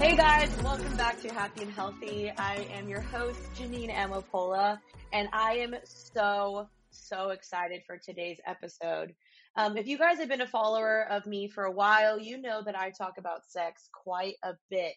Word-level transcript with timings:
Hey 0.00 0.16
guys, 0.16 0.48
welcome 0.62 0.96
back 0.96 1.20
to 1.20 1.28
Happy 1.28 1.60
and 1.60 1.72
Healthy. 1.72 2.32
I 2.38 2.66
am 2.72 2.88
your 2.88 3.02
host, 3.02 3.38
Jeanine 3.54 3.94
Amapola, 3.94 4.80
and 5.12 5.28
I 5.30 5.58
am 5.58 5.74
so, 5.84 6.70
so 6.90 7.28
excited 7.28 7.82
for 7.86 7.98
today's 7.98 8.40
episode. 8.46 9.14
Um, 9.56 9.76
if 9.76 9.86
you 9.86 9.98
guys 9.98 10.16
have 10.16 10.30
been 10.30 10.40
a 10.40 10.46
follower 10.46 11.06
of 11.10 11.26
me 11.26 11.48
for 11.48 11.64
a 11.64 11.70
while, 11.70 12.18
you 12.18 12.40
know 12.40 12.62
that 12.64 12.78
I 12.78 12.92
talk 12.96 13.18
about 13.18 13.44
sex 13.46 13.90
quite 13.92 14.36
a 14.42 14.54
bit. 14.70 14.96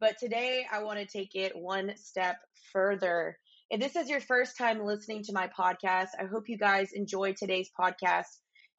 But 0.00 0.16
today 0.18 0.66
I 0.68 0.82
want 0.82 0.98
to 0.98 1.06
take 1.06 1.36
it 1.36 1.52
one 1.54 1.92
step 1.94 2.38
further. 2.72 3.38
If 3.70 3.78
this 3.78 3.94
is 3.94 4.10
your 4.10 4.20
first 4.20 4.58
time 4.58 4.84
listening 4.84 5.22
to 5.26 5.32
my 5.32 5.48
podcast, 5.56 6.08
I 6.18 6.24
hope 6.24 6.48
you 6.48 6.58
guys 6.58 6.90
enjoy 6.92 7.34
today's 7.34 7.70
podcast 7.80 8.26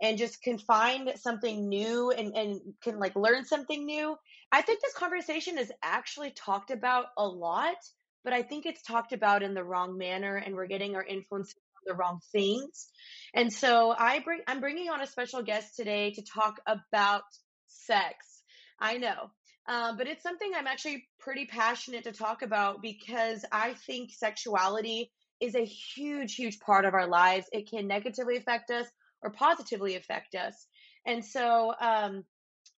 and 0.02 0.18
just 0.18 0.42
can 0.42 0.58
find 0.58 1.12
something 1.18 1.70
new 1.70 2.12
and, 2.12 2.36
and 2.36 2.60
can 2.84 3.00
like 3.00 3.16
learn 3.16 3.46
something 3.46 3.86
new 3.86 4.16
I 4.52 4.62
think 4.62 4.82
this 4.82 4.94
conversation 4.94 5.58
is 5.58 5.72
actually 5.82 6.32
talked 6.32 6.72
about 6.72 7.06
a 7.18 7.26
lot, 7.26 7.78
but 8.24 8.34
I 8.34 8.42
think 8.42 8.66
it's 8.66 8.82
talked 8.82 9.14
about 9.14 9.44
in 9.44 9.54
the 9.54 9.64
wrong 9.64 9.98
manner 9.98 10.36
and 10.36 10.56
we're 10.56 10.68
getting 10.68 10.96
our 10.96 11.04
influence 11.04 11.54
the 11.86 11.94
wrong 11.96 12.20
things. 12.32 12.90
And 13.34 13.52
so 13.52 13.96
I 13.98 14.20
bring 14.20 14.42
I'm 14.46 14.60
bringing 14.60 14.90
on 14.90 15.02
a 15.02 15.08
special 15.08 15.42
guest 15.42 15.76
today 15.76 16.12
to 16.12 16.22
talk 16.22 16.60
about 16.68 17.24
sex. 17.68 18.44
I 18.80 18.98
know. 18.98 19.32
Um, 19.68 19.98
but 19.98 20.08
it's 20.08 20.22
something 20.22 20.52
I'm 20.56 20.68
actually 20.68 21.08
pretty 21.20 21.46
passionate 21.46 22.04
to 22.04 22.12
talk 22.12 22.42
about 22.42 22.82
because 22.82 23.46
I 23.52 23.74
think 23.74 24.12
sexuality 24.12 25.12
is 25.40 25.56
a 25.56 25.66
huge, 25.66 26.36
huge 26.36 26.60
part 26.60 26.86
of 26.86 26.94
our 26.94 27.08
lives. 27.08 27.48
It 27.52 27.70
can 27.70 27.88
negatively 27.88 28.38
affect 28.38 28.70
us 28.70 28.86
or 29.24 29.32
positively 29.32 29.96
affect 29.96 30.36
us. 30.36 30.68
And 31.06 31.24
so, 31.24 31.74
um, 31.80 32.24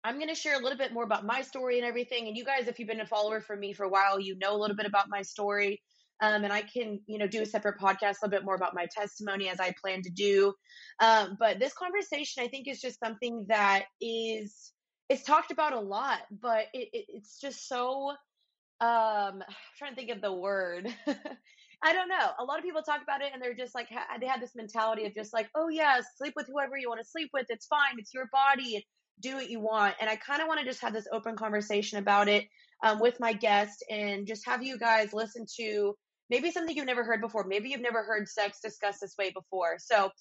I'm 0.04 0.16
going 0.16 0.30
to 0.30 0.36
share 0.36 0.56
a 0.56 0.64
little 0.64 0.78
bit 0.78 0.94
more 0.94 1.04
about 1.04 1.26
my 1.26 1.42
story 1.42 1.78
and 1.78 1.88
everything. 1.88 2.28
And 2.28 2.36
you 2.36 2.44
guys, 2.44 2.68
if 2.68 2.80
you've 2.80 2.88
been 2.88 3.02
a 3.02 3.06
follower 3.06 3.40
for 3.40 3.56
me 3.56 3.74
for 3.74 3.84
a 3.84 3.90
while, 3.90 4.20
you 4.20 4.36
know 4.38 4.56
a 4.56 4.58
little 4.58 4.76
bit 4.76 4.88
about 4.88 5.10
my 5.10 5.22
story. 5.22 5.82
Um, 6.22 6.44
and 6.44 6.54
I 6.54 6.62
can, 6.62 7.00
you 7.08 7.18
know, 7.18 7.28
do 7.28 7.42
a 7.42 7.46
separate 7.46 7.80
podcast 7.80 8.18
a 8.22 8.26
little 8.26 8.40
bit 8.40 8.46
more 8.46 8.56
about 8.56 8.76
my 8.76 8.88
testimony 8.96 9.50
as 9.50 9.60
I 9.60 9.74
plan 9.82 10.02
to 10.04 10.10
do. 10.12 10.54
Um, 11.00 11.36
but 11.40 11.60
this 11.60 11.74
conversation, 11.74 12.44
I 12.44 12.48
think, 12.48 12.68
is 12.68 12.80
just 12.80 13.00
something 13.00 13.46
that 13.50 13.86
is 14.00 14.72
it's 15.10 15.24
talked 15.24 15.52
about 15.52 15.74
a 15.74 15.80
lot, 15.80 16.20
but 16.32 16.68
it, 16.74 16.90
it, 16.94 17.06
it's 17.10 17.40
just 17.40 17.68
so. 17.68 18.12
Um, 18.80 19.44
I'm 19.48 19.56
trying 19.78 19.92
to 19.92 19.96
think 19.96 20.10
of 20.12 20.22
the 20.22 20.34
word. 20.34 20.88
I 21.84 21.94
don't 21.94 22.10
know. 22.10 22.30
A 22.40 22.44
lot 22.44 22.60
of 22.60 22.64
people 22.64 22.84
talk 22.84 23.02
about 23.02 23.22
it 23.22 23.32
and 23.34 23.42
they're 23.42 23.56
just 23.56 23.74
like, 23.74 23.88
they 24.20 24.28
have 24.28 24.40
this 24.40 24.56
mentality 24.56 25.06
of 25.06 25.16
just 25.16 25.34
like, 25.34 25.50
oh, 25.56 25.70
yeah, 25.70 26.00
sleep 26.18 26.34
with 26.36 26.48
whoever 26.48 26.78
you 26.78 26.90
want 26.90 27.02
to 27.02 27.08
sleep 27.08 27.30
with. 27.34 27.48
It's 27.50 27.66
fine. 27.66 27.98
It's 27.98 28.14
your 28.14 28.30
body. 28.32 28.86
Do 29.20 29.36
what 29.36 29.50
you 29.50 29.60
want. 29.60 29.96
And 30.00 30.10
I 30.10 30.16
kind 30.16 30.42
of 30.42 30.48
want 30.48 30.60
to 30.60 30.66
just 30.66 30.82
have 30.82 30.94
this 30.94 31.08
open 31.12 31.36
conversation 31.36 31.98
about 31.98 32.28
it 32.28 32.46
um, 32.84 33.00
with 33.00 33.20
my 33.20 33.34
guest 33.34 33.84
and 33.90 34.28
just 34.28 34.46
have 34.46 34.64
you 34.64 34.78
guys 34.78 35.14
listen 35.14 35.46
to 35.60 35.96
maybe 36.30 36.52
something 36.52 36.76
you've 36.76 36.86
never 36.86 37.04
heard 37.04 37.22
before. 37.22 37.46
Maybe 37.48 37.70
you've 37.70 37.82
never 37.82 38.04
heard 38.04 38.28
sex 38.28 38.60
discussed 38.64 39.02
this 39.02 39.16
way 39.18 39.32
before. 39.32 39.78
So 39.80 40.12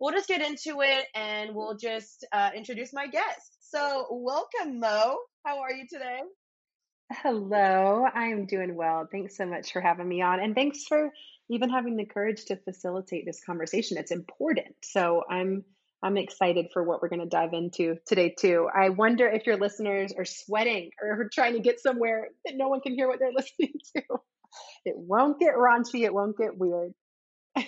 we'll 0.00 0.14
just 0.14 0.28
get 0.28 0.40
into 0.40 0.80
it 0.82 1.06
and 1.14 1.54
we'll 1.54 1.76
just 1.76 2.24
uh, 2.32 2.50
introduce 2.56 2.92
my 2.92 3.06
guest. 3.06 3.58
So, 3.60 4.06
welcome, 4.10 4.80
Mo. 4.80 5.18
How 5.44 5.58
are 5.60 5.72
you 5.72 5.86
today? 5.92 6.20
Hello, 7.10 8.04
I'm 8.06 8.46
doing 8.46 8.74
well. 8.74 9.08
Thanks 9.10 9.36
so 9.36 9.46
much 9.46 9.72
for 9.72 9.80
having 9.80 10.08
me 10.08 10.20
on. 10.20 10.40
And 10.40 10.54
thanks 10.54 10.84
for 10.84 11.10
even 11.48 11.70
having 11.70 11.96
the 11.96 12.04
courage 12.04 12.44
to 12.46 12.56
facilitate 12.56 13.24
this 13.24 13.42
conversation. 13.44 13.96
It's 13.96 14.10
important. 14.10 14.74
So, 14.82 15.24
I'm 15.28 15.64
I'm 16.02 16.16
excited 16.16 16.66
for 16.72 16.84
what 16.84 17.02
we're 17.02 17.08
going 17.08 17.22
to 17.22 17.26
dive 17.26 17.54
into 17.54 17.96
today, 18.06 18.34
too. 18.38 18.68
I 18.72 18.90
wonder 18.90 19.26
if 19.26 19.46
your 19.46 19.56
listeners 19.56 20.12
are 20.16 20.24
sweating 20.24 20.90
or 21.02 21.28
trying 21.32 21.54
to 21.54 21.60
get 21.60 21.80
somewhere 21.80 22.28
that 22.44 22.56
no 22.56 22.68
one 22.68 22.80
can 22.80 22.94
hear 22.94 23.08
what 23.08 23.18
they're 23.18 23.32
listening 23.36 23.72
to. 23.96 24.02
It 24.84 24.94
won't 24.96 25.40
get 25.40 25.54
raunchy, 25.54 26.04
it 26.04 26.14
won't 26.14 26.36
get 26.36 26.56
weird. 26.56 26.92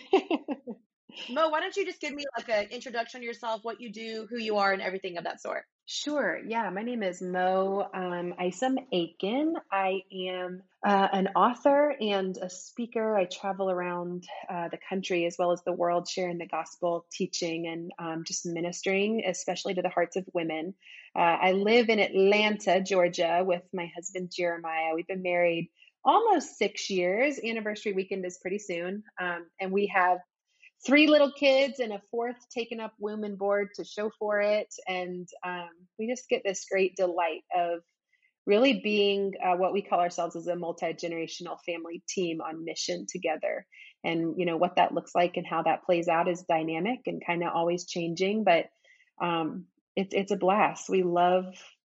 Mo, 1.29 1.49
why 1.49 1.61
don't 1.61 1.77
you 1.77 1.85
just 1.85 2.01
give 2.01 2.15
me 2.15 2.25
like 2.37 2.49
an 2.49 2.71
introduction 2.71 3.21
to 3.21 3.27
yourself, 3.27 3.65
what 3.65 3.81
you 3.81 3.93
do, 3.93 4.27
who 4.31 4.39
you 4.39 4.59
are, 4.59 4.73
and 4.73 4.81
everything 4.81 5.19
of 5.19 5.25
that 5.25 5.41
sort? 5.43 5.65
Sure. 5.93 6.39
Yeah. 6.47 6.71
My 6.71 6.85
name 6.85 7.03
is 7.03 7.21
Mo 7.21 7.85
um, 7.93 8.33
Isom 8.39 8.79
Aiken. 8.93 9.57
I 9.73 10.03
am 10.31 10.63
uh, 10.87 11.09
an 11.13 11.31
author 11.35 11.97
and 12.01 12.37
a 12.37 12.49
speaker. 12.49 13.17
I 13.17 13.25
travel 13.25 13.69
around 13.69 14.23
uh, 14.49 14.69
the 14.69 14.79
country 14.89 15.27
as 15.27 15.35
well 15.37 15.51
as 15.51 15.65
the 15.65 15.73
world 15.73 16.09
sharing 16.09 16.39
the 16.39 16.47
gospel, 16.47 17.07
teaching, 17.11 17.67
and 17.67 17.91
um, 17.99 18.23
just 18.25 18.47
ministering, 18.47 19.25
especially 19.27 19.75
to 19.75 19.83
the 19.83 19.89
hearts 19.89 20.15
of 20.15 20.25
women. 20.33 20.75
Uh, 21.17 21.37
I 21.43 21.53
live 21.53 21.89
in 21.89 21.99
Atlanta, 21.99 22.81
Georgia, 22.81 23.43
with 23.45 23.65
my 23.75 23.91
husband, 23.93 24.31
Jeremiah. 24.33 24.95
We've 24.95 25.09
been 25.09 25.23
married 25.23 25.71
almost 26.05 26.57
six 26.57 26.89
years. 26.89 27.41
Anniversary 27.45 27.95
weekend 27.95 28.25
is 28.25 28.39
pretty 28.39 28.61
soon. 28.61 29.03
Um, 29.21 29.47
and 29.61 29.73
we 29.73 29.93
have 29.93 30.19
three 30.87 31.07
little 31.07 31.33
kids 31.33 31.81
and 31.81 31.93
a 31.93 32.01
fourth 32.11 32.37
taken 32.55 32.81
up 32.81 32.93
women 32.99 33.37
board 33.37 33.69
to 33.77 33.85
show 33.85 34.11
for 34.19 34.41
it. 34.41 34.69
And 34.89 35.29
um, 35.45 35.69
we 35.99 36.09
just 36.09 36.29
get 36.29 36.43
this 36.45 36.67
great 36.71 36.97
delight 36.97 37.43
of 37.57 37.81
really 38.47 38.81
being 38.83 39.35
uh, 39.45 39.57
what 39.57 39.73
we 39.73 39.83
call 39.83 40.01
ourselves 40.01 40.37
as 40.37 40.47
a 40.47 40.57
multi-generational 40.57 41.59
family 41.67 42.03
team 42.09 42.41
on 42.41 42.65
mission 42.65 43.07
together. 43.11 43.67
And 44.03 44.35
you 44.39 44.47
know 44.47 44.57
what 44.57 44.77
that 44.77 44.95
looks 44.95 45.15
like 45.15 45.37
and 45.37 45.47
how 45.47 45.63
that 45.63 45.85
plays 45.85 46.09
out 46.09 46.29
is 46.29 46.43
dynamic 46.49 47.01
and 47.07 47.23
kind 47.25 47.43
of 47.43 47.51
always 47.55 47.85
changing 47.87 48.45
but 48.45 48.67
um, 49.21 49.67
it's 49.97 50.15
it's 50.15 50.33
a 50.33 50.37
blast. 50.37 50.89
We 50.89 51.03
love 51.03 51.45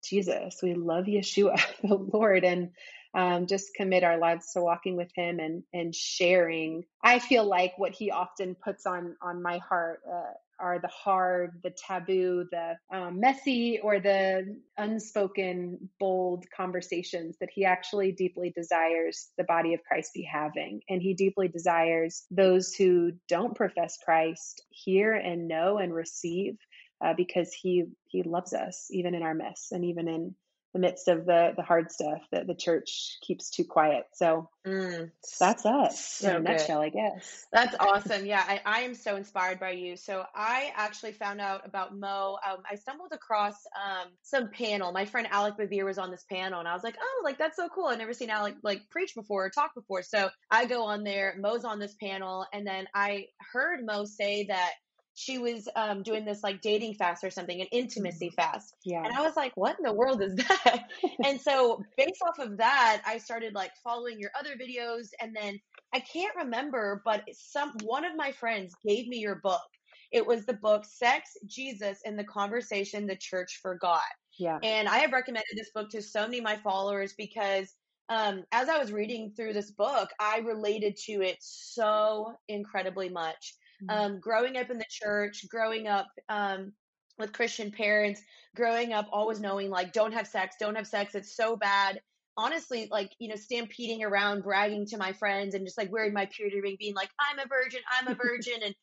jesus. 0.04 0.58
We 0.62 0.74
love 0.74 1.04
yeshua 1.04 1.60
the 1.82 1.94
lord. 1.94 2.44
And 2.44 2.70
um, 3.18 3.48
just 3.48 3.74
commit 3.74 4.04
our 4.04 4.16
lives 4.16 4.52
to 4.52 4.60
walking 4.60 4.96
with 4.96 5.10
him 5.14 5.40
and 5.40 5.64
and 5.72 5.94
sharing. 5.94 6.84
I 7.02 7.18
feel 7.18 7.44
like 7.44 7.76
what 7.76 7.92
he 7.92 8.12
often 8.12 8.54
puts 8.54 8.86
on 8.86 9.16
on 9.20 9.42
my 9.42 9.58
heart 9.58 10.00
uh, 10.08 10.34
are 10.60 10.78
the 10.78 10.88
hard 10.88 11.58
the 11.64 11.70
taboo 11.70 12.46
the 12.52 12.76
um, 12.92 13.18
messy 13.18 13.80
or 13.82 13.98
the 13.98 14.56
unspoken 14.76 15.90
bold 15.98 16.44
conversations 16.56 17.36
that 17.40 17.50
he 17.52 17.64
actually 17.64 18.12
deeply 18.12 18.50
desires 18.50 19.30
the 19.36 19.44
body 19.44 19.74
of 19.74 19.82
christ 19.82 20.14
be 20.14 20.22
having. 20.22 20.80
And 20.88 21.02
he 21.02 21.14
deeply 21.14 21.48
desires 21.48 22.24
those 22.30 22.72
who 22.72 23.12
don't 23.28 23.56
profess 23.56 23.98
christ 24.04 24.62
hear 24.70 25.12
and 25.14 25.48
know 25.48 25.78
and 25.78 25.92
receive 25.92 26.56
uh, 27.04 27.14
because 27.16 27.52
he 27.52 27.86
he 28.06 28.22
loves 28.22 28.52
us 28.52 28.86
even 28.92 29.16
in 29.16 29.22
our 29.22 29.34
mess 29.34 29.68
and 29.72 29.84
even 29.84 30.06
in 30.06 30.36
the 30.74 30.78
midst 30.78 31.08
of 31.08 31.24
the 31.24 31.52
the 31.56 31.62
hard 31.62 31.90
stuff 31.90 32.20
that 32.30 32.46
the 32.46 32.54
church 32.54 33.16
keeps 33.26 33.50
too 33.50 33.64
quiet. 33.64 34.04
So 34.12 34.48
mm, 34.66 35.10
that's 35.40 35.64
us 35.64 36.00
so 36.00 36.30
in 36.30 36.36
a 36.36 36.40
nutshell, 36.40 36.80
I 36.80 36.90
guess. 36.90 37.46
That's 37.52 37.74
awesome. 37.80 38.26
Yeah, 38.26 38.44
I, 38.46 38.60
I 38.64 38.80
am 38.80 38.94
so 38.94 39.16
inspired 39.16 39.60
by 39.60 39.70
you. 39.70 39.96
So 39.96 40.24
I 40.34 40.72
actually 40.76 41.12
found 41.12 41.40
out 41.40 41.66
about 41.66 41.96
Mo. 41.96 42.38
Um, 42.48 42.58
I 42.70 42.76
stumbled 42.76 43.12
across 43.12 43.54
um, 43.76 44.08
some 44.22 44.50
panel. 44.50 44.92
My 44.92 45.04
friend 45.04 45.26
Alec 45.30 45.54
Bevere 45.58 45.84
was 45.84 45.98
on 45.98 46.10
this 46.10 46.24
panel, 46.30 46.58
and 46.58 46.68
I 46.68 46.74
was 46.74 46.84
like, 46.84 46.96
oh, 47.00 47.22
like 47.24 47.38
that's 47.38 47.56
so 47.56 47.68
cool. 47.68 47.86
I've 47.86 47.98
never 47.98 48.14
seen 48.14 48.30
Alec 48.30 48.56
like 48.62 48.82
preach 48.90 49.14
before 49.14 49.46
or 49.46 49.50
talk 49.50 49.74
before. 49.74 50.02
So 50.02 50.28
I 50.50 50.66
go 50.66 50.84
on 50.84 51.02
there. 51.02 51.34
Mo's 51.38 51.64
on 51.64 51.78
this 51.78 51.94
panel, 52.00 52.46
and 52.52 52.66
then 52.66 52.86
I 52.94 53.26
heard 53.52 53.84
Mo 53.84 54.04
say 54.04 54.44
that 54.44 54.72
she 55.18 55.36
was 55.36 55.68
um, 55.74 56.04
doing 56.04 56.24
this 56.24 56.44
like 56.44 56.60
dating 56.60 56.94
fast 56.94 57.24
or 57.24 57.30
something, 57.30 57.60
an 57.60 57.66
intimacy 57.72 58.28
mm-hmm. 58.28 58.40
fast. 58.40 58.76
Yeah. 58.84 59.02
And 59.04 59.12
I 59.12 59.20
was 59.20 59.34
like, 59.34 59.52
what 59.56 59.76
in 59.76 59.82
the 59.82 59.92
world 59.92 60.22
is 60.22 60.36
that? 60.36 60.84
and 61.24 61.40
so 61.40 61.82
based 61.96 62.22
off 62.22 62.38
of 62.38 62.58
that, 62.58 63.02
I 63.04 63.18
started 63.18 63.52
like 63.52 63.72
following 63.82 64.20
your 64.20 64.30
other 64.38 64.50
videos. 64.50 65.08
And 65.20 65.34
then 65.34 65.58
I 65.92 65.98
can't 65.98 66.36
remember, 66.36 67.02
but 67.04 67.24
some 67.32 67.72
one 67.82 68.04
of 68.04 68.14
my 68.14 68.30
friends 68.30 68.72
gave 68.86 69.08
me 69.08 69.18
your 69.18 69.40
book. 69.42 69.66
It 70.12 70.24
was 70.24 70.46
the 70.46 70.54
book 70.54 70.84
Sex, 70.84 71.30
Jesus, 71.46 71.98
and 72.06 72.16
the 72.16 72.24
Conversation 72.24 73.08
the 73.08 73.16
Church 73.16 73.58
Forgot. 73.60 74.00
Yeah. 74.38 74.58
And 74.62 74.86
I 74.86 74.98
have 74.98 75.12
recommended 75.12 75.56
this 75.56 75.70
book 75.74 75.90
to 75.90 76.00
so 76.00 76.22
many 76.22 76.38
of 76.38 76.44
my 76.44 76.56
followers 76.58 77.12
because 77.18 77.74
um, 78.08 78.44
as 78.52 78.68
I 78.68 78.78
was 78.78 78.92
reading 78.92 79.32
through 79.36 79.52
this 79.52 79.72
book, 79.72 80.10
I 80.20 80.38
related 80.38 80.96
to 81.06 81.22
it 81.22 81.38
so 81.40 82.34
incredibly 82.46 83.08
much. 83.08 83.56
Mm-hmm. 83.82 83.90
um, 83.90 84.20
growing 84.20 84.56
up 84.56 84.70
in 84.70 84.78
the 84.78 84.84
church, 84.90 85.46
growing 85.48 85.86
up 85.86 86.08
um, 86.28 86.72
with 87.18 87.32
Christian 87.32 87.70
parents, 87.70 88.20
growing 88.56 88.92
up 88.92 89.08
always 89.12 89.40
knowing 89.40 89.70
like 89.70 89.92
don't 89.92 90.12
have 90.12 90.26
sex, 90.26 90.56
don't 90.58 90.74
have 90.74 90.86
sex, 90.86 91.14
it's 91.14 91.36
so 91.36 91.56
bad. 91.56 92.00
Honestly, 92.36 92.88
like 92.90 93.12
you 93.18 93.28
know, 93.28 93.36
stampeding 93.36 94.04
around, 94.04 94.42
bragging 94.42 94.86
to 94.86 94.96
my 94.96 95.12
friends, 95.12 95.54
and 95.54 95.66
just 95.66 95.78
like 95.78 95.92
wearing 95.92 96.12
my 96.12 96.26
purity 96.26 96.60
ring, 96.60 96.76
being 96.78 96.94
like, 96.94 97.10
"I'm 97.18 97.38
a 97.38 97.48
virgin, 97.48 97.80
I'm 97.90 98.08
a 98.08 98.14
virgin," 98.14 98.62
and 98.64 98.74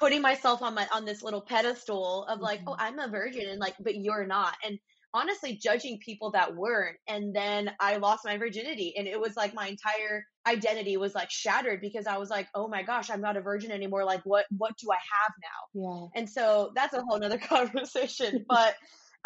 putting 0.00 0.22
myself 0.22 0.62
on 0.62 0.74
my 0.74 0.86
on 0.92 1.04
this 1.04 1.22
little 1.22 1.42
pedestal 1.42 2.24
of 2.24 2.40
like, 2.40 2.60
mm-hmm. 2.60 2.70
"Oh, 2.70 2.76
I'm 2.78 2.98
a 2.98 3.08
virgin," 3.08 3.48
and 3.48 3.60
like, 3.60 3.74
but 3.80 3.96
you're 3.96 4.26
not, 4.26 4.56
and 4.64 4.78
honestly 5.14 5.56
judging 5.56 5.98
people 5.98 6.32
that 6.32 6.54
weren't. 6.54 6.96
And 7.08 7.34
then 7.34 7.70
I 7.80 7.96
lost 7.96 8.24
my 8.24 8.36
virginity 8.36 8.94
and 8.98 9.06
it 9.06 9.18
was 9.18 9.36
like 9.36 9.54
my 9.54 9.68
entire 9.68 10.26
identity 10.46 10.96
was 10.96 11.14
like 11.14 11.30
shattered 11.30 11.80
because 11.80 12.06
I 12.06 12.18
was 12.18 12.28
like, 12.28 12.48
oh 12.54 12.68
my 12.68 12.82
gosh, 12.82 13.08
I'm 13.10 13.20
not 13.20 13.36
a 13.36 13.40
virgin 13.40 13.70
anymore. 13.70 14.04
Like 14.04 14.22
what 14.24 14.44
what 14.58 14.76
do 14.76 14.88
I 14.90 14.96
have 14.96 15.32
now? 15.40 15.80
Yeah. 15.80 16.20
And 16.20 16.28
so 16.28 16.72
that's 16.74 16.94
a 16.94 17.02
whole 17.02 17.18
nother 17.18 17.38
conversation. 17.48 18.44
but 18.48 18.74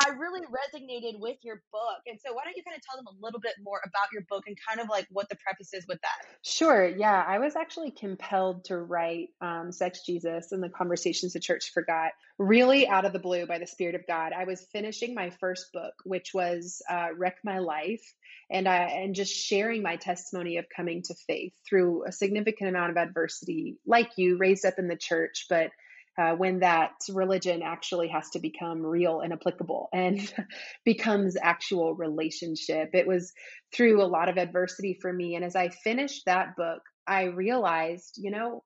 I 0.01 0.11
really 0.11 0.43
resonated 0.43 1.19
with 1.19 1.39
your 1.43 1.61
book. 1.73 2.03
And 2.07 2.19
so 2.25 2.33
why 2.33 2.45
don't 2.45 2.57
you 2.57 2.63
kind 2.63 2.77
of 2.77 2.83
tell 2.83 2.97
them 2.97 3.07
a 3.09 3.25
little 3.25 3.41
bit 3.41 3.55
more 3.63 3.81
about 3.85 4.13
your 4.13 4.23
book 4.29 4.45
and 4.47 4.57
kind 4.69 4.81
of 4.81 4.89
like 4.89 5.07
what 5.11 5.29
the 5.29 5.37
preface 5.37 5.75
is 5.75 5.87
with 5.89 5.99
that? 6.03 6.29
Sure. 6.45 6.87
Yeah. 6.87 7.25
I 7.27 7.39
was 7.39 7.57
actually 7.57 7.91
compelled 7.91 8.67
to 8.67 8.79
write 8.79 9.31
um, 9.41 9.73
Sex 9.73 10.03
Jesus 10.07 10.53
and 10.53 10.63
the 10.63 10.69
Conversations 10.69 11.33
the 11.33 11.41
Church 11.41 11.73
Forgot 11.75 12.13
really 12.39 12.87
out 12.87 13.05
of 13.05 13.13
the 13.13 13.19
blue 13.19 13.47
by 13.47 13.59
the 13.59 13.67
Spirit 13.67 13.97
of 13.97 14.07
God. 14.07 14.33
I 14.33 14.45
was 14.45 14.67
finishing 14.73 15.15
my 15.15 15.31
first 15.31 15.73
book, 15.73 15.95
which 16.05 16.31
was 16.33 16.81
uh, 16.89 17.09
Wreck 17.17 17.39
My 17.45 17.59
Life. 17.59 18.15
And 18.51 18.67
I 18.67 18.77
and 18.77 19.15
just 19.15 19.35
sharing 19.35 19.83
my 19.83 19.97
testimony 19.97 20.57
of 20.57 20.67
coming 20.75 21.03
to 21.03 21.15
faith 21.27 21.53
through 21.69 22.07
a 22.07 22.13
significant 22.13 22.71
amount 22.71 22.93
of 22.93 22.97
adversity, 22.97 23.77
like 23.85 24.11
you, 24.17 24.39
raised 24.39 24.65
up 24.65 24.79
in 24.79 24.89
the 24.89 24.97
church, 24.97 25.47
but 25.51 25.71
uh, 26.19 26.33
when 26.33 26.61
that 26.61 26.93
religion 27.11 27.63
actually 27.63 28.09
has 28.09 28.29
to 28.31 28.41
become 28.41 28.85
real 28.85 29.21
and 29.21 29.33
applicable 29.33 29.89
and 29.93 30.33
becomes 30.85 31.37
actual 31.41 31.95
relationship. 31.95 32.91
It 32.93 33.07
was 33.07 33.33
through 33.73 34.03
a 34.03 34.07
lot 34.07 34.29
of 34.29 34.37
adversity 34.37 34.99
for 35.01 35.13
me. 35.13 35.37
And 35.37 35.45
as 35.45 35.55
I 35.55 35.69
finished 35.69 36.25
that 36.27 36.57
book, 36.57 36.83
I 37.07 37.25
realized, 37.25 38.17
you 38.19 38.33
know, 38.33 38.65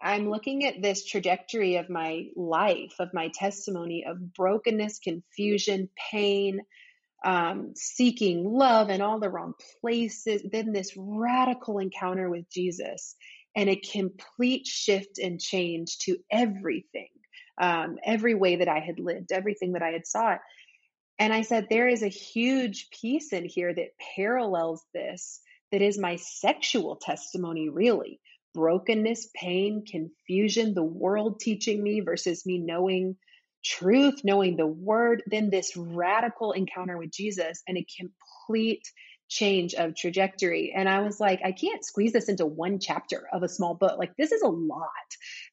I'm 0.00 0.28
looking 0.28 0.66
at 0.66 0.82
this 0.82 1.06
trajectory 1.06 1.76
of 1.76 1.88
my 1.88 2.26
life, 2.36 2.94
of 2.98 3.14
my 3.14 3.30
testimony 3.32 4.04
of 4.06 4.34
brokenness, 4.34 4.98
confusion, 4.98 5.88
pain, 6.10 6.60
um, 7.24 7.72
seeking 7.74 8.44
love 8.44 8.90
in 8.90 9.00
all 9.00 9.18
the 9.18 9.30
wrong 9.30 9.54
places, 9.80 10.42
then 10.52 10.72
this 10.72 10.92
radical 10.96 11.78
encounter 11.78 12.28
with 12.28 12.50
Jesus 12.50 13.16
and 13.56 13.68
a 13.68 13.76
complete 13.76 14.66
shift 14.66 15.18
and 15.18 15.40
change 15.40 15.98
to 15.98 16.18
everything, 16.30 17.08
um, 17.60 17.98
every 18.04 18.34
way 18.34 18.56
that 18.56 18.68
I 18.68 18.80
had 18.80 18.98
lived, 18.98 19.32
everything 19.32 19.72
that 19.72 19.82
I 19.82 19.90
had 19.90 20.06
sought. 20.06 20.40
And 21.18 21.32
I 21.32 21.42
said, 21.42 21.68
there 21.70 21.88
is 21.88 22.02
a 22.02 22.08
huge 22.08 22.88
piece 22.90 23.32
in 23.32 23.44
here 23.44 23.72
that 23.72 23.96
parallels 24.16 24.82
this, 24.92 25.40
that 25.70 25.82
is 25.82 25.98
my 25.98 26.16
sexual 26.16 26.96
testimony, 26.96 27.68
really. 27.68 28.20
Brokenness, 28.54 29.30
pain, 29.34 29.84
confusion, 29.84 30.74
the 30.74 30.82
world 30.82 31.40
teaching 31.40 31.82
me 31.82 32.00
versus 32.00 32.44
me 32.46 32.58
knowing 32.58 33.16
truth, 33.64 34.20
knowing 34.24 34.56
the 34.56 34.66
word, 34.66 35.22
then 35.26 35.50
this 35.50 35.76
radical 35.76 36.52
encounter 36.52 36.98
with 36.98 37.10
Jesus 37.10 37.62
and 37.66 37.78
a 37.78 37.86
complete 37.98 38.82
change 39.28 39.74
of 39.74 39.96
trajectory. 39.96 40.72
And 40.74 40.88
I 40.88 41.00
was 41.00 41.18
like, 41.18 41.40
I 41.44 41.52
can't 41.52 41.84
squeeze 41.84 42.12
this 42.12 42.28
into 42.28 42.46
one 42.46 42.78
chapter 42.78 43.26
of 43.32 43.42
a 43.42 43.48
small 43.48 43.74
book. 43.74 43.98
Like, 43.98 44.16
this 44.16 44.32
is 44.32 44.42
a 44.42 44.48
lot. 44.48 44.88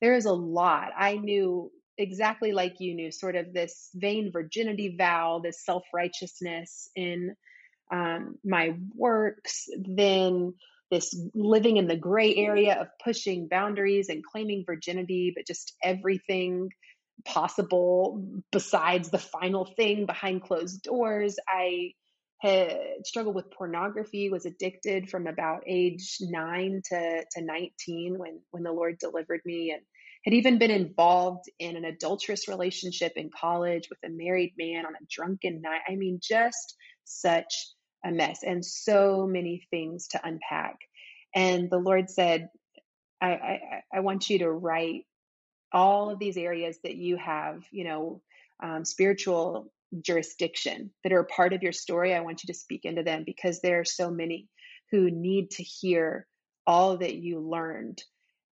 There 0.01 0.15
is 0.15 0.25
a 0.25 0.33
lot. 0.33 0.89
I 0.97 1.15
knew 1.15 1.71
exactly 1.97 2.51
like 2.51 2.79
you 2.79 2.95
knew, 2.95 3.11
sort 3.11 3.35
of 3.35 3.53
this 3.53 3.89
vain 3.93 4.31
virginity 4.31 4.95
vow, 4.97 5.41
this 5.43 5.63
self 5.63 5.83
righteousness 5.93 6.89
in 6.95 7.35
um, 7.91 8.37
my 8.43 8.75
works, 8.95 9.67
then 9.77 10.53
this 10.89 11.17
living 11.33 11.77
in 11.77 11.87
the 11.87 11.95
gray 11.95 12.35
area 12.35 12.75
of 12.75 12.87
pushing 13.03 13.47
boundaries 13.47 14.09
and 14.09 14.23
claiming 14.23 14.63
virginity, 14.65 15.31
but 15.35 15.47
just 15.47 15.73
everything 15.83 16.69
possible 17.23 18.23
besides 18.51 19.09
the 19.09 19.17
final 19.17 19.65
thing 19.65 20.05
behind 20.05 20.41
closed 20.41 20.81
doors. 20.83 21.37
I 21.47 21.93
had 22.41 23.05
struggled 23.05 23.35
with 23.35 23.51
pornography, 23.51 24.29
was 24.29 24.45
addicted 24.45 25.09
from 25.09 25.27
about 25.27 25.63
age 25.67 26.17
nine 26.21 26.81
to, 26.89 27.23
to 27.31 27.41
19 27.41 28.17
when, 28.17 28.39
when 28.49 28.63
the 28.63 28.71
Lord 28.71 28.97
delivered 28.99 29.41
me, 29.45 29.71
and 29.71 29.81
had 30.25 30.33
even 30.33 30.57
been 30.57 30.71
involved 30.71 31.45
in 31.59 31.75
an 31.75 31.85
adulterous 31.85 32.47
relationship 32.47 33.13
in 33.15 33.29
college 33.29 33.89
with 33.89 33.99
a 34.03 34.09
married 34.09 34.53
man 34.57 34.85
on 34.85 34.93
a 34.95 35.05
drunken 35.09 35.61
night. 35.61 35.81
I 35.87 35.95
mean, 35.95 36.19
just 36.21 36.75
such 37.03 37.53
a 38.03 38.11
mess 38.11 38.39
and 38.43 38.65
so 38.65 39.27
many 39.27 39.67
things 39.69 40.07
to 40.09 40.21
unpack. 40.23 40.77
And 41.35 41.69
the 41.69 41.77
Lord 41.77 42.09
said, 42.09 42.49
I, 43.21 43.31
I, 43.31 43.59
I 43.93 43.99
want 43.99 44.29
you 44.29 44.39
to 44.39 44.51
write 44.51 45.05
all 45.71 46.09
of 46.09 46.19
these 46.19 46.37
areas 46.37 46.77
that 46.83 46.95
you 46.95 47.17
have, 47.17 47.63
you 47.71 47.83
know, 47.83 48.21
um, 48.61 48.83
spiritual 48.83 49.71
jurisdiction 49.99 50.91
that 51.03 51.13
are 51.13 51.23
part 51.23 51.53
of 51.53 51.63
your 51.63 51.71
story, 51.71 52.13
I 52.13 52.21
want 52.21 52.43
you 52.43 52.47
to 52.47 52.59
speak 52.59 52.85
into 52.85 53.03
them 53.03 53.23
because 53.25 53.59
there 53.59 53.79
are 53.79 53.85
so 53.85 54.09
many 54.09 54.47
who 54.91 55.09
need 55.09 55.51
to 55.51 55.63
hear 55.63 56.27
all 56.65 56.97
that 56.97 57.15
you 57.15 57.39
learned. 57.39 58.01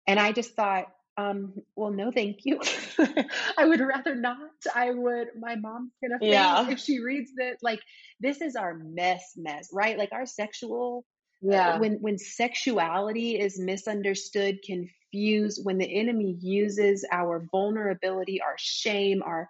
And 0.07 0.19
I 0.19 0.33
just 0.33 0.55
thought, 0.55 0.87
um, 1.17 1.53
well, 1.75 1.91
no, 1.91 2.13
thank 2.13 2.45
you. 2.45 2.61
I 3.59 3.67
would 3.67 3.81
rather 3.81 4.15
not. 4.15 4.39
I 4.75 4.93
would, 4.93 5.29
my 5.39 5.57
mom's 5.57 5.93
gonna 6.01 6.19
yeah. 6.21 6.71
if 6.71 6.79
she 6.79 7.01
reads 7.01 7.33
this. 7.37 7.59
Like, 7.61 7.81
this 8.21 8.41
is 8.41 8.55
our 8.55 8.75
mess, 8.75 9.33
mess, 9.37 9.69
right? 9.73 9.99
Like, 9.99 10.13
our 10.13 10.27
sexual, 10.27 11.05
yeah. 11.41 11.79
When, 11.79 11.95
when 12.01 12.19
sexuality 12.19 13.39
is 13.39 13.61
misunderstood, 13.61 14.59
confused, 14.65 15.61
when 15.65 15.79
the 15.79 16.01
enemy 16.01 16.37
uses 16.41 17.05
our 17.13 17.47
vulnerability, 17.53 18.41
our 18.41 18.57
shame, 18.57 19.23
our 19.25 19.49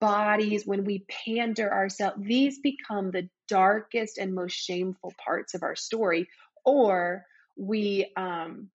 bodies, 0.00 0.66
when 0.66 0.84
we 0.84 1.04
pander 1.26 1.72
ourselves, 1.72 2.16
these 2.20 2.58
become 2.58 3.10
the 3.10 3.28
darkest 3.48 4.18
and 4.18 4.34
most 4.34 4.54
shameful 4.54 5.12
parts 5.24 5.54
of 5.54 5.62
our 5.62 5.76
story. 5.76 6.28
Or 6.64 7.24
we 7.56 8.12
um, 8.16 8.68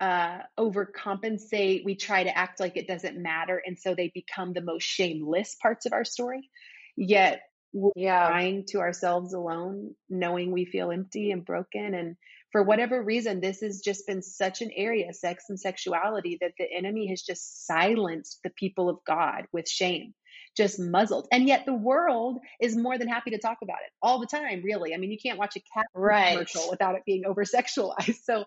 uh, 0.00 0.38
overcompensate, 0.58 1.84
we 1.84 1.96
try 1.96 2.24
to 2.24 2.36
act 2.36 2.60
like 2.60 2.76
it 2.76 2.88
doesn't 2.88 3.20
matter. 3.20 3.62
And 3.64 3.78
so 3.78 3.94
they 3.94 4.10
become 4.14 4.52
the 4.52 4.60
most 4.60 4.84
shameless 4.84 5.56
parts 5.60 5.86
of 5.86 5.92
our 5.92 6.04
story. 6.04 6.48
Yet 6.96 7.42
we're 7.72 7.90
yeah. 7.94 8.26
crying 8.28 8.64
to 8.68 8.78
ourselves 8.78 9.34
alone, 9.34 9.94
knowing 10.08 10.50
we 10.50 10.64
feel 10.64 10.90
empty 10.90 11.30
and 11.30 11.44
broken. 11.44 11.94
And 11.94 12.16
for 12.52 12.62
whatever 12.62 13.02
reason, 13.02 13.40
this 13.40 13.60
has 13.60 13.80
just 13.80 14.06
been 14.06 14.22
such 14.22 14.62
an 14.62 14.70
area, 14.74 15.12
sex 15.12 15.44
and 15.48 15.58
sexuality, 15.58 16.38
that 16.40 16.52
the 16.58 16.66
enemy 16.72 17.08
has 17.08 17.22
just 17.22 17.66
silenced 17.66 18.40
the 18.44 18.50
people 18.50 18.88
of 18.88 18.98
God 19.06 19.46
with 19.52 19.68
shame, 19.68 20.14
just 20.56 20.78
muzzled. 20.78 21.26
And 21.32 21.48
yet 21.48 21.66
the 21.66 21.74
world 21.74 22.38
is 22.60 22.76
more 22.76 22.98
than 22.98 23.08
happy 23.08 23.30
to 23.32 23.38
talk 23.38 23.58
about 23.62 23.78
it 23.84 23.92
all 24.00 24.20
the 24.20 24.26
time, 24.26 24.62
really. 24.64 24.94
I 24.94 24.96
mean, 24.96 25.10
you 25.10 25.18
can't 25.22 25.38
watch 25.38 25.56
a 25.56 25.60
cat 25.74 25.86
right. 25.94 26.32
commercial 26.32 26.70
without 26.70 26.94
it 26.94 27.02
being 27.04 27.24
over 27.26 27.44
sexualized. 27.44 28.16
So 28.24 28.44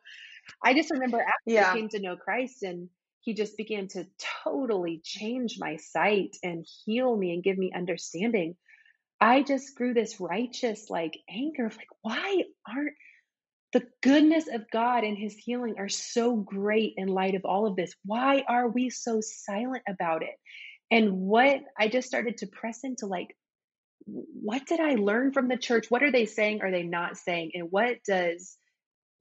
I 0.63 0.73
just 0.73 0.89
remember 0.89 1.19
after 1.19 1.31
yeah. 1.45 1.71
I 1.71 1.75
came 1.75 1.89
to 1.89 1.99
know 1.99 2.15
Christ 2.15 2.63
and 2.63 2.89
he 3.21 3.33
just 3.33 3.57
began 3.57 3.87
to 3.89 4.07
totally 4.43 5.01
change 5.03 5.57
my 5.59 5.75
sight 5.75 6.35
and 6.41 6.65
heal 6.85 7.15
me 7.15 7.33
and 7.33 7.43
give 7.43 7.57
me 7.57 7.71
understanding. 7.75 8.55
I 9.21 9.43
just 9.43 9.75
grew 9.75 9.93
this 9.93 10.19
righteous 10.19 10.89
like 10.89 11.17
anger 11.29 11.65
of 11.65 11.75
like, 11.77 11.87
why 12.01 12.43
aren't 12.67 12.95
the 13.71 13.83
goodness 14.01 14.45
of 14.51 14.69
God 14.71 15.03
and 15.03 15.17
his 15.17 15.35
healing 15.35 15.75
are 15.77 15.89
so 15.89 16.35
great 16.35 16.93
in 16.97 17.07
light 17.07 17.35
of 17.35 17.45
all 17.45 17.67
of 17.67 17.75
this. 17.75 17.93
Why 18.03 18.43
are 18.47 18.67
we 18.67 18.89
so 18.89 19.21
silent 19.21 19.83
about 19.87 20.23
it? 20.23 20.35
And 20.91 21.19
what 21.21 21.61
I 21.77 21.87
just 21.87 22.07
started 22.07 22.37
to 22.37 22.47
press 22.47 22.79
into 22.83 23.05
like, 23.05 23.35
what 24.05 24.65
did 24.65 24.79
I 24.79 24.95
learn 24.95 25.33
from 25.33 25.47
the 25.47 25.57
church? 25.57 25.85
What 25.89 26.01
are 26.01 26.11
they 26.11 26.25
saying? 26.25 26.61
Are 26.61 26.71
they 26.71 26.81
not 26.81 27.17
saying? 27.17 27.51
And 27.53 27.67
what 27.69 27.97
does 28.07 28.57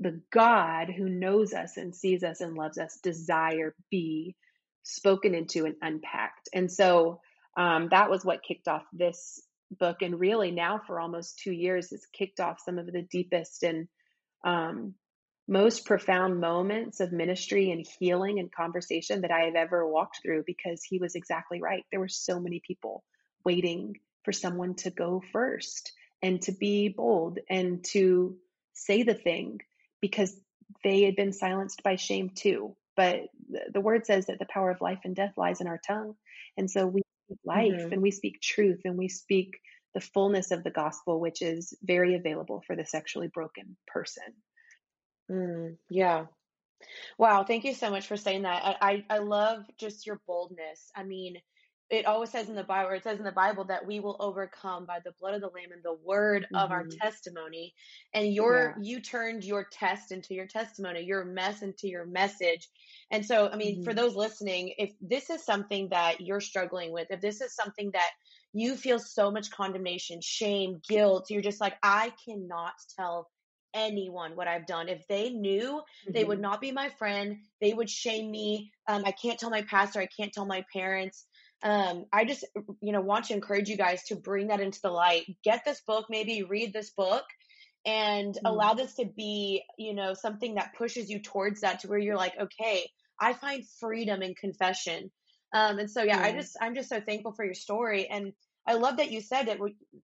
the 0.00 0.22
God 0.32 0.88
who 0.88 1.10
knows 1.10 1.52
us 1.52 1.76
and 1.76 1.94
sees 1.94 2.22
us 2.22 2.40
and 2.40 2.54
loves 2.54 2.78
us 2.78 2.98
desire 3.02 3.74
be 3.90 4.34
spoken 4.82 5.34
into 5.34 5.66
and 5.66 5.74
unpacked? 5.82 6.48
And 6.54 6.72
so 6.72 7.20
um, 7.58 7.88
that 7.90 8.08
was 8.08 8.24
what 8.24 8.42
kicked 8.42 8.68
off 8.68 8.84
this 8.94 9.42
book. 9.78 10.00
And 10.00 10.18
really, 10.18 10.52
now 10.52 10.80
for 10.86 11.00
almost 11.00 11.38
two 11.38 11.52
years, 11.52 11.90
has 11.90 12.06
kicked 12.14 12.40
off 12.40 12.60
some 12.64 12.78
of 12.78 12.86
the 12.86 13.02
deepest 13.10 13.62
and 13.62 13.88
um, 14.44 14.94
most 15.48 15.86
profound 15.86 16.40
moments 16.40 17.00
of 17.00 17.10
ministry 17.10 17.70
and 17.70 17.86
healing 17.98 18.38
and 18.38 18.52
conversation 18.52 19.22
that 19.22 19.30
I 19.30 19.46
have 19.46 19.56
ever 19.56 19.88
walked 19.88 20.20
through 20.22 20.44
because 20.46 20.82
he 20.84 20.98
was 20.98 21.14
exactly 21.14 21.60
right. 21.60 21.84
There 21.90 22.00
were 22.00 22.08
so 22.08 22.38
many 22.38 22.60
people 22.64 23.02
waiting 23.44 23.96
for 24.24 24.32
someone 24.32 24.74
to 24.74 24.90
go 24.90 25.22
first 25.32 25.92
and 26.22 26.42
to 26.42 26.52
be 26.52 26.88
bold 26.90 27.38
and 27.48 27.82
to 27.92 28.36
say 28.74 29.02
the 29.02 29.14
thing 29.14 29.60
because 30.02 30.36
they 30.84 31.02
had 31.04 31.16
been 31.16 31.32
silenced 31.32 31.82
by 31.82 31.96
shame 31.96 32.30
too. 32.34 32.76
But 32.94 33.28
the, 33.48 33.60
the 33.72 33.80
word 33.80 34.04
says 34.06 34.26
that 34.26 34.38
the 34.38 34.46
power 34.46 34.70
of 34.70 34.80
life 34.82 35.00
and 35.04 35.16
death 35.16 35.32
lies 35.36 35.60
in 35.60 35.66
our 35.66 35.78
tongue. 35.78 36.14
And 36.58 36.70
so 36.70 36.86
we 36.86 37.02
speak 37.24 37.38
life 37.44 37.72
mm-hmm. 37.72 37.92
and 37.92 38.02
we 38.02 38.10
speak 38.10 38.40
truth 38.42 38.82
and 38.84 38.98
we 38.98 39.08
speak 39.08 39.60
the 39.94 40.00
fullness 40.00 40.50
of 40.50 40.64
the 40.64 40.70
gospel, 40.70 41.20
which 41.20 41.42
is 41.42 41.74
very 41.82 42.14
available 42.14 42.62
for 42.66 42.76
the 42.76 42.84
sexually 42.84 43.28
broken 43.28 43.76
person. 43.86 44.34
Mm, 45.30 45.76
yeah. 45.90 46.26
Wow. 47.18 47.44
Thank 47.44 47.64
you 47.64 47.74
so 47.74 47.90
much 47.90 48.06
for 48.06 48.16
saying 48.16 48.42
that. 48.42 48.62
I, 48.64 49.04
I, 49.10 49.16
I 49.16 49.18
love 49.18 49.64
just 49.78 50.06
your 50.06 50.20
boldness. 50.26 50.90
I 50.94 51.04
mean, 51.04 51.36
it 51.90 52.04
always 52.04 52.30
says 52.30 52.48
in 52.48 52.54
the 52.54 52.62
Bible, 52.62 52.90
it 52.90 53.02
says 53.02 53.18
in 53.18 53.24
the 53.24 53.32
Bible 53.32 53.64
that 53.64 53.86
we 53.86 53.98
will 53.98 54.16
overcome 54.20 54.84
by 54.84 54.98
the 55.04 55.12
blood 55.20 55.34
of 55.34 55.40
the 55.40 55.48
Lamb 55.48 55.72
and 55.72 55.82
the 55.82 55.96
word 56.04 56.44
mm-hmm. 56.44 56.56
of 56.56 56.70
our 56.70 56.84
mm-hmm. 56.84 56.98
testimony. 57.00 57.74
And 58.12 58.32
your 58.32 58.74
yeah. 58.76 58.82
you 58.82 59.00
turned 59.00 59.42
your 59.42 59.66
test 59.72 60.12
into 60.12 60.34
your 60.34 60.46
testimony, 60.46 61.02
your 61.02 61.24
mess 61.24 61.62
into 61.62 61.88
your 61.88 62.04
message. 62.04 62.68
And 63.10 63.24
so, 63.24 63.48
I 63.48 63.56
mean, 63.56 63.76
mm-hmm. 63.76 63.84
for 63.84 63.94
those 63.94 64.14
listening, 64.14 64.74
if 64.76 64.92
this 65.00 65.30
is 65.30 65.44
something 65.44 65.88
that 65.88 66.20
you're 66.20 66.42
struggling 66.42 66.92
with, 66.92 67.08
if 67.10 67.22
this 67.22 67.40
is 67.40 67.54
something 67.54 67.90
that 67.94 68.10
you 68.52 68.76
feel 68.76 68.98
so 68.98 69.30
much 69.30 69.50
condemnation, 69.50 70.20
shame, 70.20 70.80
guilt. 70.88 71.26
You're 71.30 71.42
just 71.42 71.60
like, 71.60 71.76
I 71.82 72.12
cannot 72.26 72.72
tell 72.98 73.28
anyone 73.74 74.36
what 74.36 74.48
I've 74.48 74.66
done. 74.66 74.88
If 74.88 75.06
they 75.08 75.30
knew, 75.30 75.82
mm-hmm. 75.82 76.12
they 76.12 76.24
would 76.24 76.36
mm-hmm. 76.38 76.42
not 76.42 76.60
be 76.60 76.72
my 76.72 76.88
friend. 76.98 77.38
They 77.60 77.72
would 77.72 77.90
shame 77.90 78.30
me. 78.30 78.72
Um, 78.86 79.02
I 79.04 79.12
can't 79.12 79.38
tell 79.38 79.50
my 79.50 79.62
pastor. 79.62 80.00
I 80.00 80.06
can't 80.06 80.32
tell 80.32 80.46
my 80.46 80.64
parents. 80.72 81.26
Um, 81.62 82.06
I 82.12 82.24
just, 82.24 82.44
you 82.80 82.92
know, 82.92 83.00
want 83.00 83.26
to 83.26 83.34
encourage 83.34 83.68
you 83.68 83.76
guys 83.76 84.04
to 84.04 84.16
bring 84.16 84.48
that 84.48 84.60
into 84.60 84.80
the 84.80 84.90
light. 84.90 85.24
Get 85.42 85.64
this 85.64 85.80
book, 85.86 86.06
maybe 86.08 86.44
read 86.44 86.72
this 86.72 86.90
book 86.90 87.24
and 87.84 88.34
mm-hmm. 88.34 88.46
allow 88.46 88.74
this 88.74 88.94
to 88.94 89.04
be, 89.04 89.64
you 89.76 89.94
know, 89.94 90.14
something 90.14 90.54
that 90.54 90.74
pushes 90.76 91.10
you 91.10 91.20
towards 91.20 91.62
that 91.62 91.80
to 91.80 91.88
where 91.88 91.98
you're 91.98 92.16
like, 92.16 92.34
okay, 92.40 92.88
I 93.20 93.32
find 93.32 93.64
freedom 93.80 94.22
in 94.22 94.34
confession. 94.34 95.10
Um, 95.52 95.78
and 95.78 95.90
so, 95.90 96.02
yeah, 96.02 96.20
I 96.20 96.32
just, 96.32 96.56
I'm 96.60 96.74
just 96.74 96.88
so 96.88 97.00
thankful 97.00 97.32
for 97.32 97.44
your 97.44 97.54
story. 97.54 98.06
And 98.08 98.32
I 98.66 98.74
love 98.74 98.98
that 98.98 99.10
you 99.10 99.22
said 99.22 99.48
it. 99.48 99.58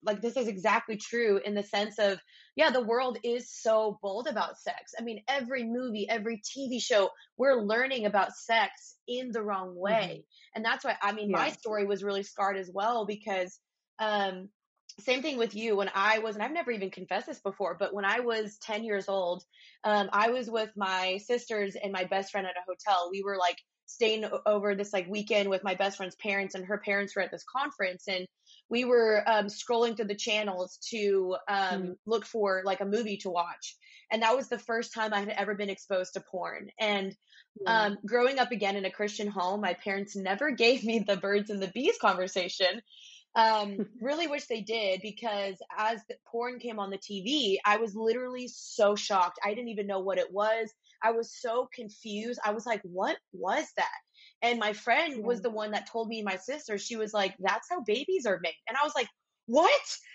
Like, 0.04 0.22
this 0.22 0.38
is 0.38 0.48
exactly 0.48 0.96
true 0.96 1.42
in 1.44 1.54
the 1.54 1.64
sense 1.64 2.00
of, 2.00 2.20
yeah, 2.56 2.70
the 2.70 2.82
world 2.82 3.18
is 3.24 3.52
so 3.52 4.00
bold 4.02 4.28
about 4.28 4.58
sex. 4.58 4.94
I 4.98 5.04
mean, 5.04 5.22
every 5.28 5.66
movie, 5.66 6.08
every 6.10 6.42
TV 6.42 6.82
show, 6.82 7.10
we're 7.38 7.62
learning 7.62 8.06
about 8.06 8.34
sex 8.34 8.96
in 9.08 9.32
the 9.32 9.42
wrong 9.42 9.76
way. 9.76 9.92
Mm-hmm. 10.24 10.56
And 10.56 10.66
that's 10.66 10.86
why, 10.86 10.96
I 11.02 11.12
mean, 11.12 11.30
yeah. 11.30 11.38
my 11.38 11.50
story 11.50 11.86
was 11.86 12.04
really 12.04 12.24
scarred 12.24 12.58
as 12.58 12.72
well 12.74 13.06
because, 13.06 13.60
um, 14.00 14.50
same 15.00 15.22
thing 15.22 15.38
with 15.38 15.56
you 15.56 15.76
when 15.76 15.90
I 15.94 16.20
was, 16.20 16.36
and 16.36 16.44
I've 16.44 16.52
never 16.52 16.72
even 16.72 16.92
confessed 16.92 17.28
this 17.28 17.40
before, 17.40 17.76
but 17.80 17.94
when 17.94 18.06
I 18.06 18.20
was 18.20 18.58
10 18.62 18.84
years 18.84 19.10
old, 19.10 19.44
um, 19.84 20.10
I 20.14 20.30
was 20.30 20.50
with 20.50 20.70
my 20.76 21.20
sisters 21.26 21.76
and 21.82 21.92
my 21.92 22.04
best 22.06 22.32
friend 22.32 22.46
at 22.46 22.54
a 22.54 22.66
hotel. 22.66 23.10
We 23.12 23.24
were 23.24 23.38
like 23.38 23.58
staying 23.86 24.26
over 24.46 24.76
this 24.76 24.94
like 24.94 25.08
weekend 25.08 25.50
with 25.50 25.64
my 25.64 25.76
best 25.76 25.98
friend's 25.98 26.16
parents 26.16 26.56
and 26.56 26.66
her 26.66 26.78
parents 26.78 27.16
were 27.16 27.22
at 27.22 27.32
this 27.32 27.44
conference 27.44 28.08
and 28.08 28.28
we 28.70 28.86
were 28.86 29.24
um, 29.28 29.48
scrolling 29.48 29.96
through 29.96 30.06
the 30.06 30.16
channels 30.16 30.80
to 30.90 31.36
um, 31.50 31.82
mm 31.82 31.96
look 32.06 32.26
for 32.26 32.64
like 32.66 32.82
a 32.82 32.86
movie 32.86 33.18
to 33.18 33.30
watch 33.30 33.78
and 34.12 34.24
that 34.24 34.36
was 34.36 34.50
the 34.50 34.60
first 34.60 34.94
time 34.94 35.14
i 35.14 35.20
had 35.20 35.30
ever 35.30 35.56
been 35.56 35.70
exposed 35.70 36.14
to 36.14 36.22
porn 36.32 36.70
and 36.80 37.16
um, 37.68 37.98
growing 38.06 38.40
up 38.40 38.52
again 38.52 38.76
in 38.76 38.84
a 38.86 38.92
christian 38.92 39.28
home 39.28 39.62
my 39.62 39.74
parents 39.74 40.16
never 40.16 40.52
gave 40.64 40.84
me 40.84 41.00
the 41.00 41.18
birds 41.18 41.50
and 41.50 41.62
the 41.62 41.72
bees 41.74 41.98
conversation 42.02 42.82
um, 43.36 43.88
really 44.02 44.28
wish 44.28 44.46
they 44.48 44.62
did 44.62 45.02
because 45.02 45.56
as 45.78 46.02
the 46.10 46.16
porn 46.28 46.60
came 46.60 46.80
on 46.80 46.90
the 46.90 46.98
tv 46.98 47.58
i 47.66 47.78
was 47.78 47.96
literally 47.96 48.48
so 48.48 48.96
shocked 48.96 49.40
i 49.46 49.54
didn't 49.54 49.70
even 49.70 49.88
know 49.88 50.00
what 50.00 50.18
it 50.18 50.32
was 50.32 50.70
I 51.04 51.12
was 51.12 51.34
so 51.40 51.68
confused. 51.74 52.40
I 52.44 52.52
was 52.52 52.66
like, 52.66 52.82
what 52.84 53.18
was 53.34 53.66
that? 53.78 53.90
And 54.42 54.60
my 54.60 54.74
friend 54.74 55.24
was 55.24 55.42
the 55.42 55.50
one 55.50 55.72
that 55.72 55.90
told 55.92 56.08
me, 56.08 56.22
my 56.22 56.38
sister, 56.38 56.78
she 56.78 56.96
was 56.96 57.14
like, 57.14 57.36
that's 57.40 57.68
how 57.70 57.82
babies 57.82 58.26
are 58.26 58.40
made. 58.42 58.56
And 58.68 58.78
I 58.78 58.84
was 58.84 58.94
like, 58.96 59.08
what? 59.46 59.72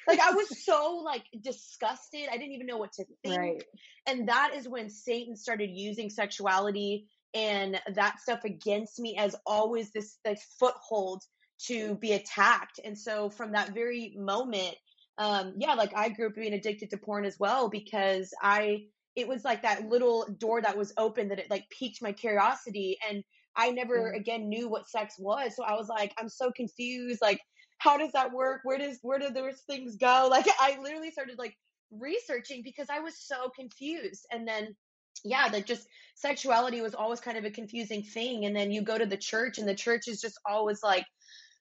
Like 0.06 0.20
I 0.20 0.30
was 0.30 0.64
so 0.64 1.02
like 1.04 1.24
disgusted. 1.42 2.28
I 2.30 2.38
didn't 2.38 2.52
even 2.52 2.66
know 2.66 2.78
what 2.78 2.92
to 2.94 3.04
think. 3.22 3.38
Right. 3.38 3.64
And 4.06 4.28
that 4.28 4.52
is 4.56 4.66
when 4.66 4.88
Satan 4.88 5.36
started 5.36 5.70
using 5.70 6.08
sexuality 6.08 7.06
and 7.34 7.78
that 7.94 8.20
stuff 8.20 8.44
against 8.44 8.98
me 8.98 9.16
as 9.18 9.36
always 9.46 9.90
this 9.92 10.16
this 10.24 10.42
foothold 10.58 11.22
to 11.66 11.96
be 11.96 12.12
attacked. 12.12 12.80
And 12.82 12.96
so 12.96 13.28
from 13.28 13.52
that 13.52 13.74
very 13.74 14.14
moment, 14.16 14.74
um, 15.18 15.54
yeah, 15.58 15.74
like 15.74 15.92
I 15.94 16.08
grew 16.08 16.28
up 16.28 16.34
being 16.34 16.54
addicted 16.54 16.90
to 16.90 16.96
porn 16.96 17.24
as 17.24 17.38
well 17.38 17.68
because 17.68 18.32
I 18.40 18.84
it 19.18 19.26
was 19.26 19.44
like 19.44 19.62
that 19.62 19.88
little 19.88 20.24
door 20.38 20.62
that 20.62 20.76
was 20.76 20.92
open 20.96 21.28
that 21.28 21.40
it 21.40 21.50
like 21.50 21.68
piqued 21.70 22.00
my 22.00 22.12
curiosity 22.12 22.96
and 23.08 23.24
I 23.56 23.72
never 23.72 24.12
mm. 24.12 24.16
again 24.16 24.48
knew 24.48 24.68
what 24.68 24.88
sex 24.88 25.16
was. 25.18 25.56
So 25.56 25.64
I 25.64 25.72
was 25.72 25.88
like, 25.88 26.14
I'm 26.16 26.28
so 26.28 26.52
confused. 26.52 27.20
Like, 27.20 27.40
how 27.78 27.98
does 27.98 28.12
that 28.12 28.32
work? 28.32 28.60
Where 28.62 28.78
does 28.78 29.00
where 29.02 29.18
do 29.18 29.30
those 29.30 29.60
things 29.66 29.96
go? 29.96 30.28
Like 30.30 30.46
I 30.60 30.78
literally 30.80 31.10
started 31.10 31.36
like 31.36 31.56
researching 31.90 32.62
because 32.62 32.86
I 32.90 33.00
was 33.00 33.18
so 33.18 33.50
confused. 33.56 34.24
And 34.30 34.46
then 34.46 34.76
yeah, 35.24 35.48
like 35.52 35.66
just 35.66 35.88
sexuality 36.14 36.80
was 36.80 36.94
always 36.94 37.18
kind 37.18 37.36
of 37.36 37.44
a 37.44 37.50
confusing 37.50 38.04
thing. 38.04 38.44
And 38.44 38.54
then 38.54 38.70
you 38.70 38.82
go 38.82 38.96
to 38.96 39.06
the 39.06 39.16
church 39.16 39.58
and 39.58 39.66
the 39.66 39.74
church 39.74 40.06
is 40.06 40.20
just 40.20 40.38
always 40.46 40.80
like, 40.84 41.04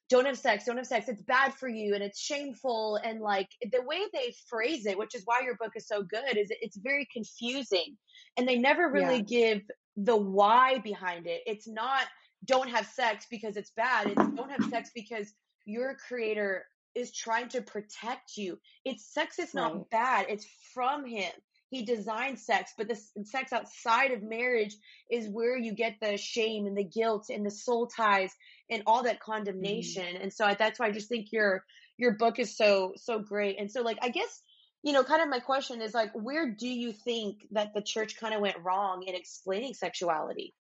don't 0.10 0.26
have 0.26 0.38
sex, 0.38 0.66
don't 0.66 0.78
have 0.78 0.88
sex, 0.88 1.10
it's 1.10 1.22
bad 1.22 1.54
for 1.54 1.68
you 1.68 1.94
and 1.94 2.04
it's 2.04 2.20
shameful. 2.20 3.00
And 3.04 3.20
like 3.20 3.50
the 3.62 3.82
way 3.84 4.00
they 4.14 4.34
phrase 4.50 4.86
it, 4.86 4.98
which 4.98 5.16
is 5.16 5.24
why 5.26 5.42
your 5.44 5.56
book 5.56 5.74
is 5.76 5.88
so 5.88 6.04
good, 6.04 6.38
is 6.38 6.52
it's 6.62 6.78
very 6.78 7.08
confusing. 7.12 7.98
And 8.38 8.48
they 8.48 8.58
never 8.58 8.90
really 8.90 9.18
yeah. 9.28 9.54
give 9.54 9.62
the 9.98 10.16
why 10.16 10.80
behind 10.80 11.28
it. 11.28 11.42
It's 11.46 11.68
not 11.68 12.04
don't 12.46 12.70
have 12.70 12.86
sex 12.86 13.26
because 13.30 13.58
it's 13.58 13.72
bad. 13.72 14.08
It's 14.08 14.36
don't 14.36 14.52
have 14.52 14.70
sex 14.70 14.92
because 14.94 15.34
your 15.66 15.96
creator 15.96 16.66
is 16.96 17.12
trying 17.12 17.50
to 17.50 17.62
protect 17.62 18.38
you. 18.38 18.60
It's 18.86 19.14
sex 19.14 19.40
is 19.40 19.54
not 19.54 19.74
right. 19.74 19.90
bad. 19.92 20.26
It's 20.30 20.48
from 20.74 21.06
him 21.06 21.32
he 21.69 21.83
designed 21.83 22.39
sex, 22.39 22.74
but 22.77 22.88
this 22.88 23.12
sex 23.24 23.51
outside 23.51 24.12
of 24.12 24.24
marriage 24.24 24.75
is 25.12 25.27
where 25.27 25.57
you 25.57 25.74
get 25.74 25.95
the 26.01 26.17
shame 26.17 26.65
and 26.65 26.77
the 26.77 26.83
guilt 26.83 27.27
and 27.29 27.45
the 27.45 27.51
soul 27.51 27.88
ties 27.88 28.31
and 28.69 28.83
all 28.86 29.03
that 29.03 29.19
condemnation. 29.19 30.05
Mm-hmm. 30.05 30.24
And 30.24 30.33
so 30.33 30.45
I, 30.45 30.53
that's 30.53 30.79
why 30.79 30.88
I 30.88 30.91
just 30.91 31.09
think 31.09 31.31
your 31.31 31.63
your 31.97 32.13
book 32.13 32.39
is 32.39 32.55
so 32.55 32.93
so 32.95 33.19
great. 33.19 33.59
And 33.59 33.71
so 33.71 33.81
like 33.81 33.97
I 34.01 34.09
guess 34.09 34.41
you 34.83 34.93
know, 34.93 35.03
kind 35.03 35.21
of 35.21 35.29
my 35.29 35.39
question 35.39 35.81
is 35.81 35.93
like, 35.93 36.12
where 36.13 36.50
do 36.50 36.67
you 36.67 36.93
think 36.93 37.47
that 37.51 37.74
the 37.74 37.81
church 37.81 38.17
kind 38.17 38.33
of 38.33 38.41
went 38.41 38.57
wrong 38.63 39.03
in 39.03 39.15
explaining 39.15 39.74
sexuality? 39.74 40.53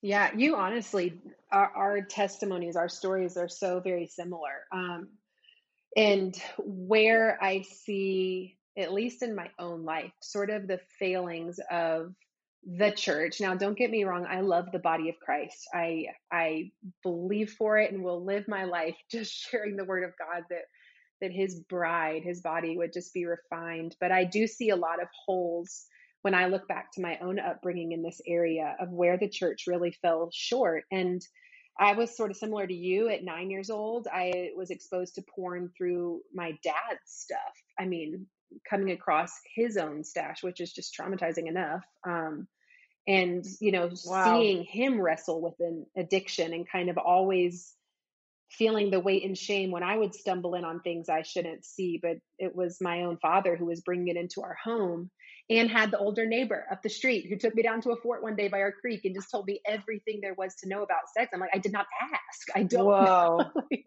Yeah, 0.00 0.30
you 0.36 0.56
honestly, 0.56 1.20
our, 1.50 1.70
our 1.74 2.02
testimonies, 2.02 2.76
our 2.76 2.88
stories 2.88 3.36
are 3.36 3.48
so 3.48 3.80
very 3.80 4.06
similar. 4.06 4.64
Um, 4.72 5.08
and 5.96 6.40
where 6.58 7.36
I 7.42 7.62
see 7.62 8.57
at 8.78 8.92
least 8.92 9.22
in 9.22 9.34
my 9.34 9.50
own 9.58 9.84
life, 9.84 10.12
sort 10.20 10.50
of 10.50 10.68
the 10.68 10.80
failings 10.98 11.58
of 11.70 12.14
the 12.64 12.90
church. 12.90 13.40
Now, 13.40 13.54
don't 13.54 13.76
get 13.76 13.90
me 13.90 14.04
wrong, 14.04 14.26
I 14.28 14.40
love 14.40 14.70
the 14.72 14.78
body 14.78 15.08
of 15.08 15.18
Christ. 15.20 15.66
I 15.74 16.06
I 16.30 16.70
believe 17.02 17.50
for 17.52 17.78
it 17.78 17.92
and 17.92 18.02
will 18.02 18.24
live 18.24 18.46
my 18.48 18.64
life 18.64 18.96
just 19.10 19.32
sharing 19.32 19.76
the 19.76 19.84
word 19.84 20.04
of 20.04 20.12
God 20.18 20.44
that 20.50 20.64
that 21.20 21.32
his 21.32 21.60
bride, 21.68 22.22
his 22.22 22.40
body 22.40 22.76
would 22.76 22.92
just 22.92 23.12
be 23.12 23.24
refined. 23.26 23.96
But 24.00 24.12
I 24.12 24.24
do 24.24 24.46
see 24.46 24.70
a 24.70 24.76
lot 24.76 25.02
of 25.02 25.08
holes 25.26 25.86
when 26.22 26.34
I 26.34 26.46
look 26.46 26.68
back 26.68 26.92
to 26.92 27.00
my 27.00 27.18
own 27.20 27.40
upbringing 27.40 27.90
in 27.90 28.02
this 28.02 28.20
area 28.26 28.76
of 28.80 28.90
where 28.90 29.18
the 29.18 29.28
church 29.28 29.64
really 29.66 29.90
fell 30.02 30.30
short. 30.32 30.84
And 30.92 31.20
I 31.80 31.94
was 31.94 32.16
sort 32.16 32.30
of 32.30 32.36
similar 32.36 32.66
to 32.66 32.74
you 32.74 33.08
at 33.08 33.24
nine 33.24 33.50
years 33.50 33.70
old. 33.70 34.08
I 34.12 34.50
was 34.56 34.70
exposed 34.70 35.14
to 35.14 35.24
porn 35.34 35.70
through 35.76 36.20
my 36.34 36.52
dad's 36.62 37.00
stuff. 37.06 37.38
I 37.78 37.84
mean, 37.84 38.26
coming 38.68 38.90
across 38.90 39.32
his 39.54 39.76
own 39.76 40.04
stash, 40.04 40.42
which 40.42 40.60
is 40.60 40.72
just 40.72 40.96
traumatizing 40.98 41.48
enough. 41.48 41.82
Um, 42.06 42.48
and 43.06 43.44
you 43.60 43.72
know, 43.72 43.90
wow. 44.06 44.24
seeing 44.24 44.64
him 44.64 45.00
wrestle 45.00 45.40
with 45.40 45.54
an 45.60 45.86
addiction 45.96 46.52
and 46.52 46.68
kind 46.68 46.90
of 46.90 46.98
always 46.98 47.72
feeling 48.50 48.90
the 48.90 49.00
weight 49.00 49.24
and 49.24 49.36
shame 49.36 49.70
when 49.70 49.82
I 49.82 49.96
would 49.96 50.14
stumble 50.14 50.54
in 50.54 50.64
on 50.64 50.80
things 50.80 51.08
I 51.08 51.22
shouldn't 51.22 51.64
see. 51.64 51.98
But 52.02 52.18
it 52.38 52.54
was 52.54 52.78
my 52.80 53.02
own 53.02 53.18
father 53.18 53.56
who 53.56 53.66
was 53.66 53.80
bringing 53.80 54.08
it 54.08 54.16
into 54.16 54.42
our 54.42 54.56
home 54.62 55.10
and 55.50 55.70
had 55.70 55.90
the 55.90 55.98
older 55.98 56.26
neighbor 56.26 56.66
up 56.70 56.82
the 56.82 56.90
street 56.90 57.26
who 57.28 57.36
took 57.36 57.54
me 57.54 57.62
down 57.62 57.80
to 57.82 57.90
a 57.90 57.96
fort 57.96 58.22
one 58.22 58.36
day 58.36 58.48
by 58.48 58.60
our 58.60 58.72
creek 58.72 59.04
and 59.04 59.14
just 59.14 59.30
told 59.30 59.46
me 59.46 59.60
everything 59.66 60.20
there 60.20 60.34
was 60.34 60.54
to 60.56 60.68
know 60.68 60.82
about 60.82 61.08
sex. 61.16 61.30
I'm 61.32 61.40
like, 61.40 61.50
I 61.54 61.58
did 61.58 61.72
not 61.72 61.86
ask. 62.02 62.48
I 62.54 62.64
don't 62.64 62.84
Whoa. 62.86 63.38
know. 63.38 63.50
like, 63.70 63.86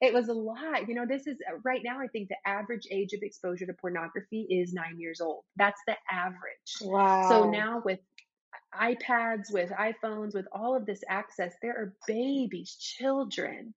it 0.00 0.14
was 0.14 0.28
a 0.28 0.32
lot. 0.32 0.88
You 0.88 0.94
know, 0.94 1.06
this 1.06 1.26
is 1.26 1.38
uh, 1.48 1.58
right 1.64 1.80
now, 1.84 2.00
I 2.00 2.06
think 2.06 2.28
the 2.28 2.36
average 2.46 2.86
age 2.90 3.12
of 3.12 3.22
exposure 3.22 3.66
to 3.66 3.72
pornography 3.72 4.46
is 4.48 4.72
nine 4.72 4.98
years 4.98 5.20
old. 5.20 5.44
That's 5.56 5.80
the 5.86 5.96
average. 6.10 6.78
Wow. 6.82 7.28
So 7.28 7.50
now 7.50 7.82
with 7.84 7.98
iPads, 8.74 9.52
with 9.52 9.70
iPhones, 9.70 10.34
with 10.34 10.46
all 10.52 10.76
of 10.76 10.86
this 10.86 11.02
access, 11.08 11.54
there 11.62 11.72
are 11.72 11.94
babies, 12.06 12.76
children 12.78 13.74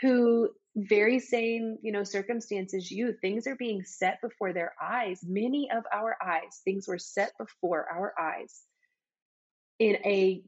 who 0.00 0.50
very 0.76 1.20
same, 1.20 1.78
you 1.82 1.92
know, 1.92 2.04
circumstances 2.04 2.90
you, 2.90 3.14
things 3.20 3.46
are 3.46 3.56
being 3.56 3.82
set 3.84 4.20
before 4.20 4.52
their 4.52 4.74
eyes. 4.80 5.20
Many 5.26 5.70
of 5.70 5.84
our 5.92 6.16
eyes, 6.24 6.60
things 6.64 6.88
were 6.88 6.98
set 6.98 7.32
before 7.38 7.86
our 7.90 8.12
eyes 8.18 8.62
in 9.78 9.96
a 10.04 10.42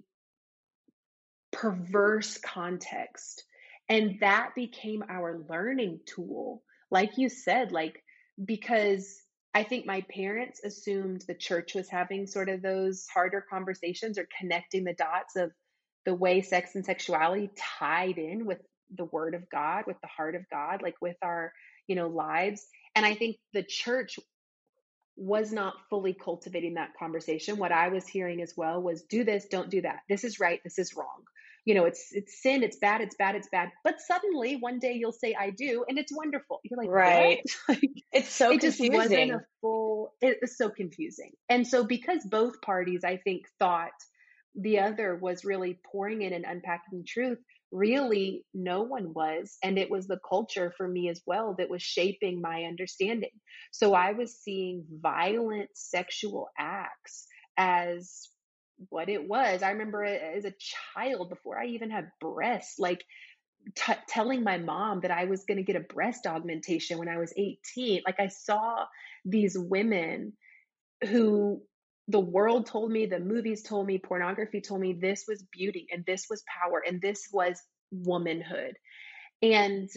perverse 1.52 2.38
context 2.38 3.44
and 3.88 4.18
that 4.20 4.54
became 4.54 5.04
our 5.08 5.40
learning 5.48 6.00
tool. 6.06 6.62
Like 6.90 7.18
you 7.18 7.28
said, 7.28 7.72
like, 7.72 8.02
because 8.42 9.20
I 9.54 9.62
think 9.62 9.86
my 9.86 10.02
parents 10.02 10.60
assumed 10.64 11.24
the 11.26 11.34
church 11.34 11.74
was 11.74 11.88
having 11.88 12.26
sort 12.26 12.48
of 12.48 12.62
those 12.62 13.06
harder 13.12 13.44
conversations 13.48 14.18
or 14.18 14.28
connecting 14.38 14.84
the 14.84 14.92
dots 14.92 15.36
of 15.36 15.52
the 16.04 16.14
way 16.14 16.42
sex 16.42 16.74
and 16.74 16.84
sexuality 16.84 17.50
tied 17.56 18.18
in 18.18 18.44
with 18.44 18.58
the 18.94 19.04
word 19.06 19.34
of 19.34 19.48
God, 19.50 19.84
with 19.86 20.00
the 20.00 20.08
heart 20.08 20.34
of 20.34 20.48
God, 20.50 20.82
like 20.82 20.96
with 21.00 21.16
our, 21.22 21.52
you 21.86 21.96
know, 21.96 22.08
lives. 22.08 22.66
And 22.94 23.06
I 23.06 23.14
think 23.14 23.36
the 23.52 23.62
church 23.62 24.18
was 25.16 25.50
not 25.50 25.74
fully 25.88 26.12
cultivating 26.12 26.74
that 26.74 26.90
conversation. 26.98 27.56
What 27.56 27.72
I 27.72 27.88
was 27.88 28.06
hearing 28.06 28.42
as 28.42 28.52
well 28.56 28.82
was 28.82 29.02
do 29.02 29.24
this, 29.24 29.46
don't 29.46 29.70
do 29.70 29.80
that. 29.80 30.00
This 30.08 30.24
is 30.24 30.38
right, 30.38 30.60
this 30.62 30.78
is 30.78 30.94
wrong 30.94 31.24
you 31.66 31.74
know, 31.74 31.84
it's 31.84 32.08
it's 32.12 32.40
sin, 32.40 32.62
it's 32.62 32.78
bad, 32.78 33.00
it's 33.00 33.16
bad, 33.16 33.34
it's 33.34 33.48
bad. 33.50 33.70
But 33.84 34.00
suddenly 34.00 34.56
one 34.56 34.78
day 34.78 34.92
you'll 34.92 35.12
say 35.12 35.34
I 35.38 35.50
do, 35.50 35.84
and 35.88 35.98
it's 35.98 36.16
wonderful. 36.16 36.60
You're 36.62 36.78
like, 36.78 36.88
right? 36.88 37.42
like, 37.68 37.90
it's 38.12 38.30
so 38.30 38.52
it 38.52 38.60
confusing. 38.60 38.92
just 38.92 39.10
wasn't 39.10 39.30
a 39.32 39.40
full. 39.60 40.14
It 40.22 40.38
was 40.40 40.56
so 40.56 40.70
confusing, 40.70 41.32
and 41.50 41.66
so 41.66 41.84
because 41.84 42.24
both 42.24 42.62
parties, 42.62 43.02
I 43.04 43.16
think, 43.18 43.46
thought 43.58 43.90
the 44.54 44.78
other 44.78 45.16
was 45.16 45.44
really 45.44 45.78
pouring 45.90 46.22
in 46.22 46.32
and 46.32 46.44
unpacking 46.46 47.04
truth. 47.06 47.38
Really, 47.72 48.44
no 48.54 48.82
one 48.82 49.12
was. 49.12 49.58
And 49.62 49.76
it 49.76 49.90
was 49.90 50.06
the 50.06 50.20
culture 50.26 50.72
for 50.76 50.88
me 50.88 51.10
as 51.10 51.20
well 51.26 51.56
that 51.58 51.68
was 51.68 51.82
shaping 51.82 52.40
my 52.40 52.62
understanding. 52.62 53.30
So 53.70 53.92
I 53.92 54.12
was 54.12 54.38
seeing 54.38 54.84
violent 54.90 55.68
sexual 55.74 56.48
acts 56.58 57.26
as 57.58 58.28
what 58.88 59.08
it 59.08 59.26
was. 59.28 59.62
I 59.62 59.70
remember 59.70 60.04
as 60.04 60.44
a 60.44 60.54
child, 60.94 61.28
before 61.28 61.58
I 61.58 61.66
even 61.66 61.90
had 61.90 62.10
breasts, 62.20 62.78
like 62.78 63.04
t- 63.74 63.92
telling 64.08 64.42
my 64.42 64.58
mom 64.58 65.00
that 65.00 65.10
I 65.10 65.24
was 65.24 65.44
going 65.44 65.58
to 65.58 65.62
get 65.62 65.76
a 65.76 65.80
breast 65.94 66.26
augmentation 66.26 66.98
when 66.98 67.08
I 67.08 67.18
was 67.18 67.32
18. 67.36 68.02
Like 68.06 68.20
I 68.20 68.28
saw 68.28 68.84
these 69.24 69.56
women 69.58 70.32
who 71.08 71.62
the 72.08 72.20
world 72.20 72.66
told 72.66 72.90
me, 72.90 73.06
the 73.06 73.18
movies 73.18 73.62
told 73.62 73.86
me, 73.86 73.98
pornography 73.98 74.60
told 74.60 74.80
me 74.80 74.92
this 74.92 75.24
was 75.26 75.44
beauty 75.50 75.86
and 75.90 76.04
this 76.06 76.26
was 76.30 76.44
power 76.62 76.82
and 76.86 77.00
this 77.00 77.28
was 77.32 77.60
womanhood. 77.90 78.76
And 79.42 79.88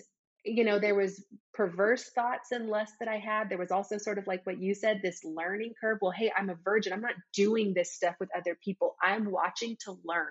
you 0.45 0.63
know, 0.63 0.79
there 0.79 0.95
was 0.95 1.23
perverse 1.53 2.09
thoughts 2.15 2.51
and 2.51 2.69
lust 2.69 2.93
that 2.99 3.09
I 3.09 3.17
had. 3.17 3.49
There 3.49 3.57
was 3.57 3.71
also 3.71 3.97
sort 3.97 4.17
of 4.17 4.27
like 4.27 4.45
what 4.45 4.61
you 4.61 4.73
said, 4.73 5.01
this 5.01 5.23
learning 5.23 5.73
curve. 5.79 5.97
Well, 6.01 6.11
hey, 6.11 6.31
I'm 6.35 6.49
a 6.49 6.55
virgin. 6.63 6.93
I'm 6.93 7.01
not 7.01 7.15
doing 7.33 7.73
this 7.73 7.93
stuff 7.93 8.15
with 8.19 8.29
other 8.35 8.57
people. 8.63 8.95
I'm 9.01 9.29
watching 9.29 9.75
to 9.85 9.97
learn 10.05 10.27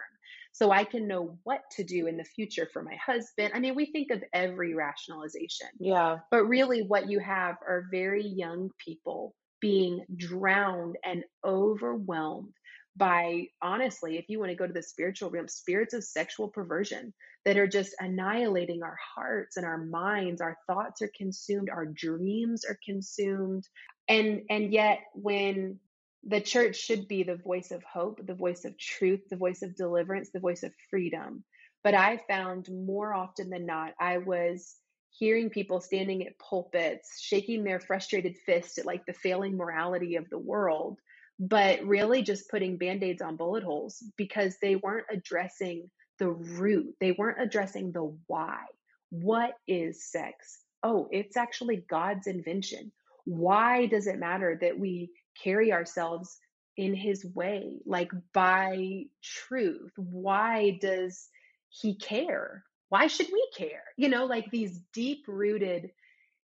so 0.53 0.71
I 0.71 0.85
can 0.85 1.07
know 1.07 1.39
what 1.45 1.61
to 1.77 1.85
do 1.85 2.07
in 2.07 2.17
the 2.17 2.25
future 2.25 2.69
for 2.73 2.83
my 2.83 2.97
husband. 2.97 3.53
I 3.55 3.61
mean, 3.61 3.75
we 3.75 3.87
think 3.87 4.11
of 4.11 4.25
every 4.33 4.75
rationalization. 4.75 5.69
Yeah. 5.79 6.19
But 6.31 6.45
really, 6.45 6.83
what 6.83 7.09
you 7.09 7.21
have 7.21 7.57
are 7.67 7.87
very 7.91 8.27
young 8.27 8.71
people 8.85 9.35
being 9.61 10.05
drowned 10.17 10.97
and 11.05 11.25
overwhelmed 11.45 12.53
by 12.99 13.47
honestly, 13.63 14.19
if 14.19 14.27
you 14.29 14.39
want 14.39 14.51
to 14.51 14.57
go 14.57 14.67
to 14.67 14.73
the 14.73 14.83
spiritual 14.83 15.31
realm, 15.31 15.49
spirits 15.49 15.95
of 15.95 16.05
sexual 16.05 16.49
perversion 16.49 17.15
that 17.45 17.57
are 17.57 17.67
just 17.67 17.95
annihilating 18.01 18.83
our 18.83 18.99
hearts 19.15 19.57
and 19.57 19.65
our 19.65 19.79
minds. 19.79 20.41
Our 20.41 20.59
thoughts 20.67 21.01
are 21.01 21.11
consumed, 21.17 21.71
our 21.71 21.87
dreams 21.87 22.65
are 22.65 22.79
consumed. 22.85 23.67
And 24.09 24.43
and 24.51 24.73
yet 24.73 24.99
when 25.15 25.79
the 26.27 26.41
church 26.41 26.77
should 26.77 27.09
be 27.09 27.23
the 27.23 27.37
voice 27.37 27.71
of 27.71 27.83
hope, 27.85 28.21
the 28.27 28.35
voice 28.35 28.65
of 28.65 28.77
truth, 28.77 29.21
the 29.31 29.37
voice 29.37 29.63
of 29.63 29.77
deliverance, 29.77 30.31
the 30.31 30.41
voice 30.41 30.63
of 30.63 30.73
freedom. 30.91 31.45
But 31.85 31.95
I 31.95 32.21
found 32.29 32.69
more 32.71 33.15
often 33.15 33.51
than 33.51 33.65
not, 33.65 33.95
I 34.01 34.19
was 34.19 34.77
hearing 35.11 35.49
people 35.49 35.81
standing 35.81 36.27
at 36.27 36.39
pulpits, 36.39 37.21
shaking 37.21 37.65
their 37.65 37.81
frustrated 37.81 38.37
fist 38.45 38.79
at 38.79 38.85
like 38.85 39.07
the 39.07 39.13
failing 39.13 39.57
morality 39.57 40.17
of 40.17 40.29
the 40.29 40.39
world, 40.39 40.99
but 41.39 41.83
really 41.85 42.23
just 42.23 42.51
putting 42.51 42.79
band 42.79 43.03
aids 43.03 43.23
on 43.23 43.37
bullet 43.37 43.63
holes 43.63 44.03
because 44.17 44.57
they 44.61 44.77
weren't 44.77 45.07
addressing 45.11 45.91
the 46.19 46.31
root. 46.31 46.95
They 47.01 47.13
weren't 47.13 47.41
addressing 47.41 47.93
the 47.93 48.17
why. 48.27 48.65
What 49.11 49.55
is 49.67 50.11
sex? 50.11 50.59
Oh, 50.83 51.09
it's 51.11 51.37
actually 51.37 51.85
God's 51.89 52.27
invention. 52.27 52.93
Why 53.25 53.87
does 53.87 54.07
it 54.07 54.19
matter 54.19 54.59
that 54.61 54.79
we 54.79 55.11
carry 55.43 55.73
ourselves 55.73 56.39
in 56.77 56.95
his 56.95 57.25
way, 57.35 57.79
like 57.87 58.11
by 58.33 59.05
truth? 59.23 59.93
Why 59.97 60.79
does 60.81 61.29
he 61.69 61.97
care? 61.97 62.65
Why 62.89 63.07
should 63.07 63.29
we 63.33 63.49
care? 63.57 63.83
You 63.97 64.09
know, 64.09 64.27
like 64.27 64.51
these 64.51 64.81
deep 64.93 65.25
rooted 65.27 65.91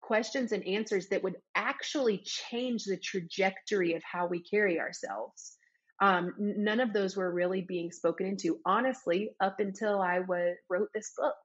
questions 0.04 0.52
and 0.52 0.68
answers 0.68 1.08
that 1.08 1.24
would 1.24 1.38
actually 1.56 2.22
change 2.26 2.84
the 2.84 2.98
trajectory 2.98 3.96
of 3.96 4.04
how 4.04 4.28
we 4.28 4.44
carry 4.44 4.80
ourselves. 4.80 5.58
Um, 6.02 6.34
none 6.38 6.82
of 6.82 6.92
those 6.92 7.16
were 7.16 7.32
really 7.32 7.62
being 7.62 7.92
spoken 7.92 8.28
into, 8.28 8.60
honestly, 8.66 9.32
up 9.40 9.60
until 9.60 10.02
I 10.02 10.18
wrote 10.18 10.90
this 10.94 11.14
book. 11.18 11.36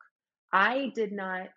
I 0.53 0.93
did 0.95 1.13
not 1.13 1.49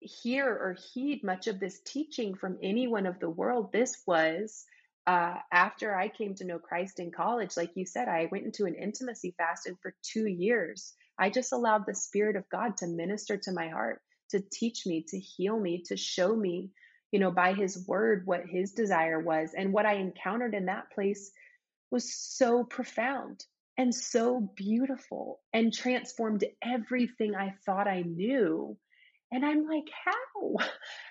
hear 0.00 0.48
or 0.48 0.76
heed 0.92 1.22
much 1.22 1.46
of 1.46 1.60
this 1.60 1.80
teaching 1.86 2.34
from 2.34 2.58
anyone 2.62 3.06
of 3.06 3.20
the 3.20 3.30
world. 3.30 3.72
This 3.72 4.02
was 4.06 4.64
uh, 5.06 5.34
after 5.52 5.94
I 5.94 6.08
came 6.08 6.34
to 6.34 6.44
know 6.44 6.58
Christ 6.58 6.98
in 6.98 7.12
college. 7.12 7.56
Like 7.56 7.70
you 7.76 7.86
said, 7.86 8.08
I 8.08 8.28
went 8.32 8.44
into 8.44 8.64
an 8.64 8.74
intimacy 8.74 9.34
fast, 9.38 9.66
and 9.66 9.76
for 9.80 9.94
two 10.02 10.26
years, 10.26 10.92
I 11.18 11.30
just 11.30 11.52
allowed 11.52 11.84
the 11.86 11.94
Spirit 11.94 12.34
of 12.34 12.48
God 12.50 12.76
to 12.78 12.88
minister 12.88 13.36
to 13.36 13.52
my 13.52 13.68
heart 13.68 14.02
to 14.30 14.40
teach 14.52 14.86
me, 14.86 15.04
to 15.08 15.18
heal 15.18 15.58
me, 15.58 15.82
to 15.86 15.96
show 15.96 16.34
me, 16.34 16.70
you 17.12 17.20
know, 17.20 17.30
by 17.30 17.52
his 17.52 17.86
word 17.86 18.22
what 18.26 18.46
his 18.46 18.72
desire 18.72 19.20
was. 19.20 19.50
And 19.56 19.72
what 19.72 19.86
I 19.86 19.94
encountered 19.94 20.54
in 20.54 20.66
that 20.66 20.90
place 20.92 21.30
was 21.90 22.12
so 22.12 22.64
profound 22.64 23.44
and 23.78 23.94
so 23.94 24.52
beautiful 24.56 25.40
and 25.52 25.72
transformed 25.72 26.44
everything 26.62 27.34
I 27.34 27.54
thought 27.64 27.88
I 27.88 28.02
knew. 28.02 28.76
And 29.32 29.44
I'm 29.44 29.66
like, 29.66 29.88
how? 30.04 30.56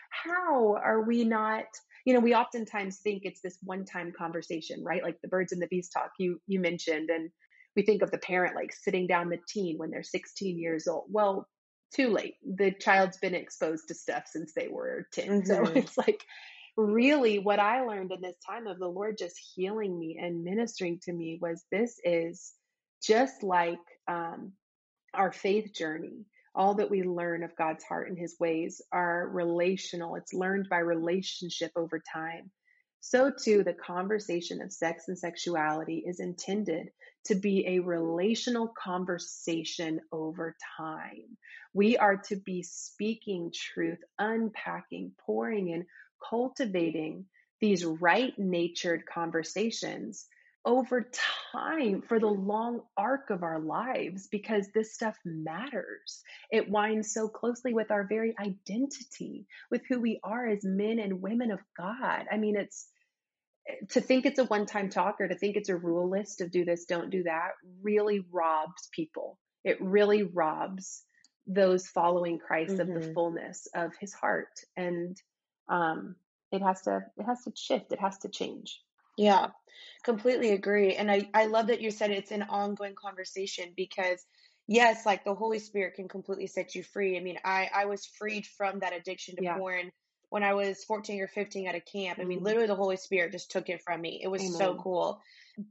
How 0.09 0.75
are 0.75 1.01
we 1.01 1.23
not? 1.23 1.65
You 2.05 2.13
know, 2.13 2.19
we 2.19 2.35
oftentimes 2.35 2.99
think 2.99 3.23
it's 3.25 3.41
this 3.41 3.57
one-time 3.63 4.13
conversation, 4.17 4.83
right? 4.83 5.03
Like 5.03 5.19
the 5.21 5.27
birds 5.27 5.51
and 5.51 5.61
the 5.61 5.67
bees 5.67 5.89
talk 5.89 6.11
you 6.17 6.39
you 6.47 6.59
mentioned, 6.59 7.09
and 7.09 7.29
we 7.75 7.83
think 7.83 8.01
of 8.01 8.11
the 8.11 8.17
parent 8.17 8.55
like 8.55 8.73
sitting 8.73 9.07
down 9.07 9.29
the 9.29 9.39
teen 9.47 9.77
when 9.77 9.91
they're 9.91 10.03
16 10.03 10.57
years 10.57 10.87
old. 10.87 11.05
Well, 11.09 11.47
too 11.95 12.09
late. 12.09 12.35
The 12.43 12.71
child's 12.71 13.17
been 13.17 13.35
exposed 13.35 13.87
to 13.87 13.93
stuff 13.93 14.23
since 14.27 14.53
they 14.53 14.67
were 14.67 15.07
10. 15.13 15.25
Mm-hmm. 15.45 15.45
So 15.45 15.71
it's 15.73 15.97
like 15.97 16.25
really 16.77 17.39
what 17.39 17.59
I 17.59 17.85
learned 17.85 18.11
in 18.11 18.21
this 18.21 18.35
time 18.45 18.67
of 18.67 18.79
the 18.79 18.87
Lord 18.87 19.17
just 19.17 19.39
healing 19.55 19.97
me 19.97 20.19
and 20.21 20.43
ministering 20.43 20.99
to 21.03 21.13
me 21.13 21.39
was 21.41 21.63
this 21.71 21.99
is 22.03 22.53
just 23.01 23.43
like 23.43 23.79
um, 24.07 24.53
our 25.13 25.31
faith 25.31 25.73
journey. 25.73 26.25
All 26.53 26.75
that 26.75 26.89
we 26.89 27.03
learn 27.03 27.43
of 27.43 27.55
God's 27.57 27.83
heart 27.83 28.07
and 28.07 28.17
his 28.17 28.35
ways 28.39 28.81
are 28.91 29.27
relational. 29.27 30.15
It's 30.15 30.33
learned 30.33 30.69
by 30.69 30.77
relationship 30.77 31.71
over 31.75 32.01
time. 32.13 32.49
So, 32.99 33.31
too, 33.31 33.63
the 33.63 33.73
conversation 33.73 34.61
of 34.61 34.73
sex 34.73 35.07
and 35.07 35.17
sexuality 35.17 36.03
is 36.05 36.19
intended 36.19 36.91
to 37.25 37.35
be 37.35 37.65
a 37.67 37.79
relational 37.79 38.69
conversation 38.69 39.99
over 40.11 40.55
time. 40.77 41.37
We 41.73 41.97
are 41.97 42.17
to 42.27 42.35
be 42.35 42.63
speaking 42.63 43.51
truth, 43.53 43.99
unpacking, 44.19 45.11
pouring 45.25 45.69
in, 45.69 45.85
cultivating 46.29 47.25
these 47.59 47.85
right 47.85 48.37
natured 48.37 49.05
conversations 49.05 50.27
over 50.65 51.07
time 51.51 52.01
for 52.01 52.19
the 52.19 52.27
long 52.27 52.81
arc 52.97 53.29
of 53.29 53.43
our 53.43 53.59
lives 53.59 54.27
because 54.27 54.67
this 54.73 54.93
stuff 54.93 55.15
matters. 55.23 56.23
It 56.51 56.69
winds 56.69 57.13
so 57.13 57.27
closely 57.27 57.73
with 57.73 57.91
our 57.91 58.05
very 58.07 58.35
identity, 58.39 59.45
with 59.69 59.83
who 59.87 60.01
we 60.01 60.19
are 60.23 60.47
as 60.47 60.63
men 60.63 60.99
and 60.99 61.21
women 61.21 61.51
of 61.51 61.59
God. 61.77 62.25
I 62.31 62.37
mean, 62.37 62.55
it's 62.55 62.87
to 63.89 64.01
think 64.01 64.25
it's 64.25 64.39
a 64.39 64.45
one 64.45 64.65
time 64.65 64.89
talk 64.89 65.17
or 65.19 65.27
to 65.27 65.35
think 65.35 65.55
it's 65.55 65.69
a 65.69 65.75
rule 65.75 66.09
list 66.09 66.41
of 66.41 66.51
do 66.51 66.65
this, 66.65 66.85
don't 66.85 67.09
do 67.09 67.23
that 67.23 67.51
really 67.81 68.25
robs 68.31 68.89
people. 68.91 69.39
It 69.63 69.81
really 69.81 70.23
robs 70.23 71.03
those 71.47 71.87
following 71.87 72.39
Christ 72.39 72.73
mm-hmm. 72.73 72.81
of 72.81 72.87
the 72.87 72.99
mm-hmm. 72.99 73.13
fullness 73.13 73.67
of 73.75 73.91
his 73.99 74.13
heart. 74.13 74.59
And 74.75 75.17
um, 75.69 76.15
it 76.51 76.61
has 76.61 76.81
to 76.83 77.05
it 77.17 77.23
has 77.23 77.43
to 77.43 77.51
shift, 77.55 77.91
it 77.91 77.99
has 77.99 78.17
to 78.19 78.29
change. 78.29 78.79
Yeah, 79.17 79.47
completely 80.03 80.51
agree. 80.51 80.95
And 80.95 81.09
I, 81.09 81.29
I 81.33 81.45
love 81.45 81.67
that 81.67 81.81
you 81.81 81.91
said 81.91 82.11
it's 82.11 82.31
an 82.31 82.43
ongoing 82.43 82.95
conversation 82.95 83.73
because 83.75 84.25
yes, 84.67 85.05
like 85.05 85.23
the 85.23 85.35
Holy 85.35 85.59
Spirit 85.59 85.95
can 85.95 86.07
completely 86.07 86.47
set 86.47 86.75
you 86.75 86.83
free. 86.83 87.17
I 87.17 87.21
mean, 87.21 87.37
I, 87.43 87.69
I 87.73 87.85
was 87.85 88.05
freed 88.05 88.45
from 88.45 88.79
that 88.79 88.93
addiction 88.93 89.35
to 89.37 89.43
yeah. 89.43 89.57
porn 89.57 89.91
when 90.29 90.43
I 90.43 90.53
was 90.53 90.83
14 90.83 91.21
or 91.21 91.27
15 91.27 91.67
at 91.67 91.75
a 91.75 91.79
camp. 91.79 92.19
I 92.19 92.23
mean, 92.23 92.39
mm-hmm. 92.39 92.45
literally 92.45 92.67
the 92.67 92.75
Holy 92.75 92.97
Spirit 92.97 93.31
just 93.31 93.51
took 93.51 93.69
it 93.69 93.81
from 93.83 94.01
me. 94.01 94.19
It 94.23 94.27
was 94.27 94.41
Amen. 94.41 94.53
so 94.53 94.75
cool. 94.75 95.21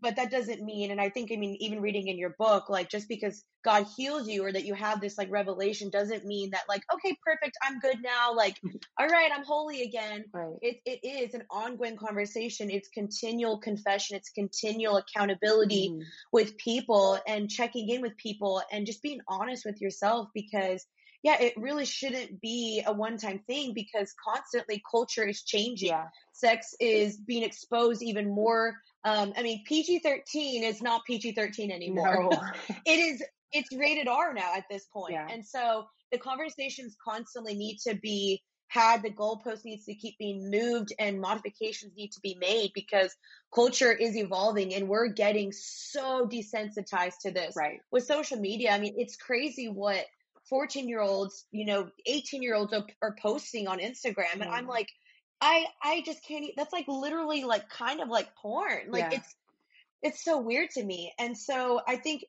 But 0.01 0.17
that 0.17 0.31
doesn't 0.31 0.63
mean, 0.63 0.91
and 0.91 1.01
I 1.01 1.11
think, 1.11 1.31
I 1.33 1.37
mean, 1.37 1.57
even 1.61 1.81
reading 1.81 2.09
in 2.09 2.19
your 2.19 2.35
book, 2.39 2.69
like 2.69 2.89
just 2.89 3.09
because 3.09 3.45
God 3.65 3.87
heals 3.97 4.29
you 4.29 4.45
or 4.45 4.53
that 4.53 4.65
you 4.65 4.75
have 4.75 5.01
this 5.01 5.17
like 5.19 5.31
revelation 5.31 5.91
doesn't 5.91 6.25
mean 6.25 6.51
that 6.51 6.65
like, 6.69 6.83
okay, 6.93 7.17
perfect, 7.25 7.57
I'm 7.63 7.81
good 7.81 7.99
now. 8.03 8.35
Like, 8.35 8.61
all 8.99 9.07
right, 9.07 9.31
I'm 9.35 9.45
holy 9.45 9.83
again. 9.83 10.25
Right. 10.33 10.57
It, 10.63 10.81
it 10.85 11.07
is 11.07 11.35
an 11.35 11.45
ongoing 11.51 11.97
conversation. 11.97 12.71
It's 12.71 12.89
continual 12.89 13.59
confession. 13.59 14.17
It's 14.17 14.31
continual 14.31 14.97
accountability 14.97 15.91
mm-hmm. 15.91 16.03
with 16.33 16.57
people 16.59 17.19
and 17.27 17.51
checking 17.51 17.89
in 17.89 18.03
with 18.03 18.17
people 18.17 18.63
and 18.73 18.87
just 18.87 19.03
being 19.03 19.21
honest 19.29 19.65
with 19.65 19.81
yourself 19.81 20.29
because 20.35 20.87
yeah, 21.25 21.41
it 21.41 21.55
really 21.57 21.87
shouldn't 21.87 22.43
be 22.43 22.83
a 22.87 22.93
one 22.93 23.17
time 23.17 23.41
thing 23.47 23.73
because 23.73 24.15
constantly 24.23 24.83
culture 24.89 25.27
is 25.27 25.43
changing. 25.43 25.89
Yeah. 25.89 26.09
Sex 26.33 26.75
is 26.79 27.17
being 27.17 27.43
exposed 27.43 28.03
even 28.03 28.29
more. 28.29 28.75
Um, 29.05 29.33
I 29.37 29.43
mean, 29.43 29.63
PG 29.67 29.99
13 30.01 30.65
is 30.65 30.81
not 30.81 31.05
PG 31.05 31.33
13 31.33 31.71
anymore. 31.71 32.31
No. 32.31 32.43
it 32.87 32.99
is 32.99 33.23
it's 33.53 33.69
rated 33.77 34.09
R 34.09 34.35
now 34.35 34.53
at 34.57 34.65
this 34.71 34.87
point. 34.93 35.13
Yeah. 35.13 35.29
And 35.31 35.47
so 35.47 35.85
the 36.11 36.19
conversations 36.19 36.97
constantly 37.05 37.55
need 37.55 37.79
to 37.87 37.95
be 37.95 38.43
had, 38.69 39.03
the 39.03 39.11
goalpost 39.11 39.65
needs 39.65 39.85
to 39.85 39.95
keep 39.95 40.19
being 40.19 40.51
moved 40.51 40.93
and 40.99 41.21
modifications 41.21 41.93
need 41.97 42.11
to 42.13 42.21
be 42.21 42.37
made 42.41 42.73
because 42.75 43.15
culture 43.55 43.93
is 43.93 44.17
evolving 44.17 44.75
and 44.75 44.89
we're 44.89 45.07
getting 45.09 45.53
so 45.53 46.27
desensitized 46.27 47.19
to 47.23 47.31
this. 47.31 47.55
Right. 47.57 47.81
With 47.93 48.05
social 48.05 48.39
media, 48.39 48.73
I 48.73 48.79
mean, 48.79 48.95
it's 48.97 49.17
crazy 49.17 49.69
what 49.69 50.05
14 50.49 50.89
year 50.89 51.01
olds, 51.01 51.47
you 51.53 51.67
know, 51.67 51.89
18 52.07 52.43
year 52.43 52.57
olds 52.57 52.73
are, 52.73 52.85
are 53.03 53.15
posting 53.23 53.69
on 53.69 53.79
Instagram. 53.79 54.41
And 54.41 54.45
I'm 54.45 54.67
Mm. 54.67 54.71
like, 54.71 54.89
I 55.45 55.67
I 55.83 56.03
just 56.07 56.25
can't. 56.27 56.45
e- 56.45 56.55
That's 56.57 56.73
like 56.73 56.87
literally 56.89 57.45
like 57.45 57.69
kind 57.69 58.01
of 58.01 58.09
like 58.09 58.35
porn. 58.37 58.91
Like 58.91 59.13
Yeah. 59.13 59.19
it's 59.19 59.35
it's 60.03 60.25
so 60.25 60.41
weird 60.41 60.71
to 60.73 60.83
me. 60.85 61.13
And 61.19 61.37
so 61.37 61.81
I 61.87 61.97
think 61.97 62.25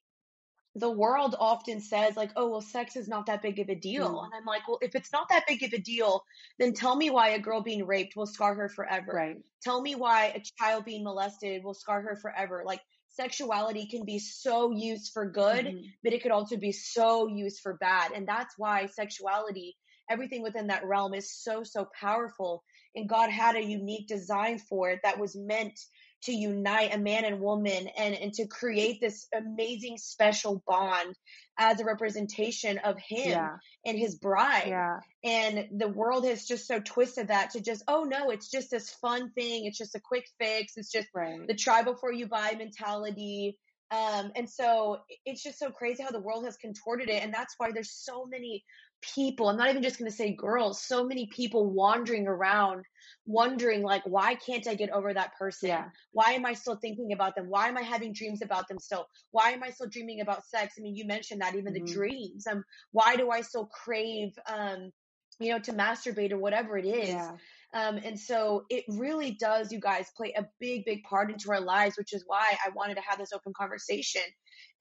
the 0.78 0.91
world 0.91 1.36
often 1.39 1.80
says 1.80 2.17
like, 2.17 2.32
oh 2.36 2.49
well, 2.49 2.62
sex 2.62 2.95
is 2.97 3.08
not 3.08 3.28
that 3.28 3.41
big 3.41 3.60
of 3.60 3.69
a 3.69 3.75
deal. 3.75 4.19
Mm. 4.19 4.23
And 4.25 4.34
I'm 4.38 4.45
like, 4.45 4.67
well, 4.67 4.80
if 4.82 4.93
it's 4.95 5.12
not 5.13 5.30
that 5.30 5.45
big 5.47 5.63
of 5.63 5.71
a 5.73 5.78
deal, 5.80 6.23
then 6.60 6.73
tell 6.73 6.95
me 6.95 7.10
why 7.10 7.30
a 7.30 7.39
girl 7.39 7.62
being 7.63 7.86
raped 7.86 8.15
will 8.17 8.25
scar 8.25 8.54
her 8.56 8.67
forever. 8.69 9.12
Right. 9.13 9.38
Tell 9.63 9.82
me 9.82 9.95
why 9.95 10.25
a 10.36 10.41
child 10.60 10.84
being 10.84 11.04
molested 11.06 11.63
will 11.63 11.73
scar 11.73 12.01
her 12.01 12.17
forever. 12.21 12.63
Like 12.65 12.82
sexuality 13.10 13.88
can 13.89 14.04
be 14.04 14.19
so 14.19 14.71
used 14.71 15.12
for 15.13 15.25
good, 15.32 15.65
Mhm. 15.65 15.84
but 16.04 16.12
it 16.12 16.21
could 16.21 16.32
also 16.32 16.58
be 16.58 16.73
so 16.73 17.28
used 17.28 17.62
for 17.62 17.75
bad. 17.78 18.12
And 18.12 18.28
that's 18.28 18.54
why 18.58 18.88
sexuality, 18.88 19.78
everything 20.10 20.41
within 20.43 20.67
that 20.67 20.84
realm 20.86 21.13
is 21.13 21.32
so, 21.32 21.63
so 21.63 21.88
powerful. 21.99 22.63
And 22.95 23.10
God 23.10 23.29
had 23.29 23.55
a 23.55 23.63
unique 23.63 24.08
design 24.08 24.58
for 24.60 24.89
it 24.89 25.01
that 25.03 25.19
was 25.19 25.36
meant 25.36 25.79
to 26.23 26.31
unite 26.34 26.93
a 26.93 26.97
man 26.97 27.23
and 27.25 27.39
woman 27.39 27.88
and, 27.97 28.15
and 28.15 28.34
to 28.34 28.47
create 28.47 28.99
this 28.99 29.27
amazing 29.36 29.97
special 29.97 30.63
bond 30.67 31.15
as 31.58 31.79
a 31.79 31.86
representation 31.86 32.79
of 32.79 32.97
him 32.97 33.29
Yeah. 33.29 33.58
and 33.86 33.97
his 33.97 34.15
bride. 34.15 34.67
Yeah. 34.67 34.99
And 35.23 35.67
the 35.79 35.88
world 35.88 36.25
has 36.25 36.45
just 36.45 36.67
so 36.67 36.79
twisted 36.79 37.27
that 37.27 37.51
to 37.51 37.62
just, 37.62 37.84
oh 37.88 38.03
no, 38.05 38.31
it's 38.31 38.49
just 38.49 38.71
this 38.71 38.89
fun 38.89 39.31
thing. 39.31 39.65
It's 39.65 39.77
just 39.77 39.95
a 39.95 39.99
quick 39.99 40.25
fix. 40.39 40.73
It's 40.77 40.91
just 40.91 41.08
Right. 41.13 41.45
the 41.47 41.53
try 41.53 41.84
before 41.84 42.12
you 42.12 42.27
buy 42.27 42.55
mentality. 42.58 43.58
Um, 43.91 44.31
and 44.36 44.49
so 44.49 44.97
it's 45.25 45.43
just 45.43 45.60
so 45.60 45.69
crazy 45.69 46.01
how 46.01 46.10
the 46.12 46.19
world 46.19 46.45
has 46.45 46.58
contorted 46.58 47.10
it. 47.10 47.21
And 47.23 47.31
that's 47.34 47.53
why 47.58 47.71
there's 47.71 47.91
so 47.91 48.25
many 48.25 48.63
people, 49.13 49.49
I'm 49.49 49.57
not 49.57 49.69
even 49.69 49.83
just 49.83 49.99
going 49.99 50.09
to 50.09 50.15
say 50.15 50.33
girls, 50.33 50.81
so 50.81 51.05
many 51.05 51.27
people 51.27 51.69
wandering 51.69 52.27
around 52.27 52.85
wondering 53.25 53.81
like, 53.81 54.03
why 54.05 54.35
can't 54.35 54.67
I 54.67 54.75
get 54.75 54.91
over 54.91 55.13
that 55.13 55.35
person? 55.37 55.69
Yeah. 55.69 55.85
Why 56.11 56.31
am 56.31 56.45
I 56.45 56.53
still 56.53 56.75
thinking 56.75 57.11
about 57.11 57.35
them? 57.35 57.49
Why 57.49 57.67
am 57.67 57.77
I 57.77 57.81
having 57.81 58.13
dreams 58.13 58.41
about 58.41 58.67
them 58.67 58.79
still? 58.79 59.07
Why 59.31 59.51
am 59.51 59.63
I 59.63 59.71
still 59.71 59.87
dreaming 59.87 60.21
about 60.21 60.45
sex? 60.45 60.75
I 60.77 60.81
mean, 60.81 60.95
you 60.95 61.05
mentioned 61.05 61.41
that 61.41 61.55
even 61.55 61.73
Mhm. 61.73 61.85
the 61.85 61.93
dreams. 61.93 62.47
Um, 62.47 62.63
why 62.91 63.15
do 63.15 63.31
I 63.31 63.41
still 63.41 63.65
crave, 63.67 64.37
um, 64.47 64.91
you 65.39 65.51
know, 65.51 65.59
to 65.59 65.73
masturbate 65.73 66.31
or 66.31 66.37
whatever 66.37 66.77
it 66.77 66.85
is? 66.85 67.09
Yeah. 67.09 67.37
Um, 67.73 67.97
and 67.97 68.17
so 68.19 68.65
it 68.69 68.85
really 68.87 69.31
does, 69.31 69.71
you 69.71 69.79
guys, 69.79 70.09
play 70.15 70.33
a 70.33 70.47
big, 70.59 70.85
big 70.85 71.03
part 71.03 71.29
into 71.29 71.51
our 71.51 71.59
lives, 71.59 71.97
which 71.97 72.13
is 72.13 72.23
why 72.25 72.57
I 72.65 72.69
wanted 72.69 72.95
to 72.95 73.01
have 73.01 73.17
this 73.17 73.33
open 73.33 73.53
conversation. 73.53 74.21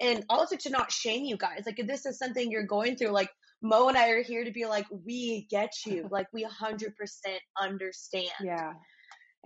And 0.01 0.25
also 0.29 0.57
to 0.57 0.71
not 0.71 0.93
shame 0.93 1.25
you 1.25 1.37
guys. 1.37 1.63
Like, 1.67 1.79
if 1.79 1.87
this 1.87 2.07
is 2.07 2.19
something 2.19 2.51
you're 2.51 2.67
going 2.67 2.97
through, 2.97 3.11
like, 3.11 3.31
Mo 3.65 3.89
and 3.89 3.97
I 3.97 4.11
are 4.11 4.23
here 4.23 4.45
to 4.45 4.51
be 4.51 4.67
like, 4.67 4.87
we 4.91 5.47
get 5.51 5.73
you. 5.87 6.07
Like, 6.11 6.27
we 6.35 6.45
100% 6.45 6.93
understand. 7.59 8.29
Yeah. 8.41 8.75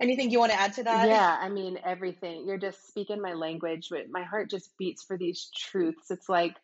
Anything 0.01 0.29
you 0.29 0.39
want 0.39 0.51
to 0.51 0.59
add 0.59 0.73
to 0.73 0.83
that? 0.83 1.07
Yeah, 1.07 1.37
I 1.39 1.49
mean 1.49 1.79
everything. 1.85 2.45
You're 2.45 2.57
just 2.57 2.87
speaking 2.87 3.21
my 3.21 3.33
language, 3.33 3.87
but 3.89 4.05
my 4.09 4.23
heart 4.23 4.49
just 4.49 4.69
beats 4.77 5.03
for 5.03 5.17
these 5.17 5.49
truths. 5.55 6.11
It's 6.11 6.29
like 6.29 6.55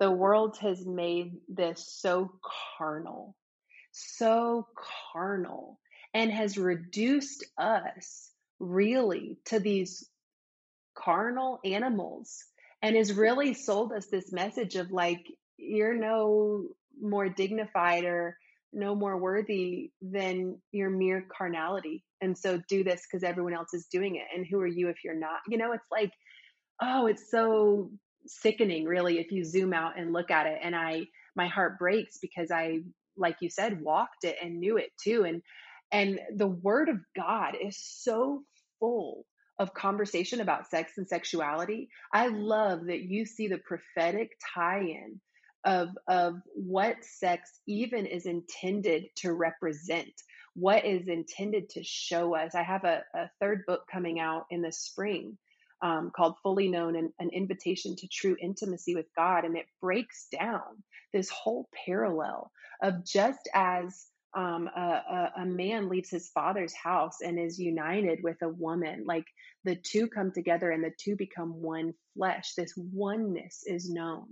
the 0.00 0.10
world 0.10 0.58
has 0.58 0.86
made 0.86 1.32
this 1.48 1.86
so 1.98 2.30
carnal, 2.78 3.36
so 3.92 4.66
carnal, 5.12 5.78
and 6.14 6.30
has 6.30 6.56
reduced 6.56 7.44
us 7.58 8.30
really 8.58 9.38
to 9.46 9.60
these 9.60 10.08
carnal 10.94 11.60
animals 11.64 12.44
and 12.82 12.96
has 12.96 13.12
really 13.12 13.54
sold 13.54 13.92
us 13.92 14.06
this 14.06 14.32
message 14.32 14.76
of 14.76 14.90
like 14.90 15.26
you're 15.58 15.94
no 15.94 16.68
more 17.00 17.28
dignified 17.28 18.04
or 18.04 18.36
no 18.72 18.94
more 18.94 19.16
worthy 19.16 19.90
than 20.02 20.58
your 20.72 20.90
mere 20.90 21.26
carnality 21.36 22.04
and 22.20 22.36
so 22.36 22.60
do 22.68 22.84
this 22.84 23.02
because 23.06 23.24
everyone 23.24 23.54
else 23.54 23.72
is 23.72 23.86
doing 23.86 24.16
it 24.16 24.26
and 24.34 24.46
who 24.46 24.60
are 24.60 24.66
you 24.66 24.88
if 24.88 25.04
you're 25.04 25.14
not? 25.14 25.40
You 25.48 25.58
know 25.58 25.72
it's 25.72 25.90
like 25.90 26.12
oh 26.82 27.06
it's 27.06 27.30
so 27.30 27.90
sickening 28.26 28.84
really 28.84 29.18
if 29.18 29.32
you 29.32 29.44
zoom 29.44 29.72
out 29.72 29.98
and 29.98 30.12
look 30.12 30.30
at 30.30 30.46
it 30.46 30.58
and 30.62 30.76
i 30.76 31.06
my 31.34 31.46
heart 31.46 31.78
breaks 31.78 32.18
because 32.20 32.50
i 32.50 32.80
like 33.16 33.36
you 33.40 33.48
said 33.48 33.80
walked 33.80 34.24
it 34.24 34.36
and 34.42 34.60
knew 34.60 34.76
it 34.76 34.90
too 35.02 35.24
and 35.24 35.40
and 35.90 36.20
the 36.36 36.46
word 36.46 36.90
of 36.90 36.96
god 37.16 37.56
is 37.58 37.78
so 37.78 38.42
full 38.80 39.24
of 39.58 39.74
conversation 39.74 40.40
about 40.40 40.68
sex 40.70 40.92
and 40.98 41.08
sexuality. 41.08 41.88
I 42.12 42.28
love 42.28 42.86
that 42.86 43.02
you 43.02 43.26
see 43.26 43.48
the 43.48 43.58
prophetic 43.58 44.30
tie-in 44.54 45.20
of 45.64 45.88
of 46.06 46.40
what 46.54 47.04
sex 47.04 47.60
even 47.66 48.06
is 48.06 48.26
intended 48.26 49.06
to 49.16 49.32
represent 49.32 50.10
what 50.54 50.84
is 50.84 51.06
intended 51.08 51.68
to 51.70 51.84
show 51.84 52.34
us. 52.34 52.54
I 52.54 52.62
have 52.62 52.84
a, 52.84 53.02
a 53.14 53.30
third 53.40 53.64
book 53.66 53.82
coming 53.90 54.18
out 54.18 54.46
in 54.50 54.62
the 54.62 54.72
spring 54.72 55.38
um, 55.82 56.10
called 56.14 56.36
fully 56.42 56.68
known 56.68 56.96
and 56.96 57.12
an 57.20 57.30
invitation 57.32 57.94
to 57.96 58.08
true 58.08 58.36
intimacy 58.40 58.96
with 58.96 59.06
god 59.16 59.44
and 59.44 59.56
it 59.56 59.66
breaks 59.80 60.26
down 60.32 60.82
this 61.12 61.30
whole 61.30 61.68
parallel 61.86 62.50
of 62.82 63.04
just 63.04 63.48
as 63.54 64.06
um, 64.34 64.68
a, 64.76 64.80
a, 64.80 65.32
a 65.42 65.46
man 65.46 65.88
leaves 65.88 66.10
his 66.10 66.30
father's 66.30 66.74
house 66.74 67.18
and 67.22 67.38
is 67.38 67.58
united 67.58 68.22
with 68.22 68.36
a 68.42 68.48
woman 68.48 69.04
like 69.06 69.24
the 69.64 69.76
two 69.76 70.08
come 70.08 70.32
together 70.32 70.70
and 70.70 70.84
the 70.84 70.92
two 70.98 71.16
become 71.16 71.60
one 71.60 71.94
flesh. 72.16 72.54
This 72.56 72.72
oneness 72.76 73.62
is 73.66 73.90
known. 73.90 74.26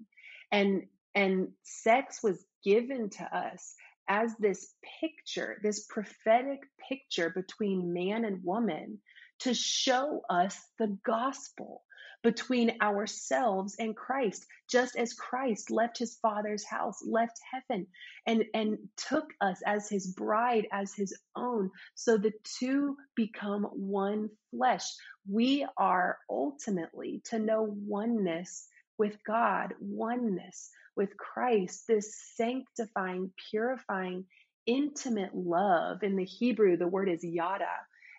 And 0.52 0.84
and 1.16 1.48
sex 1.62 2.22
was 2.22 2.44
given 2.62 3.08
to 3.08 3.24
us 3.36 3.74
as 4.08 4.32
this 4.38 4.68
picture, 5.00 5.58
this 5.62 5.84
prophetic 5.88 6.60
picture 6.88 7.30
between 7.30 7.92
man 7.92 8.24
and 8.24 8.44
woman 8.44 8.98
to 9.40 9.54
show 9.54 10.20
us 10.30 10.56
the 10.78 10.96
gospel 11.04 11.82
between 12.22 12.76
ourselves 12.82 13.76
and 13.78 13.96
Christ, 13.96 14.46
just 14.70 14.96
as 14.96 15.12
Christ 15.14 15.70
left 15.70 15.98
his 15.98 16.16
father's 16.16 16.64
house, 16.64 16.98
left 17.06 17.38
heaven, 17.52 17.86
and, 18.26 18.44
and 18.54 18.78
took 18.96 19.32
us 19.40 19.60
as 19.66 19.88
his 19.88 20.08
bride, 20.08 20.66
as 20.72 20.94
his 20.94 21.16
own. 21.36 21.70
So 21.94 22.16
the 22.18 22.32
two 22.58 22.96
become 23.14 23.64
one 23.64 24.28
flesh. 24.50 24.84
We 25.30 25.66
are 25.76 26.18
ultimately 26.28 27.22
to 27.26 27.38
know 27.38 27.62
oneness 27.86 28.66
with 28.98 29.16
God, 29.24 29.74
oneness 29.80 30.70
with 30.96 31.16
Christ, 31.16 31.84
this 31.86 32.14
sanctifying, 32.36 33.32
purifying, 33.50 34.24
intimate 34.66 35.34
love. 35.34 36.02
In 36.02 36.16
the 36.16 36.24
Hebrew, 36.24 36.76
the 36.76 36.88
word 36.88 37.08
is 37.08 37.22
yada, 37.22 37.64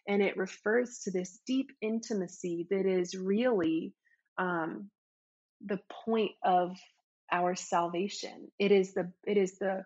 and 0.07 0.21
it 0.21 0.37
refers 0.37 0.99
to 0.99 1.11
this 1.11 1.39
deep 1.45 1.71
intimacy 1.81 2.67
that 2.69 2.85
is 2.85 3.15
really 3.15 3.93
um, 4.37 4.89
the 5.65 5.79
point 6.05 6.31
of 6.43 6.77
our 7.31 7.55
salvation. 7.55 8.49
It 8.59 8.71
is 8.71 8.93
the 8.93 9.11
it 9.25 9.37
is 9.37 9.57
the 9.57 9.83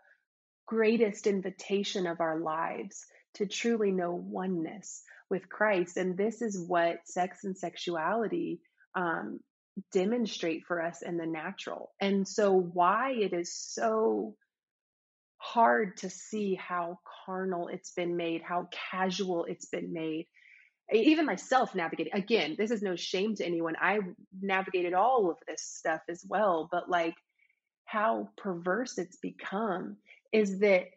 greatest 0.68 1.28
invitation 1.28 2.08
of 2.08 2.22
our 2.22 2.40
lives 2.40 3.06
to 3.36 3.46
truly 3.46 3.92
know 3.92 4.14
oneness 4.14 5.02
with 5.30 5.50
Christ, 5.50 5.98
and 5.98 6.18
this 6.18 6.42
is 6.42 6.60
what 6.60 7.00
sex 7.06 7.44
and 7.46 7.58
sexuality 7.58 8.60
um, 8.94 9.40
demonstrate 9.92 10.66
for 10.66 10.82
us 10.82 11.02
in 11.02 11.18
the 11.18 11.26
natural. 11.26 11.94
And 12.00 12.28
so, 12.28 12.54
why 12.54 13.12
it 13.12 13.34
is 13.34 13.54
so 13.54 14.36
hard 15.38 15.98
to 15.98 16.10
see 16.10 16.56
how 16.56 17.00
carnal 17.26 17.68
it's 17.68 17.92
been 17.92 18.16
made, 18.16 18.42
how 18.42 18.68
casual 18.92 19.46
it's 19.46 19.66
been 19.66 19.92
made. 19.92 20.28
Even 20.94 21.26
myself 21.26 21.74
navigating, 21.74 22.14
again, 22.14 22.56
this 22.58 22.70
is 22.70 22.82
no 22.82 22.96
shame 22.96 23.36
to 23.36 23.46
anyone. 23.46 23.76
I 23.80 24.00
navigated 24.40 24.94
all 24.94 25.32
of 25.32 25.38
this 25.48 25.64
stuff 25.64 26.02
as 26.10 26.24
well, 26.28 26.68
but 26.72 26.90
like 26.90 27.16
how 27.86 28.30
perverse 28.38 28.98
it's 28.98 29.18
become 29.18 29.98
is 30.32 30.60
that 30.60 30.88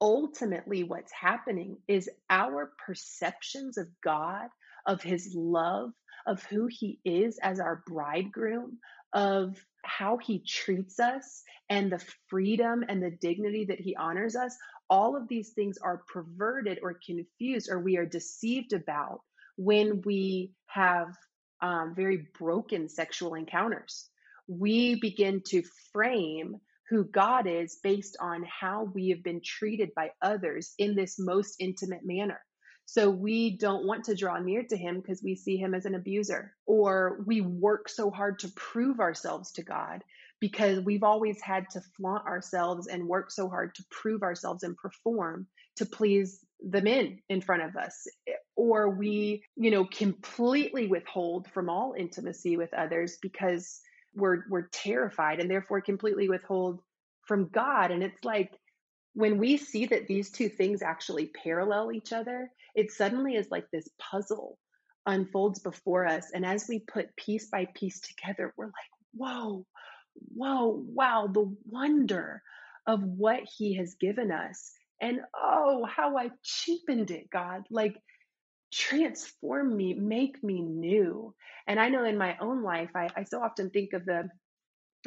ultimately 0.00 0.82
what's 0.82 1.12
happening 1.12 1.78
is 1.86 2.10
our 2.28 2.72
perceptions 2.84 3.78
of 3.78 3.86
God, 4.02 4.48
of 4.86 5.02
his 5.02 5.32
love, 5.34 5.92
of 6.26 6.42
who 6.44 6.68
he 6.70 7.00
is 7.04 7.38
as 7.42 7.60
our 7.60 7.82
bridegroom, 7.86 8.78
of 9.12 9.56
how 9.84 10.16
he 10.18 10.38
treats 10.40 11.00
us, 11.00 11.42
and 11.68 11.90
the 11.92 12.02
freedom 12.28 12.84
and 12.88 13.02
the 13.02 13.10
dignity 13.10 13.64
that 13.66 13.80
he 13.80 13.96
honors 13.96 14.36
us, 14.36 14.56
all 14.90 15.16
of 15.16 15.28
these 15.28 15.50
things 15.50 15.78
are 15.78 16.04
perverted 16.12 16.78
or 16.82 16.98
confused 17.04 17.70
or 17.70 17.80
we 17.80 17.96
are 17.96 18.06
deceived 18.06 18.72
about 18.72 19.20
when 19.56 20.02
we 20.04 20.52
have 20.66 21.14
um, 21.60 21.94
very 21.94 22.28
broken 22.38 22.88
sexual 22.88 23.34
encounters. 23.34 24.08
we 24.48 24.96
begin 24.96 25.42
to 25.46 25.62
frame 25.92 26.56
who 26.88 27.04
God 27.04 27.46
is 27.46 27.78
based 27.82 28.16
on 28.20 28.44
how 28.44 28.84
we 28.94 29.10
have 29.10 29.22
been 29.22 29.40
treated 29.44 29.90
by 29.94 30.10
others 30.20 30.74
in 30.78 30.94
this 30.94 31.18
most 31.18 31.56
intimate 31.60 32.04
manner. 32.04 32.40
So 32.86 33.08
we 33.10 33.56
don't 33.56 33.86
want 33.86 34.04
to 34.04 34.14
draw 34.14 34.38
near 34.38 34.64
to 34.64 34.76
him 34.76 35.00
because 35.00 35.22
we 35.22 35.34
see 35.34 35.56
him 35.56 35.74
as 35.74 35.86
an 35.86 35.94
abuser, 35.94 36.52
or 36.66 37.22
we 37.26 37.40
work 37.40 37.88
so 37.88 38.10
hard 38.10 38.40
to 38.40 38.48
prove 38.48 39.00
ourselves 39.00 39.52
to 39.52 39.62
God 39.62 40.02
because 40.40 40.80
we've 40.80 41.04
always 41.04 41.40
had 41.40 41.70
to 41.70 41.80
flaunt 41.96 42.26
ourselves 42.26 42.88
and 42.88 43.06
work 43.06 43.30
so 43.30 43.48
hard 43.48 43.74
to 43.76 43.84
prove 43.90 44.22
ourselves 44.22 44.64
and 44.64 44.76
perform 44.76 45.46
to 45.76 45.86
please 45.86 46.44
the 46.68 46.82
men 46.82 47.20
in 47.28 47.40
front 47.40 47.62
of 47.62 47.76
us. 47.76 48.06
Or 48.56 48.90
we 48.90 49.44
you 49.56 49.70
know 49.70 49.84
completely 49.84 50.86
withhold 50.88 51.48
from 51.54 51.70
all 51.70 51.94
intimacy 51.96 52.56
with 52.56 52.74
others 52.74 53.18
because 53.22 53.80
we're 54.14 54.44
we're 54.50 54.68
terrified 54.68 55.40
and 55.40 55.50
therefore 55.50 55.80
completely 55.80 56.28
withhold 56.28 56.80
from 57.26 57.48
God. 57.48 57.90
And 57.90 58.02
it's 58.02 58.24
like 58.24 58.52
when 59.14 59.38
we 59.38 59.56
see 59.56 59.86
that 59.86 60.06
these 60.06 60.30
two 60.30 60.48
things 60.48 60.82
actually 60.82 61.26
parallel 61.26 61.92
each 61.92 62.12
other 62.12 62.50
it 62.74 62.90
suddenly 62.90 63.34
is 63.34 63.50
like 63.50 63.66
this 63.70 63.88
puzzle 63.98 64.58
unfolds 65.06 65.58
before 65.58 66.06
us. 66.06 66.30
And 66.32 66.46
as 66.46 66.66
we 66.68 66.78
put 66.78 67.16
piece 67.16 67.48
by 67.50 67.66
piece 67.74 68.00
together 68.00 68.52
we're 68.56 68.66
like 68.66 68.72
whoa 69.14 69.66
whoa 70.34 70.84
wow 70.86 71.28
the 71.32 71.54
wonder 71.68 72.42
of 72.86 73.02
what 73.02 73.40
he 73.56 73.76
has 73.76 73.94
given 73.94 74.30
us. 74.30 74.72
And 75.00 75.20
oh 75.34 75.84
how 75.84 76.16
i 76.16 76.30
cheapened 76.42 77.10
it 77.10 77.30
god. 77.30 77.64
Like 77.70 77.96
transform 78.72 79.76
me, 79.76 79.92
make 79.92 80.42
me 80.42 80.62
new. 80.62 81.34
And 81.66 81.78
I 81.78 81.90
know 81.90 82.04
in 82.04 82.16
my 82.16 82.36
own 82.40 82.62
life, 82.62 82.88
I, 82.94 83.08
I 83.14 83.24
so 83.24 83.42
often 83.42 83.68
think 83.68 83.92
of 83.92 84.06
the 84.06 84.30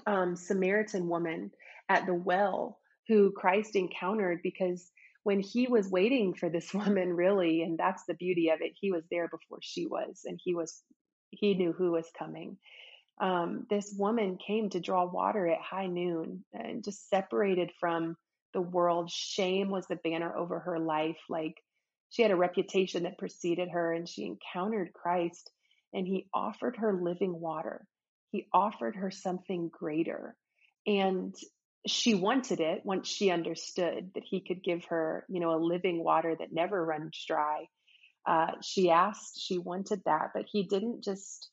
um, 0.06 0.36
Samaritan 0.36 1.08
woman 1.08 1.52
at 1.90 2.06
the 2.06 2.14
well 2.14 2.80
who 3.08 3.32
Christ 3.32 3.76
encountered 3.76 4.40
because 4.44 4.92
when 5.24 5.40
he 5.40 5.68
was 5.68 5.90
waiting 5.90 6.34
for 6.36 6.50
this 6.50 6.74
woman, 6.74 7.14
really, 7.14 7.64
and 7.64 7.78
that's 7.78 8.04
the 8.08 8.14
beauty 8.14 8.50
of 8.50 8.62
it, 8.62 8.74
he 8.80 8.92
was 8.92 9.04
there 9.12 9.28
before 9.28 9.60
she 9.62 9.86
was, 9.86 10.22
and 10.26 10.40
he 10.44 10.56
was 10.56 10.84
he 11.32 11.54
knew 11.54 11.74
who 11.74 11.92
was 11.92 12.10
coming. 12.18 12.58
Um, 13.20 13.66
this 13.70 13.94
woman 13.98 14.38
came 14.38 14.70
to 14.70 14.80
draw 14.80 15.06
water 15.06 15.48
at 15.48 15.62
high 15.62 15.88
noon 15.88 16.46
and 16.54 16.84
just 16.84 17.10
separated 17.10 17.72
from 17.80 18.16
the 18.54 18.62
world. 18.62 19.10
Shame 19.10 19.70
was 19.70 19.86
the 19.88 19.96
banner 19.98 20.36
over 20.36 20.60
her 20.60 20.80
life. 20.80 21.18
Like 21.30 21.56
she 22.10 22.22
had 22.22 22.32
a 22.32 22.36
reputation 22.38 23.04
that 23.04 23.18
preceded 23.18 23.70
her, 23.70 23.94
and 23.94 24.08
she 24.08 24.26
encountered 24.26 24.94
Christ, 24.94 25.52
and 25.94 26.06
he 26.06 26.28
offered 26.34 26.78
her 26.78 26.94
living 27.02 27.40
water. 27.40 27.88
He 28.32 28.48
offered 28.54 28.96
her 28.96 29.12
something 29.12 29.70
greater. 29.70 30.36
And 30.86 31.36
she 31.88 32.16
wanted 32.16 32.60
it 32.60 32.82
once 32.84 33.08
she 33.08 33.30
understood 33.30 34.12
that 34.16 34.24
he 34.24 34.42
could 34.42 34.64
give 34.64 34.86
her, 34.86 35.26
you 35.30 35.40
know, 35.40 35.56
a 35.56 35.62
living 35.64 36.04
water 36.04 36.36
that 36.38 36.52
never 36.52 36.84
runs 36.84 37.24
dry. 37.28 37.66
Uh, 38.26 38.52
she 38.62 38.90
asked, 38.90 39.40
she 39.40 39.58
wanted 39.58 40.02
that, 40.06 40.32
but 40.34 40.46
he 40.52 40.64
didn't 40.64 41.04
just 41.04 41.50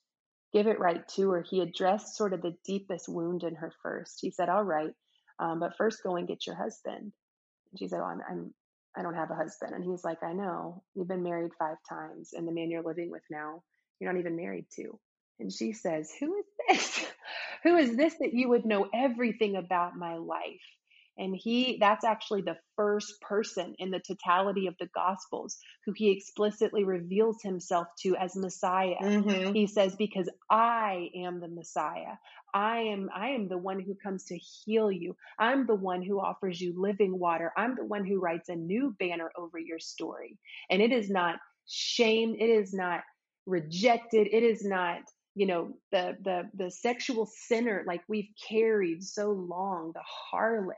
give 0.53 0.67
it 0.67 0.81
right 0.81 1.07
to 1.09 1.31
her. 1.31 1.45
He 1.49 1.61
addressed 1.61 2.17
sort 2.17 2.33
of 2.33 2.43
the 2.43 2.57
deepest 2.65 3.09
wound 3.09 3.43
in 3.43 3.55
her 3.57 3.73
first. 3.83 4.19
He 4.21 4.31
said, 4.31 4.49
All 4.49 4.65
right, 4.65 4.93
um, 5.39 5.61
but 5.61 5.77
first 5.77 6.03
go 6.03 6.17
and 6.17 6.29
get 6.29 6.47
your 6.47 6.57
husband. 6.57 7.13
And 7.71 7.79
she 7.79 7.89
said, 7.89 8.01
Oh, 8.01 8.05
I'm, 8.05 8.21
I'm, 8.29 8.55
I 8.97 9.03
don't 9.03 9.15
have 9.15 9.31
a 9.31 9.35
husband. 9.35 9.75
And 9.75 9.85
he's 9.85 10.05
like, 10.05 10.23
I 10.23 10.33
know. 10.33 10.83
You've 10.95 11.09
been 11.09 11.23
married 11.23 11.53
five 11.59 11.77
times, 11.89 12.31
and 12.33 12.47
the 12.47 12.53
man 12.53 12.71
you're 12.71 12.83
living 12.83 13.11
with 13.11 13.23
now, 13.31 13.63
you're 14.01 14.13
not 14.13 14.21
even 14.21 14.37
married 14.37 14.67
to. 14.77 14.99
And 15.41 15.53
she 15.53 15.73
says, 15.73 16.11
Who 16.21 16.37
is 16.39 16.45
this? 16.69 17.07
Who 17.65 17.77
is 17.77 17.97
this 17.97 18.15
that 18.21 18.35
you 18.35 18.49
would 18.49 18.65
know 18.65 18.89
everything 18.95 19.57
about 19.57 19.97
my 19.97 20.17
life? 20.17 20.61
And 21.19 21.37
he, 21.37 21.77
that's 21.79 22.05
actually 22.05 22.43
the 22.43 22.57
first 22.75 23.21
person 23.21 23.75
in 23.79 23.91
the 23.91 24.01
totality 24.01 24.67
of 24.67 24.75
the 24.81 24.89
Gospels 24.95 25.59
who 25.85 25.93
he 25.95 26.11
explicitly 26.11 26.85
reveals 26.85 27.43
himself 27.43 27.87
to 28.01 28.17
as 28.17 28.35
Messiah. 28.35 28.97
Mm-hmm. 29.01 29.53
He 29.53 29.67
says, 29.67 29.95
Because 29.95 30.29
I 30.51 31.11
am 31.15 31.41
the 31.41 31.49
Messiah. 31.49 32.17
I 32.55 32.79
am, 32.79 33.11
I 33.15 33.29
am 33.31 33.49
the 33.49 33.59
one 33.59 33.81
who 33.81 33.95
comes 33.95 34.25
to 34.25 34.39
heal 34.39 34.91
you. 34.91 35.15
I'm 35.39 35.67
the 35.67 35.75
one 35.75 36.03
who 36.03 36.19
offers 36.19 36.61
you 36.61 36.75
living 36.77 37.19
water. 37.19 37.53
I'm 37.57 37.77
the 37.77 37.85
one 37.85 38.07
who 38.07 38.19
writes 38.19 38.49
a 38.49 38.57
new 38.57 38.97
banner 38.99 39.31
over 39.37 39.59
your 39.59 39.79
story. 39.79 40.39
And 40.71 40.81
it 40.81 40.93
is 40.93 41.11
not 41.11 41.37
shame. 41.69 42.35
It 42.39 42.49
is 42.49 42.73
not 42.73 43.01
rejected. 43.47 44.29
It 44.33 44.43
is 44.43 44.65
not 44.65 45.01
you 45.35 45.47
know 45.47 45.73
the 45.91 46.17
the 46.23 46.49
the 46.55 46.71
sexual 46.71 47.27
sinner 47.27 47.85
like 47.87 48.03
we've 48.09 48.31
carried 48.49 49.03
so 49.03 49.31
long 49.31 49.93
the 49.95 50.03
harlot 50.33 50.75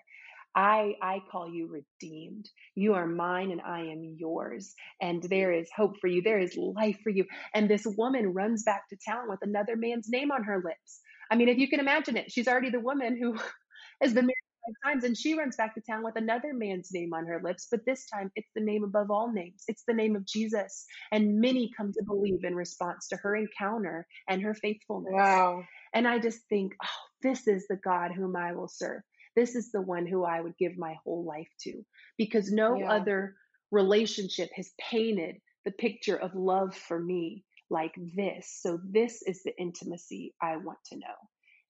I, 0.57 0.95
I 1.03 1.21
call 1.31 1.53
you 1.53 1.67
redeemed. 1.67 2.49
You 2.77 2.95
are 2.95 3.07
mine 3.07 3.51
and 3.51 3.61
I 3.61 3.81
am 3.81 4.17
yours. 4.17 4.75
And 5.01 5.23
there 5.25 5.53
is 5.53 5.69
hope 5.75 5.99
for 6.01 6.07
you. 6.07 6.23
There 6.23 6.39
is 6.39 6.57
life 6.57 6.99
for 7.03 7.11
you. 7.11 7.25
And 7.55 7.69
this 7.69 7.85
woman 7.87 8.33
runs 8.33 8.63
back 8.63 8.89
to 8.89 8.97
town 9.09 9.29
with 9.29 9.41
another 9.43 9.77
man's 9.77 10.09
name 10.09 10.31
on 10.31 10.45
her 10.45 10.63
lips. 10.65 11.01
I 11.31 11.37
mean, 11.37 11.49
if 11.49 11.59
you 11.59 11.69
can 11.69 11.81
imagine 11.81 12.17
it, 12.17 12.31
she's 12.31 12.47
already 12.47 12.71
the 12.71 12.81
woman 12.81 13.19
who 13.21 13.33
has 14.01 14.15
been 14.15 14.27
married 14.27 14.44
times 14.85 15.05
and 15.05 15.17
she 15.17 15.35
runs 15.35 15.57
back 15.57 15.75
to 15.75 15.81
town 15.81 16.03
with 16.03 16.17
another 16.17 16.53
man's 16.53 16.91
name 16.93 17.13
on 17.13 17.27
her 17.27 17.41
lips. 17.43 17.69
But 17.71 17.85
this 17.87 18.07
time 18.07 18.31
it's 18.37 18.51
the 18.55 18.63
name 18.63 18.85
above 18.85 19.11
all 19.11 19.33
names. 19.33 19.65
It's 19.69 19.85
the 19.87 19.95
name 19.95 20.17
of 20.17 20.27
Jesus. 20.27 20.85
And 21.13 21.41
many 21.41 21.71
come 21.77 21.93
to 21.93 22.03
believe 22.05 22.45
in 22.45 22.55
response 22.55 23.09
to 23.09 23.17
her 23.17 23.37
encounter 23.37 24.07
and 24.29 24.43
her 24.43 24.55
faithfulness. 24.55 25.13
Wow. 25.15 25.65
And 25.93 26.09
I 26.09 26.19
just 26.19 26.41
think, 26.49 26.73
oh, 26.83 26.89
this 27.23 27.47
is 27.47 27.67
the 27.69 27.79
God 27.83 28.13
whom 28.13 28.37
I 28.37 28.53
will 28.53 28.69
serve 28.69 29.03
this 29.37 29.55
is 29.55 29.73
the 29.73 29.81
one 29.81 30.07
who 30.07 30.25
I 30.25 30.41
would 30.41 30.57
give 30.59 30.79
my 30.79 30.97
whole 31.05 31.25
life 31.25 31.49
to 31.63 31.85
because 32.17 32.53
no 32.53 32.77
yeah. 32.77 32.93
other 32.93 33.35
relationship 33.71 34.51
has 34.55 34.71
painted 34.79 35.37
the 35.65 35.73
picture 35.73 36.17
of 36.17 36.35
love 36.35 36.77
for 36.77 36.99
me 36.99 37.45
like 37.71 37.95
this. 38.15 38.59
So, 38.61 38.79
this 38.85 39.23
is 39.23 39.43
the 39.43 39.57
intimacy 39.59 40.35
I 40.41 40.57
want 40.59 40.79
to 40.93 40.99
know. 40.99 41.15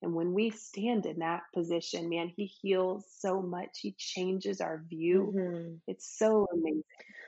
And 0.03 0.15
when 0.15 0.33
we 0.35 0.51
stand 0.51 1.07
in 1.07 1.21
that 1.21 1.43
position, 1.55 2.09
man, 2.09 2.31
he 2.37 2.45
heals 2.45 3.05
so 3.19 3.41
much. 3.41 3.79
He 3.81 3.95
changes 3.97 4.61
our 4.61 4.83
view. 4.89 5.33
Mm-hmm. 5.35 5.75
It's 5.87 6.19
so 6.19 6.47
amazing. 6.53 6.85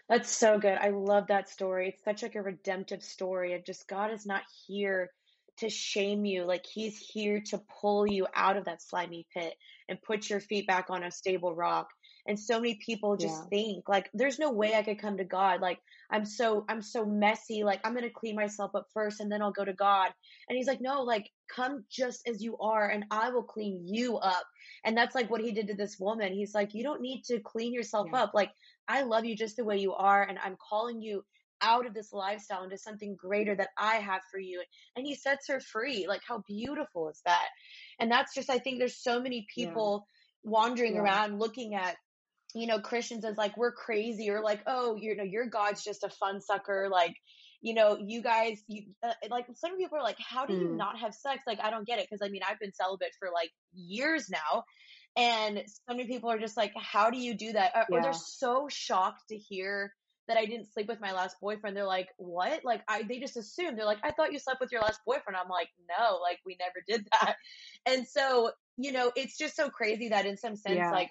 That's 0.09 0.31
so 0.31 0.59
good. 0.59 0.79
I 0.79 0.91
love 0.91 1.29
that 1.29 1.49
story. 1.49 1.89
It's 1.89 2.05
such 2.05 2.23
like 2.23 2.35
a 2.35 2.43
redemptive 2.43 3.03
story 3.03 3.55
of 3.55 3.65
just 3.65 3.89
God 3.89 4.13
is 4.13 4.27
not 4.27 4.43
here 4.67 5.11
to 5.59 5.69
shame 5.69 6.25
you. 6.25 6.45
Like 6.45 6.67
he's 6.67 6.99
here 6.99 7.41
to 7.47 7.63
pull 7.81 8.07
you 8.07 8.27
out 8.35 8.57
of 8.57 8.67
that 8.67 8.83
slimy 8.83 9.27
pit 9.35 9.55
and 9.89 10.03
put 10.03 10.29
your 10.29 10.41
feet 10.41 10.67
back 10.67 10.91
on 10.91 11.03
a 11.03 11.11
stable 11.11 11.55
rock. 11.55 11.89
And 12.29 12.39
so 12.39 12.61
many 12.61 12.79
people 12.85 13.17
just 13.17 13.43
yeah. 13.43 13.49
think 13.49 13.89
like 13.89 14.11
there's 14.13 14.39
no 14.39 14.51
way 14.51 14.75
I 14.75 14.83
could 14.83 14.99
come 14.99 15.17
to 15.19 15.25
God. 15.25 15.61
Like 15.61 15.79
I'm 16.11 16.25
so 16.25 16.65
I'm 16.69 16.83
so 16.83 17.05
messy. 17.05 17.65
Like 17.65 17.81
I'm 17.85 17.95
gonna 17.95 18.11
clean 18.11 18.37
myself 18.37 18.75
up 18.75 18.87
first 18.93 19.21
and 19.21 19.31
then 19.31 19.43
I'll 19.43 19.53
go 19.53 19.65
to 19.65 19.73
God. 19.73 20.11
And 20.49 20.57
he's 20.57 20.67
like, 20.67 20.81
no, 20.81 21.03
like 21.03 21.31
come 21.55 21.85
just 21.91 22.27
as 22.29 22.43
you 22.43 22.57
are 22.59 22.89
and 22.89 23.05
I 23.11 23.31
will 23.31 23.45
clean 23.45 23.87
you 23.87 24.17
up. 24.17 24.45
And 24.85 24.97
that's 24.97 25.15
like 25.15 25.31
what 25.31 25.41
he 25.41 25.53
did 25.53 25.69
to 25.69 25.75
this 25.75 25.99
woman. 25.99 26.33
He's 26.33 26.55
like, 26.55 26.75
you 26.75 26.83
don't 26.83 27.01
need 27.01 27.25
to 27.25 27.41
clean 27.41 27.73
yourself 27.73 28.09
yeah. 28.13 28.25
up. 28.25 28.33
Like 28.35 28.51
I 28.89 29.03
love 29.03 29.25
you 29.25 29.37
just 29.37 29.57
the 29.57 29.65
way 29.65 29.79
you 29.79 29.95
are 29.95 30.23
and 30.23 30.39
I'm 30.43 30.57
calling 30.69 31.03
you 31.03 31.25
out 31.63 31.87
of 31.87 31.95
this 31.95 32.13
lifestyle 32.13 32.65
into 32.65 32.79
something 32.79 33.17
greater 33.17 33.55
that 33.55 33.71
I 33.79 33.97
have 33.97 34.23
for 34.31 34.39
you. 34.39 34.63
And 34.95 35.07
he 35.07 35.15
sets 35.15 35.49
her 35.49 35.61
free. 35.61 36.07
Like, 36.09 36.23
how 36.27 36.43
beautiful 36.47 37.09
is 37.09 37.21
that? 37.25 37.49
And 37.99 38.11
that's 38.11 38.35
just, 38.35 38.51
I 38.51 38.59
think 38.59 38.79
there's 38.79 39.03
so 39.03 39.21
many 39.21 39.47
people 39.55 40.07
yeah. 40.45 40.51
wandering 40.51 40.95
yeah. 40.95 41.01
around 41.01 41.39
looking 41.39 41.75
at, 41.75 41.97
you 42.55 42.67
know, 42.67 42.79
Christians 42.81 43.25
as 43.25 43.37
like, 43.37 43.57
we're 43.57 43.73
crazy 43.73 44.31
or 44.31 44.43
like, 44.43 44.63
oh, 44.67 44.97
you 44.97 45.17
know, 45.17 45.25
your 45.25 45.47
God's 45.47 45.85
just 45.85 46.05
a 46.05 46.09
fun 46.09 46.41
sucker. 46.41 46.89
Like, 46.91 47.17
you 47.61 47.75
know, 47.75 47.99
you 48.01 48.23
guys, 48.23 48.63
you 48.69 48.85
uh, 49.03 49.13
like 49.31 49.47
some 49.55 49.77
people 49.77 49.99
are 49.99 50.03
like, 50.03 50.19
how 50.19 50.47
do 50.47 50.55
you 50.55 50.69
mm. 50.69 50.77
not 50.77 50.99
have 50.99 51.15
sex? 51.15 51.43
Like, 51.47 51.59
I 51.63 51.71
don't 51.71 51.87
get 51.87 51.99
it. 51.99 52.09
Cause 52.09 52.21
I 52.23 52.29
mean, 52.29 52.43
I've 52.49 52.61
been 52.61 52.73
celibate 52.73 53.13
for 53.19 53.29
like 53.33 53.51
years 53.75 54.29
now. 54.31 54.65
And 55.17 55.63
so 55.67 55.97
many 55.97 56.07
people 56.07 56.31
are 56.31 56.39
just 56.39 56.57
like, 56.57 56.73
how 56.77 57.11
do 57.11 57.19
you 57.19 57.35
do 57.35 57.53
that? 57.53 57.73
Or, 57.75 57.85
yeah. 57.89 57.99
or 57.99 58.03
they're 58.03 58.13
so 58.13 58.69
shocked 58.71 59.29
to 59.31 59.37
hear 59.37 59.93
that 60.29 60.37
I 60.37 60.45
didn't 60.45 60.73
sleep 60.73 60.89
with 60.89 61.01
my 61.01 61.13
last 61.13 61.37
boyfriend. 61.41 61.77
They're 61.77 61.87
like, 61.87 62.09
what? 62.17 62.65
Like, 62.65 62.83
I, 62.89 63.03
they 63.03 63.19
just 63.19 63.37
assume 63.37 63.77
they're 63.77 63.87
like, 63.87 64.01
I 64.03 64.11
thought 64.11 64.33
you 64.33 64.39
slept 64.39 64.61
with 64.61 64.73
your 64.73 64.83
last 64.83 65.01
boyfriend. 65.07 65.37
I'm 65.37 65.49
like, 65.49 65.69
no, 65.89 66.19
like 66.19 66.39
we 66.45 66.57
never 66.59 66.85
did 66.87 67.07
that. 67.13 67.37
And 67.87 68.07
so, 68.07 68.51
you 68.77 68.93
know, 68.93 69.13
it's 69.17 69.39
just 69.39 69.57
so 69.57 69.71
crazy 69.71 70.11
that 70.11 70.27
in 70.27 70.37
some 70.37 70.57
sense, 70.57 70.77
yeah. 70.77 70.91
like, 70.91 71.11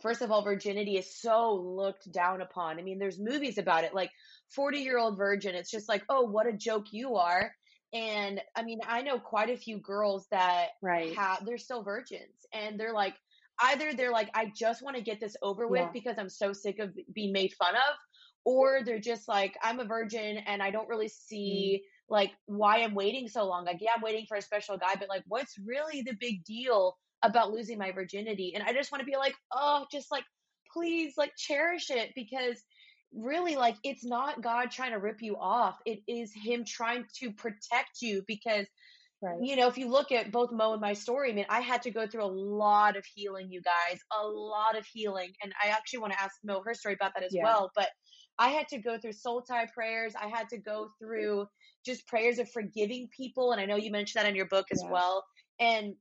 first 0.00 0.22
of 0.22 0.30
all, 0.30 0.42
virginity 0.42 0.96
is 0.96 1.14
so 1.14 1.54
looked 1.54 2.10
down 2.12 2.40
upon. 2.40 2.78
I 2.78 2.82
mean, 2.82 2.98
there's 2.98 3.18
movies 3.18 3.58
about 3.58 3.84
it, 3.84 3.94
like 3.94 4.10
40 4.50 4.78
year 4.78 4.98
old 4.98 5.16
virgin. 5.16 5.54
It's 5.54 5.70
just 5.70 5.88
like, 5.88 6.04
oh, 6.08 6.22
what 6.22 6.46
a 6.46 6.52
joke 6.52 6.86
you 6.92 7.16
are. 7.16 7.52
And 7.92 8.40
I 8.56 8.62
mean, 8.62 8.80
I 8.86 9.02
know 9.02 9.18
quite 9.18 9.50
a 9.50 9.56
few 9.56 9.78
girls 9.78 10.26
that 10.30 10.70
right. 10.82 11.14
have, 11.16 11.44
they're 11.44 11.58
still 11.58 11.82
virgins 11.82 12.46
and 12.52 12.78
they're 12.78 12.92
like, 12.92 13.14
either 13.62 13.92
they're 13.94 14.10
like, 14.10 14.30
I 14.34 14.50
just 14.54 14.82
want 14.82 14.96
to 14.96 15.02
get 15.02 15.20
this 15.20 15.36
over 15.40 15.68
with 15.68 15.80
yeah. 15.80 15.90
because 15.92 16.18
I'm 16.18 16.28
so 16.28 16.52
sick 16.52 16.80
of 16.80 16.92
being 17.12 17.32
made 17.32 17.52
fun 17.52 17.74
of, 17.76 17.96
or 18.44 18.80
they're 18.84 18.98
just 18.98 19.26
like 19.26 19.56
i'm 19.62 19.80
a 19.80 19.84
virgin 19.84 20.38
and 20.46 20.62
i 20.62 20.70
don't 20.70 20.88
really 20.88 21.08
see 21.08 21.80
mm-hmm. 21.80 22.14
like 22.14 22.30
why 22.46 22.82
I'm 22.82 22.94
waiting 22.94 23.28
so 23.28 23.44
long. 23.46 23.64
Like, 23.64 23.78
yeah, 23.80 23.92
I'm 23.96 24.02
waiting 24.02 24.26
for 24.28 24.36
a 24.36 24.42
special 24.42 24.76
guy, 24.76 24.94
but 24.98 25.08
like, 25.08 25.24
what's 25.26 25.58
really 25.58 26.02
the 26.02 26.14
big 26.20 26.44
deal 26.44 26.98
about 27.24 27.50
losing 27.50 27.78
my 27.78 27.90
virginity? 27.90 28.52
And 28.54 28.62
I 28.62 28.72
just 28.72 28.92
want 28.92 29.00
to 29.00 29.06
be 29.06 29.16
like, 29.16 29.34
oh, 29.52 29.86
just 29.90 30.12
like, 30.12 30.24
please, 30.72 31.14
like, 31.16 31.32
cherish 31.36 31.90
it 31.90 32.10
because 32.14 32.62
really, 33.12 33.56
like, 33.56 33.76
it's 33.82 34.04
not 34.04 34.42
God 34.42 34.70
trying 34.70 34.92
to 34.92 34.98
rip 34.98 35.20
you 35.20 35.36
off. 35.36 35.76
It 35.84 36.00
is 36.06 36.32
Him 36.32 36.64
trying 36.64 37.04
to 37.20 37.32
protect 37.32 38.00
you 38.00 38.22
because. 38.28 38.66
Right. 39.22 39.38
You 39.40 39.56
know, 39.56 39.68
if 39.68 39.78
you 39.78 39.88
look 39.88 40.12
at 40.12 40.32
both 40.32 40.52
Mo 40.52 40.72
and 40.72 40.82
my 40.82 40.92
story, 40.92 41.30
I 41.30 41.34
mean, 41.34 41.46
I 41.48 41.60
had 41.60 41.80
to 41.82 41.90
go 41.90 42.06
through 42.06 42.24
a 42.24 42.26
lot 42.26 42.94
of 42.94 43.06
healing, 43.14 43.50
you 43.50 43.62
guys, 43.62 43.98
a 44.12 44.26
lot 44.26 44.76
of 44.76 44.84
healing. 44.84 45.32
And 45.42 45.50
I 45.64 45.68
actually 45.68 46.00
want 46.00 46.12
to 46.12 46.20
ask 46.20 46.34
Mo 46.44 46.60
her 46.62 46.74
story 46.74 46.94
about 46.94 47.12
that 47.14 47.24
as 47.24 47.32
yeah. 47.32 47.42
well. 47.42 47.70
But 47.74 47.88
I 48.38 48.48
had 48.48 48.68
to 48.68 48.78
go 48.78 48.98
through 48.98 49.12
soul 49.12 49.40
tie 49.40 49.66
prayers. 49.72 50.12
I 50.20 50.26
had 50.26 50.50
to 50.50 50.58
go 50.58 50.88
through 50.98 51.46
just 51.86 52.06
prayers 52.06 52.38
of 52.38 52.50
forgiving 52.50 53.08
people. 53.16 53.52
And 53.52 53.60
I 53.62 53.64
know 53.64 53.76
you 53.76 53.90
mentioned 53.90 54.22
that 54.22 54.28
in 54.28 54.36
your 54.36 54.48
book 54.48 54.66
as 54.70 54.82
yeah. 54.84 54.90
well. 54.90 55.24
And, 55.58 55.94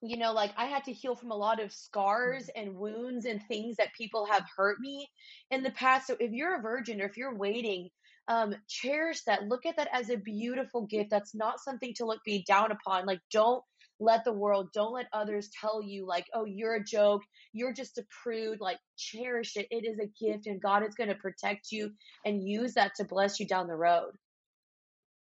you 0.00 0.16
know, 0.16 0.32
like 0.32 0.52
I 0.56 0.66
had 0.66 0.84
to 0.84 0.92
heal 0.92 1.16
from 1.16 1.30
a 1.30 1.36
lot 1.36 1.62
of 1.62 1.72
scars 1.72 2.44
mm-hmm. 2.44 2.68
and 2.68 2.76
wounds 2.76 3.24
and 3.26 3.42
things 3.48 3.76
that 3.76 3.94
people 3.94 4.26
have 4.26 4.44
hurt 4.56 4.78
me 4.80 5.08
in 5.50 5.62
the 5.62 5.70
past. 5.70 6.06
So 6.06 6.16
if 6.18 6.32
you're 6.32 6.58
a 6.58 6.62
virgin 6.62 7.00
or 7.00 7.06
if 7.06 7.16
you're 7.16 7.36
waiting, 7.36 7.90
um, 8.28 8.54
cherish 8.68 9.22
that. 9.22 9.48
Look 9.48 9.66
at 9.66 9.76
that 9.76 9.88
as 9.92 10.10
a 10.10 10.16
beautiful 10.16 10.86
gift. 10.86 11.10
That's 11.10 11.34
not 11.34 11.60
something 11.60 11.94
to 11.94 12.04
look 12.04 12.22
be 12.24 12.44
down 12.46 12.70
upon. 12.70 13.06
Like, 13.06 13.20
don't 13.32 13.64
let 14.00 14.24
the 14.24 14.32
world, 14.32 14.68
don't 14.72 14.92
let 14.92 15.06
others 15.12 15.50
tell 15.60 15.82
you, 15.82 16.06
like, 16.06 16.26
oh, 16.34 16.44
you're 16.44 16.76
a 16.76 16.84
joke, 16.84 17.22
you're 17.52 17.72
just 17.72 17.98
a 17.98 18.04
prude. 18.22 18.60
Like, 18.60 18.78
cherish 18.96 19.56
it. 19.56 19.66
It 19.70 19.84
is 19.84 19.98
a 19.98 20.24
gift, 20.24 20.46
and 20.46 20.60
God 20.60 20.86
is 20.86 20.94
going 20.94 21.08
to 21.08 21.16
protect 21.16 21.72
you 21.72 21.90
and 22.24 22.46
use 22.46 22.74
that 22.74 22.92
to 22.96 23.04
bless 23.04 23.40
you 23.40 23.46
down 23.46 23.66
the 23.66 23.74
road. 23.74 24.12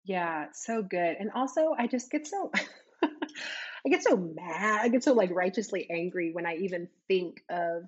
Yeah, 0.05 0.47
so 0.53 0.83
good. 0.83 1.17
And 1.19 1.31
also, 1.35 1.75
I 1.77 1.89
just 1.89 2.11
get 2.11 2.27
so. 2.27 2.53
I 3.87 3.91
get 3.91 4.03
so 4.03 4.17
mad. 4.17 4.81
I 4.83 4.89
get 4.89 5.05
so 5.05 5.13
like 5.13 5.31
righteously 5.31 5.89
angry 5.91 6.33
when 6.33 6.47
I 6.47 6.57
even 6.57 6.89
think 7.09 7.43
of 7.51 7.85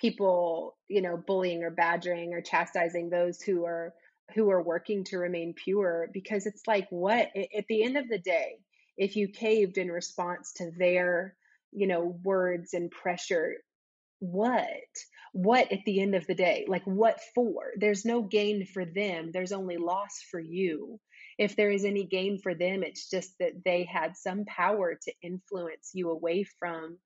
people, 0.00 0.76
you 0.88 1.02
know, 1.02 1.16
bullying 1.16 1.62
or 1.64 1.70
badgering 1.70 2.34
or 2.34 2.40
chastising 2.40 3.10
those 3.10 3.40
who 3.40 3.64
are 3.64 3.94
who 4.34 4.50
are 4.50 4.62
working 4.62 5.04
to 5.04 5.18
remain 5.18 5.54
pure 5.54 6.10
because 6.12 6.46
it's 6.46 6.66
like 6.66 6.86
what 6.90 7.30
at 7.36 7.66
the 7.68 7.82
end 7.82 7.96
of 7.96 8.08
the 8.08 8.18
day 8.18 8.58
if 8.98 9.16
you 9.16 9.26
caved 9.28 9.78
in 9.78 9.90
response 9.90 10.52
to 10.54 10.70
their 10.78 11.34
you 11.72 11.86
know 11.86 12.18
words 12.22 12.74
and 12.74 12.90
pressure 12.90 13.54
what? 14.20 14.66
What 15.32 15.70
at 15.72 15.84
the 15.84 16.00
end 16.00 16.14
of 16.14 16.26
the 16.26 16.34
day? 16.34 16.64
Like 16.66 16.82
what 16.84 17.20
for? 17.34 17.70
There's 17.76 18.04
no 18.04 18.22
gain 18.22 18.66
for 18.66 18.84
them 18.84 19.30
there's 19.32 19.52
only 19.52 19.76
loss 19.76 20.20
for 20.30 20.40
you 20.40 20.98
if 21.38 21.56
there 21.56 21.70
is 21.70 21.84
any 21.84 22.04
gain 22.04 22.38
for 22.38 22.54
them 22.54 22.82
it's 22.82 23.08
just 23.08 23.32
that 23.38 23.64
they 23.64 23.84
had 23.84 24.16
some 24.16 24.44
power 24.44 24.98
to 25.00 25.12
influence 25.22 25.90
you 25.94 26.10
away 26.10 26.44
from 26.44 26.98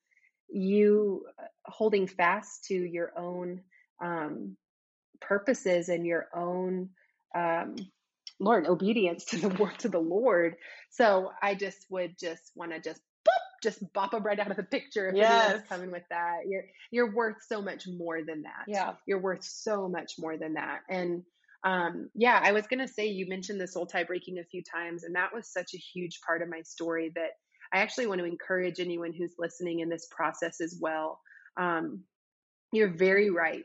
you 0.48 1.24
uh, 1.38 1.44
holding 1.64 2.06
fast 2.06 2.64
to 2.64 2.74
your 2.74 3.12
own 3.16 3.60
um, 4.02 4.56
purposes 5.20 5.88
and 5.88 6.06
your 6.06 6.26
own 6.34 6.90
um, 7.34 7.76
Lord, 8.42 8.66
obedience 8.66 9.24
to 9.26 9.36
the 9.38 9.48
word 9.62 9.78
to 9.78 9.88
the 9.88 10.00
Lord. 10.00 10.56
So 10.90 11.30
I 11.42 11.54
just 11.54 11.86
would 11.90 12.18
just 12.18 12.50
want 12.54 12.72
to 12.72 12.80
just 12.80 13.00
boop, 13.26 13.62
just 13.62 13.92
bop 13.92 14.10
them 14.10 14.24
right 14.24 14.38
out 14.38 14.50
of 14.50 14.56
the 14.56 14.64
picture 14.64 15.08
if 15.08 15.14
yes. 15.14 15.44
anyone's 15.44 15.68
coming 15.68 15.90
with 15.92 16.02
that. 16.10 16.40
You're 16.46 16.64
you're 16.90 17.14
worth 17.14 17.36
so 17.46 17.62
much 17.62 17.86
more 17.86 18.22
than 18.24 18.42
that. 18.42 18.64
Yeah. 18.66 18.94
You're 19.06 19.20
worth 19.20 19.44
so 19.44 19.88
much 19.88 20.14
more 20.18 20.36
than 20.36 20.54
that. 20.54 20.80
And 20.90 21.22
um, 21.64 22.08
yeah, 22.14 22.40
I 22.42 22.52
was 22.52 22.66
gonna 22.66 22.88
say 22.88 23.06
you 23.06 23.28
mentioned 23.28 23.60
the 23.60 23.66
soul 23.66 23.86
tie 23.86 24.04
breaking 24.04 24.38
a 24.38 24.44
few 24.44 24.62
times, 24.62 25.04
and 25.04 25.14
that 25.14 25.34
was 25.34 25.52
such 25.52 25.74
a 25.74 25.78
huge 25.78 26.20
part 26.26 26.42
of 26.42 26.48
my 26.48 26.62
story 26.62 27.12
that 27.14 27.30
I 27.72 27.78
actually 27.78 28.06
want 28.06 28.20
to 28.20 28.26
encourage 28.26 28.80
anyone 28.80 29.12
who's 29.12 29.34
listening 29.38 29.80
in 29.80 29.88
this 29.88 30.06
process 30.10 30.60
as 30.60 30.76
well. 30.80 31.20
Um, 31.56 32.04
you're 32.72 32.92
very 32.92 33.30
right. 33.30 33.62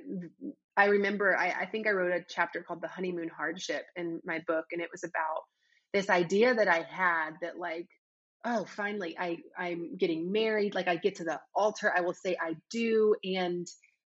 I 0.77 0.85
remember, 0.85 1.35
I, 1.35 1.51
I 1.61 1.65
think 1.65 1.87
I 1.87 1.91
wrote 1.91 2.11
a 2.11 2.23
chapter 2.29 2.61
called 2.61 2.81
The 2.81 2.87
Honeymoon 2.87 3.29
Hardship 3.35 3.85
in 3.95 4.21
my 4.23 4.39
book, 4.47 4.65
and 4.71 4.81
it 4.81 4.89
was 4.91 5.03
about 5.03 5.41
this 5.93 6.09
idea 6.09 6.53
that 6.53 6.67
I 6.67 6.85
had 6.89 7.31
that, 7.41 7.57
like, 7.57 7.87
oh, 8.45 8.65
finally, 8.65 9.17
I, 9.19 9.39
I'm 9.57 9.97
getting 9.97 10.31
married. 10.31 10.75
Like, 10.75 10.87
I 10.87 10.97
get 10.97 11.15
to 11.15 11.23
the 11.23 11.39
altar, 11.55 11.91
I 11.95 12.01
will 12.01 12.13
say 12.13 12.37
I 12.39 12.55
do, 12.69 13.15
and 13.23 13.67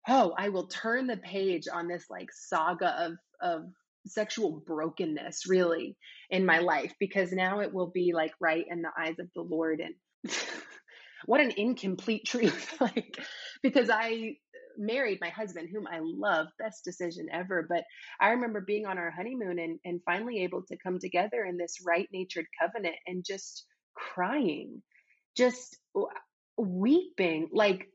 oh, 0.10 0.34
I 0.38 0.50
will 0.50 0.68
turn 0.68 1.08
the 1.08 1.18
page 1.18 1.68
on 1.72 1.88
this 1.88 2.06
like 2.10 2.30
saga 2.32 3.06
of, 3.06 3.14
of 3.42 3.66
sexual 4.06 4.64
brokenness 4.66 5.48
really 5.48 5.98
in 6.30 6.46
my 6.46 6.60
life 6.60 6.94
because 7.00 7.32
now 7.32 7.60
it 7.60 7.74
will 7.74 7.92
be 7.92 8.14
like 8.14 8.34
right 8.40 8.66
in 8.70 8.82
the 8.82 8.90
eyes 8.98 9.20
of 9.20 9.28
the 9.36 9.42
Lord. 9.42 9.82
And 9.82 10.34
what 11.26 11.42
an 11.42 11.52
incomplete 11.52 12.26
truth. 12.26 12.76
like, 12.82 13.18
because 13.62 13.90
I 13.90 14.38
married 14.78 15.20
my 15.22 15.30
husband, 15.30 15.70
whom 15.72 15.88
I 15.88 16.00
love, 16.02 16.48
best 16.60 16.84
decision 16.84 17.28
ever. 17.32 17.66
But 17.68 17.84
I 18.20 18.30
remember 18.30 18.62
being 18.62 18.86
on 18.86 18.98
our 18.98 19.12
honeymoon 19.12 19.60
and, 19.60 19.80
and 19.84 20.02
finally 20.06 20.44
able 20.44 20.64
to 20.68 20.78
come 20.78 21.00
together 21.00 21.44
in 21.44 21.58
this 21.58 21.78
right 21.86 22.08
natured 22.14 22.46
covenant 22.62 22.96
and 23.06 23.26
just 23.26 23.66
crying, 23.96 24.82
just 25.36 25.78
weeping. 26.58 27.50
Like 27.52 27.88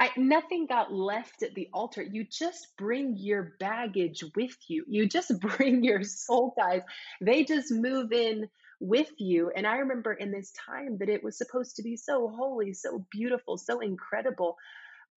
I, 0.00 0.10
nothing 0.16 0.66
got 0.66 0.92
left 0.92 1.42
at 1.42 1.54
the 1.54 1.68
altar. 1.72 2.02
You 2.02 2.24
just 2.24 2.68
bring 2.76 3.16
your 3.16 3.54
baggage 3.58 4.24
with 4.36 4.56
you. 4.68 4.84
You 4.88 5.08
just 5.08 5.38
bring 5.40 5.82
your 5.84 6.02
soul 6.04 6.54
ties. 6.58 6.82
They 7.20 7.44
just 7.44 7.72
move 7.72 8.12
in 8.12 8.48
with 8.80 9.10
you. 9.18 9.50
And 9.54 9.66
I 9.66 9.78
remember 9.78 10.12
in 10.12 10.30
this 10.30 10.52
time 10.52 10.98
that 10.98 11.08
it 11.08 11.24
was 11.24 11.38
supposed 11.38 11.76
to 11.76 11.82
be 11.82 11.96
so 11.96 12.28
holy, 12.28 12.74
so 12.74 13.06
beautiful, 13.10 13.56
so 13.56 13.80
incredible. 13.80 14.56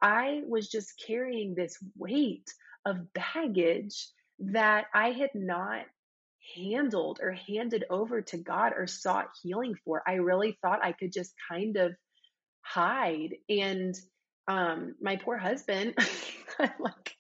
I 0.02 0.42
was 0.48 0.70
just 0.70 1.02
carrying 1.06 1.56
this 1.56 1.78
weight 1.98 2.54
of 2.86 3.14
baggage 3.14 4.08
that 4.40 4.86
I 4.94 5.12
had 5.12 5.32
not 5.34 5.86
handled 6.56 7.20
or 7.22 7.32
handed 7.34 7.84
over 7.90 8.22
to 8.22 8.38
God 8.38 8.74
or 8.76 8.88
sought 8.88 9.30
healing 9.42 9.76
for. 9.84 10.04
I 10.08 10.14
really 10.14 10.58
thought 10.62 10.84
I 10.84 10.94
could 10.94 11.12
just 11.12 11.34
kind 11.50 11.76
of 11.78 11.94
hide. 12.62 13.36
And 13.50 13.96
um, 14.48 14.96
my 15.02 15.18
poor 15.18 15.38
husband, 15.38 15.96
like, 16.60 17.16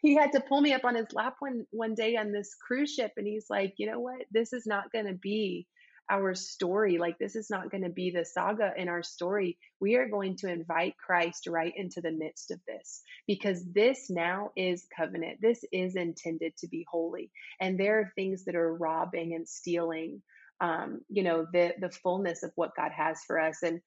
he 0.00 0.16
had 0.16 0.32
to 0.32 0.40
pull 0.40 0.60
me 0.60 0.72
up 0.72 0.84
on 0.84 0.96
his 0.96 1.12
lap 1.12 1.36
one 1.38 1.64
one 1.70 1.94
day 1.94 2.16
on 2.16 2.32
this 2.32 2.54
cruise 2.54 2.92
ship, 2.92 3.12
and 3.16 3.26
he's 3.26 3.46
like, 3.48 3.74
you 3.76 3.90
know 3.90 4.00
what? 4.00 4.22
This 4.32 4.52
is 4.52 4.66
not 4.66 4.90
going 4.92 5.06
to 5.06 5.14
be 5.14 5.66
our 6.10 6.34
story. 6.34 6.98
Like, 6.98 7.18
this 7.18 7.36
is 7.36 7.48
not 7.48 7.70
going 7.70 7.84
to 7.84 7.88
be 7.88 8.10
the 8.10 8.24
saga 8.24 8.72
in 8.76 8.88
our 8.88 9.02
story. 9.02 9.56
We 9.80 9.94
are 9.94 10.08
going 10.08 10.36
to 10.38 10.52
invite 10.52 10.96
Christ 10.98 11.46
right 11.46 11.72
into 11.76 12.00
the 12.00 12.10
midst 12.10 12.50
of 12.50 12.60
this 12.66 13.02
because 13.26 13.64
this 13.72 14.10
now 14.10 14.50
is 14.56 14.86
covenant. 14.94 15.38
This 15.40 15.64
is 15.72 15.94
intended 15.94 16.56
to 16.58 16.68
be 16.68 16.84
holy. 16.90 17.30
And 17.60 17.78
there 17.78 18.00
are 18.00 18.12
things 18.16 18.44
that 18.44 18.56
are 18.56 18.74
robbing 18.74 19.34
and 19.34 19.48
stealing, 19.48 20.20
um, 20.60 21.00
you 21.08 21.22
know, 21.22 21.46
the, 21.52 21.74
the 21.80 21.90
fullness 21.90 22.42
of 22.42 22.50
what 22.56 22.76
God 22.76 22.90
has 22.90 23.20
for 23.26 23.40
us. 23.40 23.62
And, 23.62 23.80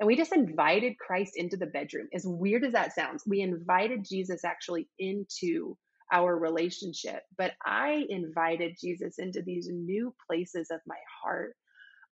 and 0.00 0.06
we 0.06 0.16
just 0.16 0.34
invited 0.34 0.98
Christ 0.98 1.34
into 1.36 1.56
the 1.56 1.66
bedroom. 1.66 2.08
As 2.12 2.24
weird 2.26 2.64
as 2.64 2.72
that 2.72 2.94
sounds, 2.94 3.22
we 3.26 3.40
invited 3.40 4.06
Jesus 4.08 4.44
actually 4.44 4.88
into 4.98 5.76
our 6.12 6.36
relationship. 6.36 7.22
But 7.38 7.52
I 7.64 8.04
invited 8.08 8.76
Jesus 8.80 9.18
into 9.18 9.42
these 9.42 9.68
new 9.70 10.14
places 10.28 10.70
of 10.70 10.80
my 10.86 10.98
heart 11.22 11.54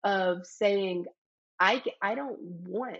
of 0.05 0.47
saying, 0.47 1.07
I, 1.59 1.83
I 2.01 2.15
don't 2.15 2.39
want 2.41 2.99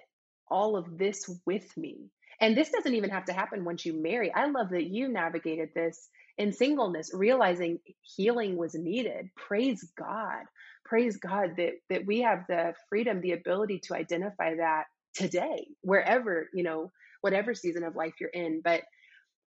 all 0.51 0.77
of 0.77 0.99
this 0.99 1.31
with 1.47 1.77
me. 1.77 2.11
And 2.41 2.57
this 2.57 2.71
doesn't 2.71 2.95
even 2.95 3.11
have 3.11 3.27
to 3.27 3.33
happen 3.33 3.65
once 3.65 3.85
you 3.85 4.01
marry. 4.01 4.33
I 4.33 4.47
love 4.47 4.71
that 4.71 4.87
you 4.87 5.09
navigated 5.09 5.71
this 5.75 6.09
in 6.37 6.53
singleness, 6.53 7.11
realizing 7.13 7.81
healing 8.01 8.57
was 8.57 8.75
needed. 8.75 9.31
Praise 9.37 9.85
God. 9.99 10.45
Praise 10.89 11.19
God 11.19 11.57
that, 11.59 11.75
that 11.91 12.07
we 12.07 12.21
have 12.23 12.45
the 12.49 12.75
freedom, 12.89 13.21
the 13.21 13.33
ability 13.33 13.81
to 13.81 13.95
identify 13.95 14.55
that 14.57 14.85
today, 15.15 15.69
wherever, 15.83 16.49
you 16.55 16.63
know, 16.63 16.91
whatever 17.21 17.55
season 17.55 17.85
of 17.85 17.97
life 17.97 18.15
you're 18.21 18.31
in. 18.31 18.63
But 18.65 18.83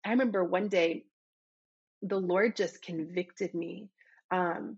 I 0.06 0.10
remember 0.12 0.44
one 0.44 0.68
day 0.68 1.06
the 2.02 2.20
Lord 2.20 2.56
just 2.56 2.82
convicted 2.82 3.54
me 3.54 3.90
um, 4.32 4.78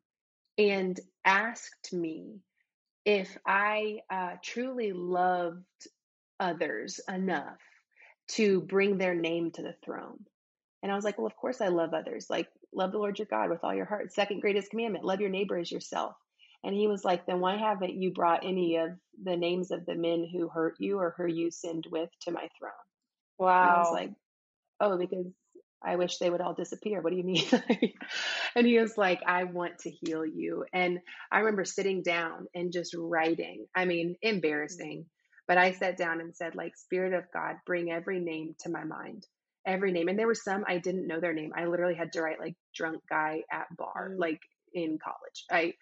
and 0.58 1.00
asked 1.26 1.94
me 1.94 2.42
if 3.06 3.38
I 3.46 4.00
uh, 4.12 4.36
truly 4.44 4.92
loved 4.94 5.66
others 6.40 7.00
enough 7.10 7.58
to 8.30 8.62
bring 8.62 8.98
their 8.98 9.16
name 9.16 9.52
to 9.52 9.62
the 9.62 9.76
throne. 9.84 10.20
And 10.84 10.92
I 10.92 10.96
was 10.96 11.04
like, 11.04 11.18
well, 11.18 11.28
of 11.28 11.36
course 11.36 11.62
I 11.62 11.68
love 11.68 11.94
others. 11.94 12.28
Like, 12.30 12.48
love 12.74 12.92
the 12.92 12.98
Lord 12.98 13.20
your 13.20 13.28
God 13.30 13.50
with 13.50 13.64
all 13.64 13.74
your 13.74 13.86
heart. 13.86 14.14
Second 14.14 14.42
greatest 14.42 14.70
commandment, 14.70 15.06
love 15.06 15.22
your 15.22 15.30
neighbor 15.30 15.58
as 15.58 15.72
yourself. 15.72 16.16
And 16.64 16.76
he 16.76 16.88
was 16.88 17.04
like, 17.04 17.26
then 17.26 17.40
why 17.40 17.58
haven't 17.58 17.96
you 17.96 18.12
brought 18.12 18.46
any 18.46 18.78
of 18.78 18.92
the 19.22 19.36
names 19.36 19.72
of 19.72 19.86
the 19.86 19.96
men 19.96 20.28
who 20.32 20.48
hurt 20.48 20.76
you 20.80 21.00
or 21.00 21.14
who 21.18 21.26
you 21.26 21.50
sinned 21.50 21.88
with 21.90 22.10
to 22.22 22.32
my 22.32 22.48
throne? 22.60 22.72
Wow. 23.40 23.62
And 23.62 23.72
I 23.72 23.80
was 23.80 23.92
like, 23.92 24.12
oh, 24.80 24.98
because 24.98 25.26
I 25.84 25.96
wish 25.96 26.18
they 26.18 26.30
would 26.30 26.42
all 26.42 26.54
disappear. 26.54 27.02
What 27.02 27.12
do 27.12 27.18
you 27.18 27.24
mean? 27.24 27.46
and 28.56 28.68
he 28.68 28.80
was 28.80 28.98
like, 28.98 29.22
I 29.26 29.46
want 29.46 29.80
to 29.80 29.90
heal 29.90 30.24
you. 30.26 30.66
And 30.72 31.00
I 31.32 31.40
remember 31.40 31.66
sitting 31.66 32.04
down 32.04 32.48
and 32.54 32.72
just 32.72 32.96
writing. 32.96 33.66
I 33.76 33.86
mean, 33.86 34.16
embarrassing. 34.22 35.06
But 35.48 35.58
I 35.58 35.72
sat 35.72 35.98
down 35.98 36.22
and 36.22 36.36
said, 36.36 36.56
like, 36.56 36.78
Spirit 36.78 37.14
of 37.14 37.24
God, 37.34 37.56
bring 37.66 37.92
every 37.92 38.20
name 38.20 38.56
to 38.60 38.70
my 38.70 38.84
mind. 38.84 39.26
Every 39.66 39.92
name. 39.92 40.08
And 40.08 40.18
there 40.18 40.28
were 40.28 40.36
some 40.36 40.64
I 40.68 40.78
didn't 40.78 41.08
know 41.08 41.20
their 41.20 41.34
name. 41.34 41.52
I 41.56 41.66
literally 41.66 41.96
had 41.96 42.14
to 42.14 42.22
write 42.22 42.40
like 42.40 42.56
drunk 42.76 43.02
guy 43.10 43.42
at 43.52 43.76
bar, 43.76 44.12
mm. 44.12 44.20
like 44.20 44.40
in 44.74 45.00
college. 45.04 45.46
I 45.52 45.74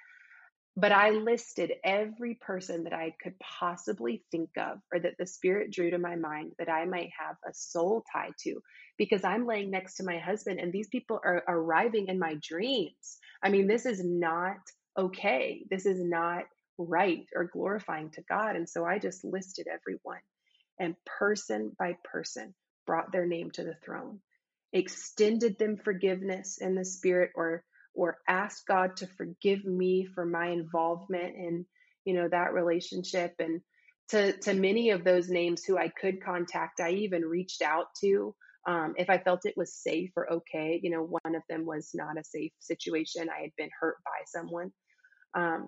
but 0.79 0.91
I 0.93 1.09
listed 1.09 1.73
every 1.83 2.35
person 2.35 2.85
that 2.85 2.93
I 2.93 3.13
could 3.21 3.33
possibly 3.39 4.23
think 4.31 4.51
of 4.57 4.79
or 4.93 4.99
that 4.99 5.17
the 5.19 5.25
Spirit 5.25 5.71
drew 5.71 5.91
to 5.91 5.97
my 5.97 6.15
mind 6.15 6.53
that 6.57 6.69
I 6.69 6.85
might 6.85 7.09
have 7.19 7.35
a 7.47 7.53
soul 7.53 8.03
tie 8.13 8.31
to 8.43 8.61
because 8.97 9.23
I'm 9.23 9.45
laying 9.45 9.71
next 9.71 9.95
to 9.97 10.05
my 10.05 10.19
husband 10.19 10.59
and 10.59 10.71
these 10.71 10.87
people 10.87 11.19
are 11.23 11.43
arriving 11.47 12.07
in 12.07 12.19
my 12.19 12.35
dreams. 12.41 13.17
I 13.43 13.49
mean, 13.49 13.67
this 13.67 13.85
is 13.85 14.01
not 14.03 14.57
okay. 14.97 15.63
This 15.69 15.85
is 15.85 15.99
not 16.01 16.43
right 16.77 17.25
or 17.35 17.45
glorifying 17.45 18.11
to 18.11 18.21
God. 18.29 18.55
And 18.55 18.69
so 18.69 18.85
I 18.85 18.99
just 18.99 19.25
listed 19.25 19.67
everyone 19.67 20.21
and 20.79 20.95
person 21.05 21.75
by 21.77 21.97
person 22.05 22.53
brought 22.85 23.11
their 23.11 23.25
name 23.25 23.51
to 23.51 23.63
the 23.63 23.75
throne, 23.83 24.19
extended 24.71 25.59
them 25.59 25.77
forgiveness 25.77 26.57
in 26.61 26.75
the 26.75 26.85
Spirit 26.85 27.31
or 27.35 27.63
or 27.99 28.17
ask 28.27 28.65
God 28.65 28.95
to 28.97 29.07
forgive 29.07 29.65
me 29.65 30.07
for 30.15 30.25
my 30.25 30.47
involvement 30.47 31.35
in, 31.35 31.65
you 32.05 32.13
know, 32.13 32.29
that 32.29 32.53
relationship. 32.53 33.35
And 33.39 33.61
to, 34.09 34.33
to 34.39 34.53
many 34.53 34.91
of 34.91 35.03
those 35.03 35.29
names 35.29 35.65
who 35.65 35.77
I 35.77 35.89
could 35.89 36.23
contact, 36.23 36.79
I 36.79 36.91
even 36.91 37.23
reached 37.23 37.61
out 37.61 37.87
to 38.01 38.33
um, 38.67 38.93
if 38.97 39.09
I 39.09 39.17
felt 39.17 39.45
it 39.45 39.57
was 39.57 39.73
safe 39.73 40.11
or 40.15 40.31
okay. 40.33 40.79
You 40.81 40.91
know, 40.91 41.03
one 41.23 41.35
of 41.35 41.41
them 41.49 41.65
was 41.65 41.91
not 41.93 42.17
a 42.17 42.23
safe 42.23 42.51
situation. 42.59 43.29
I 43.29 43.41
had 43.41 43.51
been 43.57 43.69
hurt 43.79 43.97
by 44.05 44.23
someone. 44.27 44.71
Um, 45.33 45.67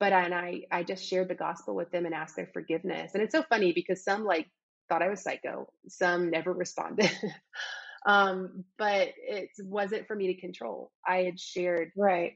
but 0.00 0.12
and 0.12 0.34
I, 0.34 0.62
I 0.70 0.82
just 0.82 1.04
shared 1.06 1.28
the 1.28 1.34
gospel 1.34 1.74
with 1.76 1.90
them 1.90 2.06
and 2.06 2.14
asked 2.14 2.36
their 2.36 2.50
forgiveness. 2.52 3.12
And 3.14 3.22
it's 3.22 3.34
so 3.34 3.44
funny 3.48 3.72
because 3.72 4.04
some 4.04 4.24
like 4.24 4.48
thought 4.88 5.02
I 5.02 5.08
was 5.08 5.22
psycho, 5.22 5.68
some 5.88 6.30
never 6.30 6.52
responded. 6.52 7.10
Um, 8.04 8.64
but 8.78 9.08
it 9.16 9.50
wasn't 9.60 10.06
for 10.06 10.16
me 10.16 10.34
to 10.34 10.40
control. 10.40 10.90
I 11.06 11.18
had 11.18 11.38
shared 11.38 11.92
right. 11.96 12.34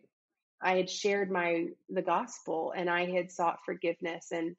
I 0.63 0.77
had 0.77 0.89
shared 0.89 1.31
my 1.31 1.67
the 1.89 2.03
gospel 2.03 2.73
and 2.77 2.89
I 2.89 3.11
had 3.11 3.31
sought 3.31 3.59
forgiveness 3.65 4.29
and 4.33 4.57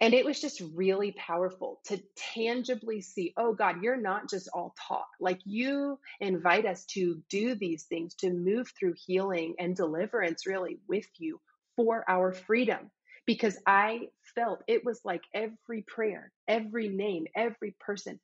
and 0.00 0.12
it 0.12 0.24
was 0.24 0.40
just 0.40 0.60
really 0.74 1.12
powerful 1.12 1.80
to 1.86 2.02
tangibly 2.34 3.00
see, 3.00 3.32
oh 3.36 3.54
God, 3.54 3.82
you're 3.82 3.96
not 3.96 4.28
just 4.28 4.48
all 4.52 4.74
talk. 4.88 5.06
Like 5.20 5.40
you 5.44 5.98
invite 6.20 6.66
us 6.66 6.84
to 6.86 7.22
do 7.30 7.54
these 7.54 7.84
things, 7.84 8.14
to 8.16 8.30
move 8.30 8.70
through 8.78 8.94
healing 9.06 9.54
and 9.58 9.74
deliverance 9.76 10.46
really 10.46 10.80
with 10.88 11.06
you 11.18 11.40
for 11.76 12.04
our 12.08 12.32
freedom. 12.32 12.90
Because 13.24 13.56
I 13.66 14.08
felt 14.34 14.62
it 14.66 14.84
was 14.84 15.00
like 15.04 15.22
every 15.32 15.82
prayer, 15.82 16.32
every 16.48 16.88
name, 16.88 17.26
every 17.34 17.74
person 17.80 18.20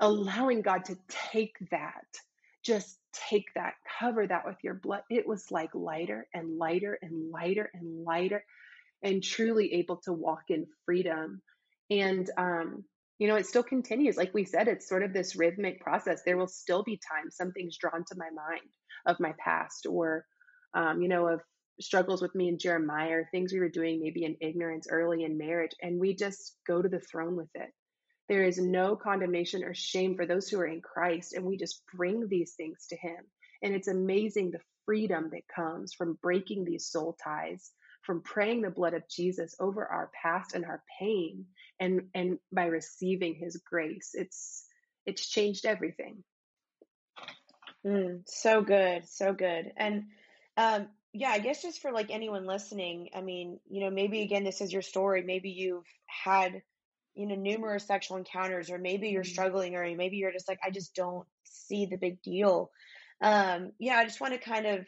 allowing 0.00 0.62
God 0.62 0.86
to 0.86 0.96
take 1.08 1.56
that, 1.70 2.06
just 2.64 2.98
take 3.30 3.46
that, 3.54 3.74
cover 3.98 4.26
that 4.26 4.46
with 4.46 4.56
your 4.62 4.74
blood. 4.74 5.02
It 5.10 5.26
was 5.26 5.50
like 5.50 5.74
lighter 5.74 6.26
and 6.34 6.58
lighter 6.58 6.98
and 7.00 7.30
lighter 7.30 7.70
and 7.72 8.04
lighter, 8.04 8.44
and 9.02 9.22
truly 9.22 9.74
able 9.74 9.98
to 10.04 10.12
walk 10.12 10.44
in 10.48 10.66
freedom. 10.84 11.42
And, 11.90 12.28
um, 12.36 12.84
you 13.18 13.28
know, 13.28 13.36
it 13.36 13.46
still 13.46 13.62
continues. 13.62 14.16
Like 14.16 14.34
we 14.34 14.44
said, 14.44 14.66
it's 14.66 14.88
sort 14.88 15.02
of 15.02 15.12
this 15.12 15.36
rhythmic 15.36 15.80
process. 15.80 16.22
There 16.24 16.36
will 16.36 16.48
still 16.48 16.82
be 16.82 16.98
times 16.98 17.36
something's 17.36 17.76
drawn 17.76 18.04
to 18.08 18.16
my 18.16 18.30
mind 18.30 18.68
of 19.06 19.20
my 19.20 19.32
past 19.38 19.86
or, 19.88 20.24
um, 20.74 21.02
you 21.02 21.08
know, 21.08 21.28
of 21.28 21.40
struggles 21.80 22.22
with 22.22 22.34
me 22.34 22.48
and 22.48 22.58
Jeremiah 22.58 23.18
or 23.18 23.28
things 23.30 23.52
we 23.52 23.60
were 23.60 23.68
doing 23.68 24.00
maybe 24.00 24.24
in 24.24 24.36
ignorance 24.40 24.86
early 24.90 25.24
in 25.24 25.38
marriage. 25.38 25.72
And 25.80 26.00
we 26.00 26.16
just 26.16 26.56
go 26.66 26.80
to 26.80 26.88
the 26.88 27.00
throne 27.00 27.36
with 27.36 27.50
it 27.54 27.70
there 28.28 28.44
is 28.44 28.58
no 28.58 28.96
condemnation 28.96 29.64
or 29.64 29.74
shame 29.74 30.16
for 30.16 30.26
those 30.26 30.48
who 30.48 30.58
are 30.60 30.66
in 30.66 30.80
Christ. 30.80 31.34
And 31.34 31.44
we 31.44 31.56
just 31.56 31.82
bring 31.94 32.28
these 32.28 32.52
things 32.52 32.86
to 32.88 32.96
Him. 32.96 33.18
And 33.62 33.74
it's 33.74 33.88
amazing 33.88 34.50
the 34.50 34.60
freedom 34.86 35.30
that 35.32 35.48
comes 35.54 35.94
from 35.94 36.18
breaking 36.22 36.64
these 36.64 36.86
soul 36.86 37.16
ties, 37.22 37.70
from 38.02 38.22
praying 38.22 38.62
the 38.62 38.70
blood 38.70 38.94
of 38.94 39.08
Jesus 39.08 39.54
over 39.60 39.86
our 39.86 40.10
past 40.22 40.54
and 40.54 40.64
our 40.64 40.82
pain, 40.98 41.46
and, 41.80 42.08
and 42.14 42.38
by 42.52 42.66
receiving 42.66 43.34
His 43.34 43.56
grace. 43.68 44.10
It's 44.14 44.64
it's 45.06 45.28
changed 45.28 45.66
everything. 45.66 46.24
Mm, 47.86 48.22
so 48.26 48.62
good, 48.62 49.06
so 49.08 49.34
good. 49.34 49.70
And 49.76 50.04
um, 50.56 50.88
yeah, 51.12 51.28
I 51.28 51.38
guess 51.38 51.62
just 51.62 51.82
for 51.82 51.92
like 51.92 52.10
anyone 52.10 52.46
listening, 52.46 53.10
I 53.14 53.20
mean, 53.20 53.60
you 53.68 53.84
know, 53.84 53.90
maybe 53.90 54.22
again, 54.22 54.44
this 54.44 54.60
is 54.60 54.72
your 54.72 54.82
story. 54.82 55.22
Maybe 55.22 55.50
you've 55.50 55.86
had 56.06 56.62
you 57.14 57.26
know 57.26 57.34
numerous 57.34 57.86
sexual 57.86 58.16
encounters 58.16 58.70
or 58.70 58.78
maybe 58.78 59.08
you're 59.08 59.22
mm-hmm. 59.22 59.32
struggling 59.32 59.74
or 59.74 59.84
maybe 59.96 60.16
you're 60.16 60.32
just 60.32 60.48
like 60.48 60.58
i 60.64 60.70
just 60.70 60.94
don't 60.94 61.26
see 61.44 61.86
the 61.86 61.96
big 61.96 62.20
deal 62.22 62.70
um 63.20 63.70
yeah 63.78 63.96
i 63.96 64.04
just 64.04 64.20
want 64.20 64.32
to 64.32 64.38
kind 64.38 64.66
of 64.66 64.86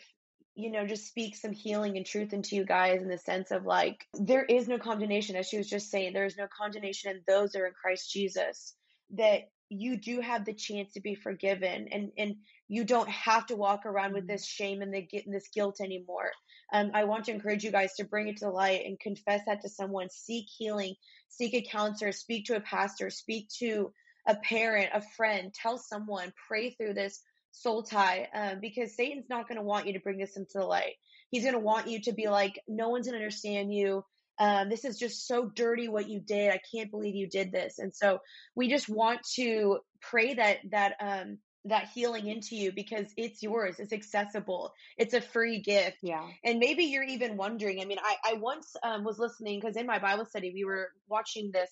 you 0.55 0.71
know 0.71 0.87
just 0.87 1.07
speak 1.07 1.37
some 1.37 1.53
healing 1.53 1.97
and 1.97 2.07
truth 2.07 2.33
into 2.33 2.57
you 2.57 2.65
guys 2.65 3.03
in 3.03 3.09
the 3.09 3.19
sense 3.19 3.51
of 3.51 3.65
like 3.65 4.05
there 4.15 4.45
is 4.45 4.67
no 4.67 4.79
condemnation 4.79 5.37
as 5.37 5.47
she 5.47 5.59
was 5.59 5.69
just 5.69 5.91
saying 5.91 6.13
there 6.13 6.27
is 6.27 6.39
no 6.39 6.49
condemnation 6.57 7.11
in 7.11 7.23
those 7.27 7.53
that 7.53 7.61
are 7.61 7.67
in 7.67 7.73
christ 7.81 8.13
jesus 8.13 8.75
that 9.11 9.43
you 9.69 9.97
do 9.97 10.21
have 10.21 10.45
the 10.45 10.55
chance 10.55 10.93
to 10.93 11.01
be 11.01 11.15
forgiven 11.15 11.89
and 11.91 12.11
and 12.17 12.37
you 12.69 12.85
don't 12.85 13.09
have 13.09 13.47
to 13.47 13.57
walk 13.57 13.87
around 13.87 14.13
with 14.13 14.25
mm-hmm. 14.25 14.33
this 14.33 14.47
shame 14.47 14.83
and 14.83 14.93
the 14.93 15.07
this 15.27 15.49
guilt 15.55 15.81
anymore 15.81 16.31
um, 16.73 16.91
i 16.95 17.05
want 17.05 17.25
to 17.25 17.33
encourage 17.33 17.65
you 17.65 17.71
guys 17.71 17.95
to 17.95 18.05
bring 18.05 18.29
it 18.29 18.39
to 18.39 18.51
light 18.51 18.85
and 18.85 18.99
confess 18.99 19.43
that 19.47 19.63
to 19.63 19.69
someone. 19.69 20.09
Seek 20.11 20.47
healing. 20.49 20.95
Seek 21.29 21.55
a 21.55 21.63
counselor. 21.63 22.13
Speak 22.13 22.47
to 22.47 22.57
a 22.57 22.61
pastor. 22.61 23.11
Speak 23.11 23.49
to 23.59 23.93
a 24.27 24.37
parent 24.37 24.91
a 24.93 25.03
friend. 25.17 25.53
Tell 25.55 25.79
someone. 25.79 26.33
Pray 26.49 26.71
through 26.71 26.95
this 26.95 27.23
soul 27.53 27.83
tie 27.83 28.29
um, 28.35 28.61
because 28.61 28.95
satan's 28.95 29.31
not 29.31 29.49
going 29.49 29.57
to 29.57 29.65
want 29.65 29.87
you 29.87 29.95
to 29.95 30.01
bring 30.01 30.19
this 30.19 30.37
into 30.37 30.59
the 30.59 30.65
light. 30.65 30.95
He's 31.31 31.43
going 31.43 31.55
to 31.55 31.61
want 31.61 31.89
you 31.89 32.03
to 32.03 32.13
be 32.13 32.29
like 32.29 32.61
no 32.69 32.91
one's 32.91 33.07
going 33.07 33.19
to 33.19 33.25
understand 33.25 33.73
you. 33.73 34.05
Um, 34.39 34.69
this 34.69 34.85
is 34.85 34.99
just 34.99 35.27
so 35.27 35.47
dirty 35.47 35.89
what 35.89 36.11
you 36.11 36.21
did. 36.21 36.53
I 36.53 36.61
can't 36.75 36.91
believe 36.91 37.15
you 37.15 37.27
did 37.27 37.53
this. 37.53 37.79
And 37.79 37.95
so 37.95 38.19
we 38.55 38.69
just 38.69 38.89
want 38.89 39.21
to 39.37 39.79
pray 40.03 40.35
that 40.35 40.59
that 40.71 40.95
um, 41.01 41.39
that 41.69 41.89
healing 41.95 42.27
into 42.27 42.57
you 42.57 42.73
because 42.73 43.07
it's 43.17 43.43
yours. 43.43 43.77
It's 43.79 43.93
accessible. 43.93 44.73
It's 44.97 45.15
a 45.15 45.21
free 45.21 45.61
gift. 45.61 45.99
Yeah. 46.03 46.27
And 46.45 46.59
maybe 46.59 46.85
you're 46.85 47.03
even 47.03 47.37
wondering. 47.37 47.81
I 47.81 47.85
mean, 47.85 47.99
I 48.03 48.17
I 48.25 48.35
once 48.35 48.75
um, 48.83 49.05
was 49.05 49.19
listening 49.19 49.61
because 49.61 49.77
in 49.77 49.87
my 49.87 49.99
Bible 49.99 50.25
study 50.25 50.53
we 50.55 50.65
were 50.65 50.91
watching 51.09 51.51
this 51.53 51.71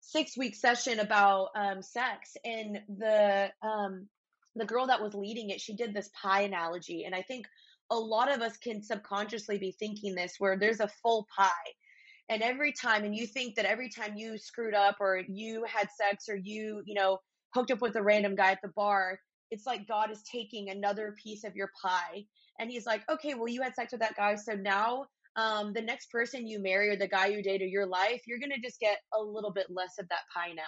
six 0.00 0.36
week 0.36 0.54
session 0.54 1.00
about 1.00 1.48
um, 1.56 1.82
sex 1.82 2.36
and 2.44 2.80
the 2.98 3.50
um 3.62 4.08
the 4.54 4.64
girl 4.64 4.86
that 4.86 5.02
was 5.02 5.14
leading 5.14 5.50
it 5.50 5.60
she 5.60 5.74
did 5.74 5.92
this 5.92 6.08
pie 6.20 6.42
analogy 6.42 7.04
and 7.04 7.14
i 7.14 7.22
think 7.22 7.46
a 7.90 7.96
lot 7.96 8.32
of 8.32 8.40
us 8.40 8.56
can 8.56 8.82
subconsciously 8.82 9.58
be 9.58 9.72
thinking 9.72 10.14
this 10.14 10.36
where 10.38 10.58
there's 10.58 10.80
a 10.80 10.88
full 11.02 11.26
pie 11.36 11.50
and 12.28 12.42
every 12.42 12.72
time 12.72 13.04
and 13.04 13.14
you 13.14 13.26
think 13.26 13.56
that 13.56 13.64
every 13.64 13.88
time 13.88 14.16
you 14.16 14.38
screwed 14.38 14.74
up 14.74 14.96
or 15.00 15.22
you 15.28 15.64
had 15.64 15.88
sex 15.90 16.28
or 16.28 16.36
you 16.36 16.82
you 16.86 16.94
know 16.94 17.18
hooked 17.54 17.70
up 17.70 17.80
with 17.80 17.96
a 17.96 18.02
random 18.02 18.34
guy 18.34 18.52
at 18.52 18.62
the 18.62 18.68
bar 18.68 19.18
it's 19.50 19.66
like 19.66 19.86
god 19.86 20.10
is 20.10 20.22
taking 20.22 20.70
another 20.70 21.14
piece 21.22 21.44
of 21.44 21.54
your 21.54 21.70
pie 21.80 22.24
and 22.58 22.70
he's 22.70 22.86
like 22.86 23.02
okay 23.10 23.34
well 23.34 23.48
you 23.48 23.62
had 23.62 23.74
sex 23.74 23.92
with 23.92 24.00
that 24.00 24.16
guy 24.16 24.34
so 24.34 24.52
now 24.52 25.06
um, 25.38 25.74
the 25.74 25.82
next 25.82 26.10
person 26.10 26.46
you 26.46 26.62
marry 26.62 26.88
or 26.88 26.96
the 26.96 27.06
guy 27.06 27.26
you 27.26 27.42
date 27.42 27.60
or 27.60 27.66
your 27.66 27.86
life 27.86 28.22
you're 28.26 28.38
going 28.38 28.52
to 28.52 28.60
just 28.60 28.80
get 28.80 28.98
a 29.18 29.22
little 29.22 29.52
bit 29.52 29.66
less 29.68 29.98
of 29.98 30.08
that 30.08 30.22
pie 30.34 30.52
now 30.54 30.62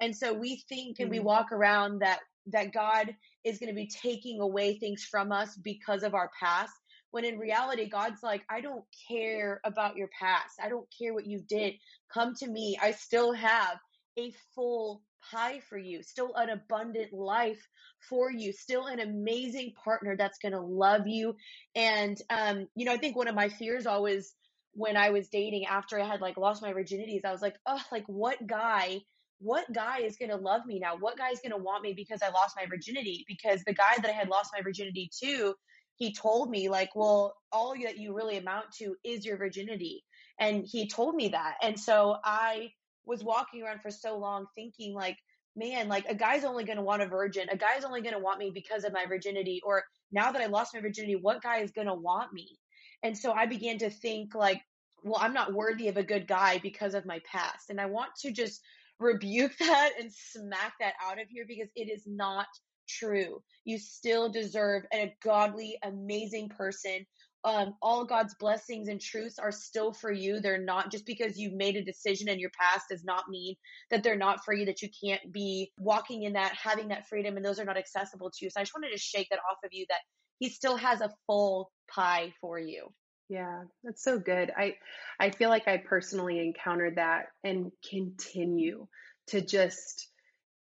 and 0.00 0.16
so 0.16 0.32
we 0.32 0.62
think 0.68 0.98
and 0.98 1.10
we 1.10 1.18
mm-hmm. 1.18 1.26
walk 1.26 1.52
around 1.52 1.98
that 1.98 2.20
that 2.46 2.72
god 2.72 3.14
is 3.44 3.58
going 3.58 3.68
to 3.68 3.74
be 3.74 3.86
taking 3.86 4.40
away 4.40 4.78
things 4.78 5.04
from 5.04 5.30
us 5.30 5.56
because 5.56 6.02
of 6.02 6.14
our 6.14 6.30
past 6.42 6.72
when 7.10 7.24
in 7.24 7.38
reality, 7.38 7.88
God's 7.88 8.22
like, 8.22 8.42
I 8.50 8.60
don't 8.60 8.84
care 9.08 9.60
about 9.64 9.96
your 9.96 10.08
past. 10.18 10.56
I 10.62 10.68
don't 10.68 10.86
care 10.96 11.14
what 11.14 11.26
you 11.26 11.40
did. 11.48 11.74
Come 12.12 12.34
to 12.36 12.46
me. 12.46 12.78
I 12.80 12.92
still 12.92 13.32
have 13.32 13.78
a 14.18 14.32
full 14.54 15.02
pie 15.30 15.60
for 15.68 15.78
you, 15.78 16.02
still 16.02 16.34
an 16.34 16.50
abundant 16.50 17.12
life 17.12 17.66
for 18.08 18.30
you, 18.30 18.52
still 18.52 18.86
an 18.86 19.00
amazing 19.00 19.72
partner 19.84 20.16
that's 20.16 20.38
going 20.38 20.52
to 20.52 20.60
love 20.60 21.06
you. 21.06 21.36
And, 21.74 22.20
um, 22.30 22.68
you 22.74 22.84
know, 22.84 22.92
I 22.92 22.98
think 22.98 23.16
one 23.16 23.28
of 23.28 23.34
my 23.34 23.48
fears 23.48 23.86
always 23.86 24.34
when 24.72 24.96
I 24.96 25.10
was 25.10 25.28
dating 25.28 25.66
after 25.66 25.98
I 26.00 26.06
had 26.06 26.20
like 26.20 26.36
lost 26.36 26.62
my 26.62 26.72
virginities, 26.72 27.24
I 27.24 27.32
was 27.32 27.42
like, 27.42 27.56
oh, 27.66 27.82
like 27.92 28.04
what 28.06 28.46
guy 28.46 29.00
what 29.40 29.72
guy 29.72 30.00
is 30.00 30.16
going 30.16 30.30
to 30.30 30.36
love 30.36 30.66
me 30.66 30.80
now? 30.80 30.96
What 30.98 31.16
guy 31.16 31.30
is 31.30 31.38
going 31.38 31.52
to 31.52 31.62
want 31.62 31.84
me 31.84 31.92
because 31.92 32.22
I 32.22 32.30
lost 32.30 32.56
my 32.56 32.66
virginity? 32.66 33.24
Because 33.28 33.62
the 33.62 33.72
guy 33.72 33.94
that 33.96 34.08
I 34.08 34.12
had 34.12 34.28
lost 34.28 34.50
my 34.52 34.62
virginity 34.62 35.08
to 35.22 35.54
he 35.98 36.14
told 36.14 36.48
me 36.48 36.68
like 36.68 36.90
well 36.94 37.34
all 37.52 37.74
that 37.82 37.98
you 37.98 38.14
really 38.14 38.38
amount 38.38 38.66
to 38.78 38.94
is 39.04 39.26
your 39.26 39.36
virginity 39.36 40.04
and 40.40 40.64
he 40.64 40.88
told 40.88 41.14
me 41.14 41.28
that 41.28 41.54
and 41.60 41.78
so 41.78 42.16
i 42.24 42.70
was 43.08 43.24
walking 43.24 43.62
around 43.62 43.80
for 43.80 43.90
so 43.90 44.16
long 44.16 44.46
thinking 44.54 44.94
like 44.94 45.16
man, 45.58 45.88
like 45.88 46.06
a 46.08 46.14
guy's 46.14 46.44
only 46.44 46.64
going 46.64 46.76
to 46.76 46.84
want 46.84 47.02
a 47.02 47.06
virgin. 47.06 47.48
A 47.50 47.56
guy's 47.56 47.84
only 47.84 48.00
going 48.00 48.14
to 48.14 48.20
want 48.20 48.38
me 48.38 48.50
because 48.54 48.84
of 48.84 48.92
my 48.92 49.04
virginity. 49.06 49.60
Or 49.64 49.84
now 50.12 50.30
that 50.30 50.40
I 50.40 50.46
lost 50.46 50.72
my 50.72 50.80
virginity, 50.80 51.16
what 51.16 51.42
guy 51.42 51.58
is 51.58 51.72
going 51.72 51.88
to 51.88 51.94
want 51.94 52.32
me? 52.32 52.58
And 53.02 53.16
so 53.16 53.32
I 53.32 53.46
began 53.46 53.78
to 53.78 53.90
think 53.90 54.34
like, 54.34 54.62
well, 55.02 55.18
I'm 55.20 55.34
not 55.34 55.52
worthy 55.52 55.88
of 55.88 55.96
a 55.96 56.02
good 56.02 56.26
guy 56.26 56.58
because 56.58 56.94
of 56.94 57.06
my 57.06 57.20
past. 57.30 57.70
And 57.70 57.80
I 57.80 57.86
want 57.86 58.10
to 58.20 58.30
just 58.30 58.60
rebuke 58.98 59.56
that 59.58 59.90
and 59.98 60.12
smack 60.12 60.74
that 60.80 60.94
out 61.04 61.20
of 61.20 61.28
here 61.28 61.44
because 61.46 61.70
it 61.74 61.90
is 61.90 62.04
not 62.06 62.46
true. 62.88 63.42
You 63.64 63.78
still 63.78 64.30
deserve 64.30 64.84
a 64.92 65.14
godly, 65.22 65.78
amazing 65.82 66.48
person. 66.50 67.06
Um, 67.44 67.74
all 67.80 68.04
God's 68.04 68.34
blessings 68.34 68.88
and 68.88 69.00
truths 69.00 69.38
are 69.38 69.52
still 69.52 69.92
for 69.92 70.10
you. 70.10 70.40
They're 70.40 70.62
not 70.62 70.90
just 70.90 71.06
because 71.06 71.38
you 71.38 71.50
made 71.54 71.76
a 71.76 71.84
decision 71.84 72.28
in 72.28 72.38
your 72.38 72.50
past 72.50 72.86
does 72.90 73.04
not 73.04 73.28
mean 73.28 73.54
that 73.90 74.02
they're 74.02 74.16
not 74.16 74.44
for 74.44 74.52
you, 74.52 74.66
that 74.66 74.82
you 74.82 74.88
can't 75.02 75.32
be 75.32 75.72
walking 75.78 76.24
in 76.24 76.32
that, 76.32 76.54
having 76.54 76.88
that 76.88 77.08
freedom, 77.08 77.36
and 77.36 77.44
those 77.44 77.58
are 77.58 77.64
not 77.64 77.76
accessible 77.76 78.30
to 78.30 78.44
you. 78.44 78.50
So 78.50 78.60
I 78.60 78.64
just 78.64 78.74
wanted 78.74 78.90
to 78.90 78.98
shake 78.98 79.28
that 79.30 79.38
off 79.50 79.58
of 79.64 79.70
you 79.72 79.86
that 79.88 80.00
He 80.38 80.48
still 80.48 80.76
has 80.76 81.00
a 81.00 81.12
full 81.26 81.70
pie 81.88 82.32
for 82.40 82.58
you. 82.58 82.92
Yeah, 83.28 83.64
that's 83.84 84.02
so 84.02 84.18
good. 84.18 84.50
I 84.56 84.76
I 85.20 85.30
feel 85.30 85.50
like 85.50 85.68
I 85.68 85.76
personally 85.76 86.40
encountered 86.40 86.96
that 86.96 87.26
and 87.44 87.70
continue 87.88 88.86
to 89.28 89.40
just 89.42 90.08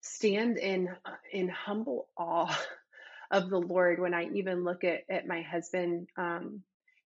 stand 0.02 0.58
in 0.58 0.90
in 1.32 1.50
humble 1.50 2.10
awe 2.18 2.58
of 3.32 3.50
the 3.50 3.60
Lord 3.60 4.00
when 4.00 4.14
I 4.14 4.30
even 4.34 4.64
look 4.64 4.84
at 4.84 5.02
at 5.10 5.28
my 5.28 5.42
husband 5.42 6.08
um, 6.18 6.64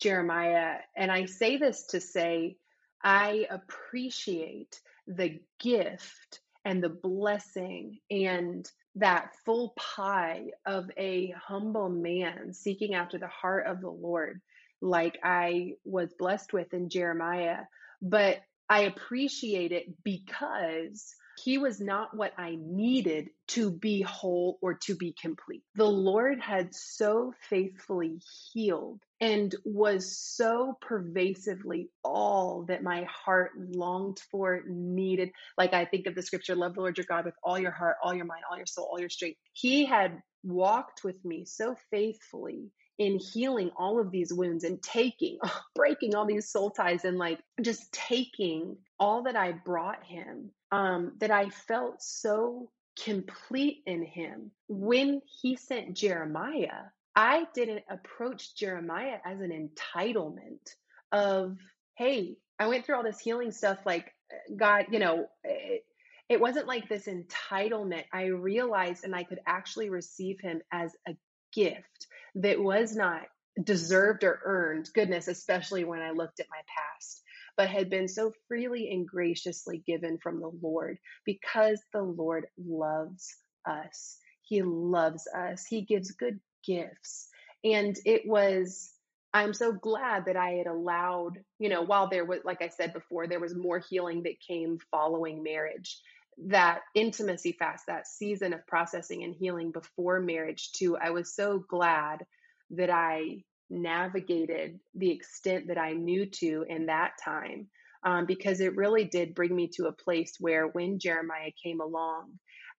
Jeremiah. 0.01 0.79
And 0.97 1.11
I 1.11 1.27
say 1.27 1.57
this 1.57 1.87
to 1.89 2.01
say 2.01 2.57
I 3.03 3.47
appreciate 3.51 4.81
the 5.07 5.41
gift 5.59 6.41
and 6.65 6.83
the 6.83 6.89
blessing 6.89 7.99
and 8.11 8.71
that 8.97 9.35
full 9.45 9.73
pie 9.77 10.47
of 10.67 10.91
a 10.97 11.31
humble 11.31 11.89
man 11.89 12.53
seeking 12.53 12.95
after 12.95 13.19
the 13.19 13.29
heart 13.29 13.67
of 13.67 13.81
the 13.81 13.91
Lord 13.91 14.41
like 14.83 15.19
I 15.23 15.75
was 15.85 16.13
blessed 16.19 16.53
with 16.53 16.73
in 16.75 16.89
Jeremiah. 16.89 17.61
But 18.03 18.41
I 18.69 18.83
appreciate 18.83 19.73
it 19.73 20.03
because 20.05 21.15
he 21.45 21.59
was 21.59 21.81
not 21.81 22.17
what 22.17 22.33
I 22.39 22.57
needed 22.61 23.31
to 23.49 23.71
be 23.71 24.03
whole 24.03 24.59
or 24.61 24.75
to 24.87 24.95
be 24.95 25.15
complete. 25.21 25.63
The 25.75 25.85
Lord 25.85 26.41
had 26.41 26.75
so 26.75 27.33
faithfully 27.49 28.21
healed 28.53 29.01
and 29.21 29.55
was 29.65 30.17
so 30.17 30.77
pervasively 30.81 31.91
all 32.03 32.65
that 32.69 32.83
my 32.83 33.05
heart 33.05 33.53
longed 33.57 34.21
for, 34.31 34.63
needed. 34.67 35.31
Like 35.59 35.75
I 35.75 35.85
think 35.85 36.07
of 36.07 36.15
the 36.15 36.23
scripture, 36.23 36.55
love 36.55 36.75
the 36.75 36.81
Lord 36.81 36.97
your 36.97 37.07
God 37.09 37.25
with 37.25 37.35
all 37.43 37.59
your 37.59 37.71
heart, 37.71 37.97
all 38.03 38.15
your 38.15 38.25
mind, 38.25 38.43
all 38.51 38.57
your 38.57 38.67
soul, 38.67 38.89
all 38.91 39.01
your 39.01 39.11
strength. 39.11 39.39
He 39.53 39.85
had 39.85 40.23
walked 40.43 41.05
with 41.05 41.23
me 41.25 41.45
so 41.45 41.77
faithfully 41.91 42.71
in 42.99 43.19
healing 43.19 43.71
all 43.79 43.99
of 43.99 44.11
these 44.11 44.33
wounds 44.33 44.65
and 44.65 44.83
taking, 44.83 45.39
breaking 45.75 46.15
all 46.15 46.27
these 46.27 46.51
soul 46.51 46.71
ties 46.71 47.05
and 47.05 47.19
like 47.19 47.41
just 47.63 47.91
taking 47.93 48.77
all 49.01 49.25
that 49.25 49.35
I 49.35 49.53
brought 49.53 50.05
him, 50.05 50.51
um, 50.71 51.15
that 51.19 51.31
I 51.31 51.49
felt 51.49 52.03
so 52.03 52.71
complete 53.03 53.83
in 53.87 54.05
him. 54.05 54.51
When 54.69 55.23
he 55.25 55.57
sent 55.57 55.97
Jeremiah, 55.97 56.91
I 57.17 57.47
didn't 57.55 57.85
approach 57.91 58.55
Jeremiah 58.55 59.19
as 59.25 59.41
an 59.41 59.51
entitlement 59.51 60.75
of, 61.11 61.57
hey, 61.97 62.37
I 62.59 62.69
went 62.69 62.85
through 62.85 62.97
all 62.97 63.03
this 63.03 63.19
healing 63.19 63.53
stuff, 63.53 63.79
like, 63.87 64.13
God, 64.55 64.87
you 64.91 64.99
know, 64.99 65.27
it, 65.43 65.85
it 66.29 66.41
wasn't 66.41 66.69
like 66.69 66.89
this 66.89 67.07
entitlement. 67.07 68.05
I 68.13 68.27
realized 68.27 69.05
and 69.05 69.17
I 69.17 69.25
could 69.25 69.41
actually 69.47 69.91
receive 69.91 70.41
him 70.41 70.61
as 70.71 70.93
a 71.09 71.17
gift 71.53 72.07
that 72.37 72.61
was 72.61 72.95
not 72.95 73.23
deserved 73.65 74.23
or 74.23 74.41
earned 74.45 74.89
goodness, 74.95 75.27
especially 75.27 75.85
when 75.85 76.01
I 76.01 76.13
looked 76.13 76.39
at 76.39 76.47
my 76.51 76.61
past, 76.77 77.20
but 77.61 77.69
had 77.69 77.91
been 77.91 78.09
so 78.09 78.33
freely 78.49 78.91
and 78.91 79.07
graciously 79.07 79.83
given 79.87 80.17
from 80.17 80.41
the 80.41 80.51
Lord 80.63 80.97
because 81.27 81.79
the 81.93 82.01
Lord 82.01 82.47
loves 82.57 83.37
us. 83.67 84.17
He 84.41 84.63
loves 84.63 85.29
us. 85.37 85.67
He 85.67 85.83
gives 85.83 86.13
good 86.13 86.41
gifts. 86.65 87.29
And 87.63 87.95
it 88.07 88.23
was, 88.27 88.93
I'm 89.35 89.53
so 89.53 89.73
glad 89.73 90.25
that 90.25 90.39
I 90.39 90.53
had 90.53 90.69
allowed, 90.69 91.33
you 91.59 91.69
know, 91.69 91.83
while 91.83 92.09
there 92.09 92.25
was, 92.25 92.39
like 92.47 92.63
I 92.63 92.69
said 92.69 92.95
before, 92.95 93.27
there 93.27 93.41
was 93.41 93.55
more 93.55 93.83
healing 93.91 94.23
that 94.23 94.41
came 94.41 94.79
following 94.91 95.43
marriage 95.43 96.01
that 96.47 96.81
intimacy 96.95 97.53
fast, 97.59 97.85
that 97.89 98.07
season 98.07 98.55
of 98.55 98.67
processing 98.67 99.23
and 99.23 99.35
healing 99.35 99.71
before 99.71 100.19
marriage, 100.19 100.73
too, 100.73 100.97
I 100.97 101.11
was 101.11 101.35
so 101.35 101.63
glad 101.69 102.25
that 102.71 102.89
I 102.89 103.45
navigated 103.71 104.79
the 104.95 105.11
extent 105.11 105.69
that 105.69 105.79
I 105.79 105.93
knew 105.93 106.27
to 106.27 106.65
in 106.69 106.87
that 106.87 107.13
time. 107.25 107.69
Um, 108.03 108.25
because 108.25 108.61
it 108.61 108.77
really 108.77 109.05
did 109.05 109.35
bring 109.35 109.55
me 109.55 109.69
to 109.75 109.87
a 109.87 109.93
place 109.93 110.33
where 110.41 110.69
when 110.69 110.99
Jeremiah 110.99 111.51
came 111.63 111.81
along, 111.81 112.33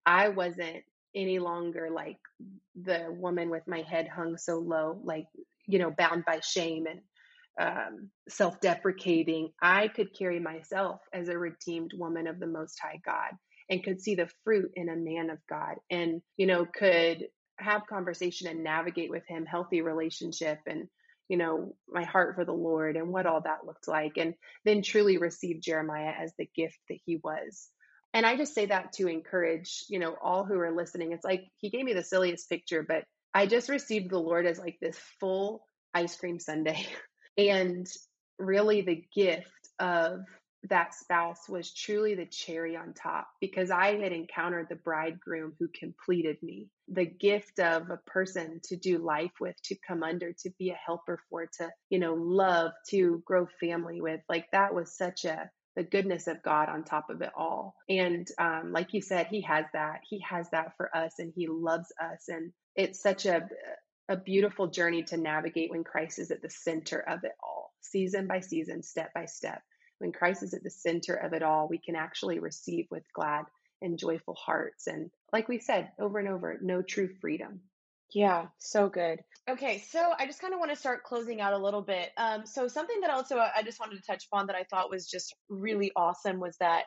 I 0.06 0.30
wasn't 0.30 0.84
any 1.16 1.40
longer 1.40 1.90
like 1.94 2.18
the 2.82 3.06
woman 3.10 3.50
with 3.50 3.68
my 3.68 3.84
head 3.84 4.08
hung 4.08 4.38
so 4.38 4.58
low, 4.58 5.00
like, 5.04 5.26
you 5.68 5.78
know, 5.78 5.94
bound 5.96 6.26
by 6.26 6.40
shame 6.44 6.86
and 6.88 7.02
um, 7.60 8.10
self 8.30 8.60
deprecating. 8.62 9.52
I 9.62 9.90
could 9.90 10.18
carry 10.18 10.40
myself 10.40 11.02
as 11.14 11.30
a 11.30 11.38
redeemed 11.38 11.92
woman 11.96 12.28
of 12.28 12.40
the 12.40 12.48
Most 12.48 12.80
High 12.82 13.00
God 13.06 13.38
and 13.70 13.84
could 13.84 14.02
see 14.02 14.16
the 14.16 14.30
fruit 14.44 14.72
in 14.76 14.90
a 14.90 14.96
man 14.96 15.30
of 15.30 15.38
God 15.50 15.76
and, 15.90 16.22
you 16.38 16.48
know, 16.48 16.66
could 16.66 17.28
have 17.62 17.88
conversation 17.88 18.48
and 18.48 18.64
navigate 18.64 19.10
with 19.10 19.24
him 19.28 19.46
healthy 19.46 19.82
relationship 19.82 20.60
and, 20.66 20.88
you 21.30 21.38
know, 21.38 21.76
my 21.88 22.04
heart 22.04 22.36
for 22.36 22.46
the 22.46 22.54
Lord 22.54 22.96
and 22.96 23.10
what 23.10 23.26
all 23.26 23.42
that 23.42 23.66
looked 23.66 23.88
like. 23.88 24.18
And 24.18 24.34
then 24.66 24.82
truly 24.82 25.18
receive 25.18 25.62
Jeremiah 25.62 26.14
as 26.20 26.34
the 26.38 26.50
gift 26.56 26.78
that 26.90 27.00
he 27.06 27.20
was. 27.24 27.70
And 28.14 28.26
I 28.26 28.36
just 28.36 28.54
say 28.54 28.66
that 28.66 28.94
to 28.94 29.08
encourage, 29.08 29.86
you 29.88 30.00
know, 30.00 30.16
all 30.22 30.44
who 30.44 30.60
are 30.60 30.76
listening. 30.76 31.14
It's 31.14 31.24
like 31.24 31.46
he 31.58 31.70
gave 31.70 31.86
me 31.86 31.94
the 31.94 32.04
silliest 32.04 32.50
picture, 32.50 32.84
but 32.86 33.06
I 33.34 33.46
just 33.46 33.70
received 33.70 34.10
the 34.10 34.20
Lord 34.20 34.46
as 34.46 34.60
like 34.60 34.78
this 34.82 35.00
full 35.20 35.64
ice 35.94 36.16
cream 36.16 36.40
sundae 36.40 36.86
and 37.38 37.88
really 38.38 38.82
the 38.82 39.04
gift 39.16 39.48
of 39.80 40.22
that 40.70 40.94
spouse 40.94 41.50
was 41.50 41.74
truly 41.74 42.14
the 42.14 42.26
cherry 42.26 42.76
on 42.76 42.94
top 42.94 43.28
because 43.40 43.72
I 43.72 44.00
had 44.00 44.12
encountered 44.12 44.68
the 44.70 44.76
bridegroom 44.76 45.54
who 45.58 45.68
completed 45.68 46.38
me. 46.44 46.70
The 46.88 47.06
gift 47.06 47.60
of 47.60 47.90
a 47.90 47.98
person 48.06 48.60
to 48.66 48.76
do 48.76 49.00
life 49.00 49.32
with, 49.40 49.56
to 49.64 49.76
come 49.88 50.04
under, 50.04 50.34
to 50.34 50.50
be 50.60 50.70
a 50.70 50.80
helper 50.86 51.20
for, 51.30 51.48
to, 51.58 51.70
you 51.90 52.00
know, 52.00 52.14
love, 52.14 52.72
to 52.90 53.24
grow 53.26 53.48
family 53.60 54.02
with. 54.02 54.22
Like 54.30 54.46
that 54.52 54.74
was 54.74 54.96
such 54.96 55.26
a, 55.26 55.50
the 55.76 55.84
goodness 55.84 56.28
of 56.28 56.44
God 56.44 56.70
on 56.70 56.84
top 56.84 57.10
of 57.10 57.22
it 57.22 57.32
all. 57.36 57.76
And 57.90 58.28
um, 58.38 58.72
like 58.72 58.94
you 58.94 59.02
said, 59.02 59.28
He 59.28 59.42
has 59.42 59.66
that. 59.74 60.02
He 60.08 60.24
has 60.30 60.48
that 60.52 60.74
for 60.78 60.96
us 60.96 61.14
and 61.18 61.34
He 61.36 61.48
loves 61.48 61.92
us. 62.00 62.26
And 62.28 62.52
it's 62.76 63.02
such 63.02 63.26
a, 63.26 63.50
a 64.10 64.18
beautiful 64.18 64.68
journey 64.68 65.04
to 65.04 65.18
navigate 65.18 65.72
when 65.72 65.84
Christ 65.84 66.20
is 66.20 66.30
at 66.30 66.44
the 66.44 66.50
center 66.52 67.00
of 67.00 67.24
it 67.24 67.32
all, 67.42 67.74
season 67.82 68.28
by 68.28 68.42
season, 68.42 68.84
step 68.84 69.12
by 69.16 69.26
step 69.26 69.62
when 70.02 70.12
Christ 70.12 70.44
is 70.44 70.54
at 70.54 70.64
the 70.64 70.70
center 70.70 71.14
of 71.14 71.34
it 71.34 71.44
all, 71.44 71.68
we 71.68 71.78
can 71.78 71.96
actually 71.96 72.40
receive 72.40 72.88
with 72.90 73.04
glad 73.14 73.46
and 73.82 73.98
joyful 73.98 74.36
hearts. 74.36 74.88
And 74.88 75.12
like 75.32 75.48
we 75.48 75.60
said 75.60 75.92
over 76.00 76.20
and 76.20 76.28
over, 76.28 76.58
no 76.62 76.82
true 76.82 77.10
freedom. 77.22 77.62
Yeah, 78.14 78.48
so 78.58 78.90
good. 78.90 79.22
Okay, 79.50 79.80
so 79.80 80.12
I 80.20 80.26
just 80.26 80.42
kind 80.42 80.54
of 80.54 80.60
want 80.60 80.72
to 80.72 80.78
start 80.78 81.04
closing 81.04 81.40
out 81.40 81.54
a 81.54 81.58
little 81.58 81.82
bit. 81.82 82.10
Um, 82.18 82.46
so 82.46 82.68
something 82.68 83.00
that 83.02 83.10
also 83.10 83.38
I 83.38 83.64
just 83.64 83.80
wanted 83.80 83.98
to 83.98 84.04
touch 84.04 84.26
upon 84.26 84.48
that 84.48 84.56
I 84.56 84.64
thought 84.64 84.90
was 84.90 85.08
just 85.08 85.34
really 85.50 85.92
awesome 85.96 86.40
was 86.40 86.58
that 86.60 86.86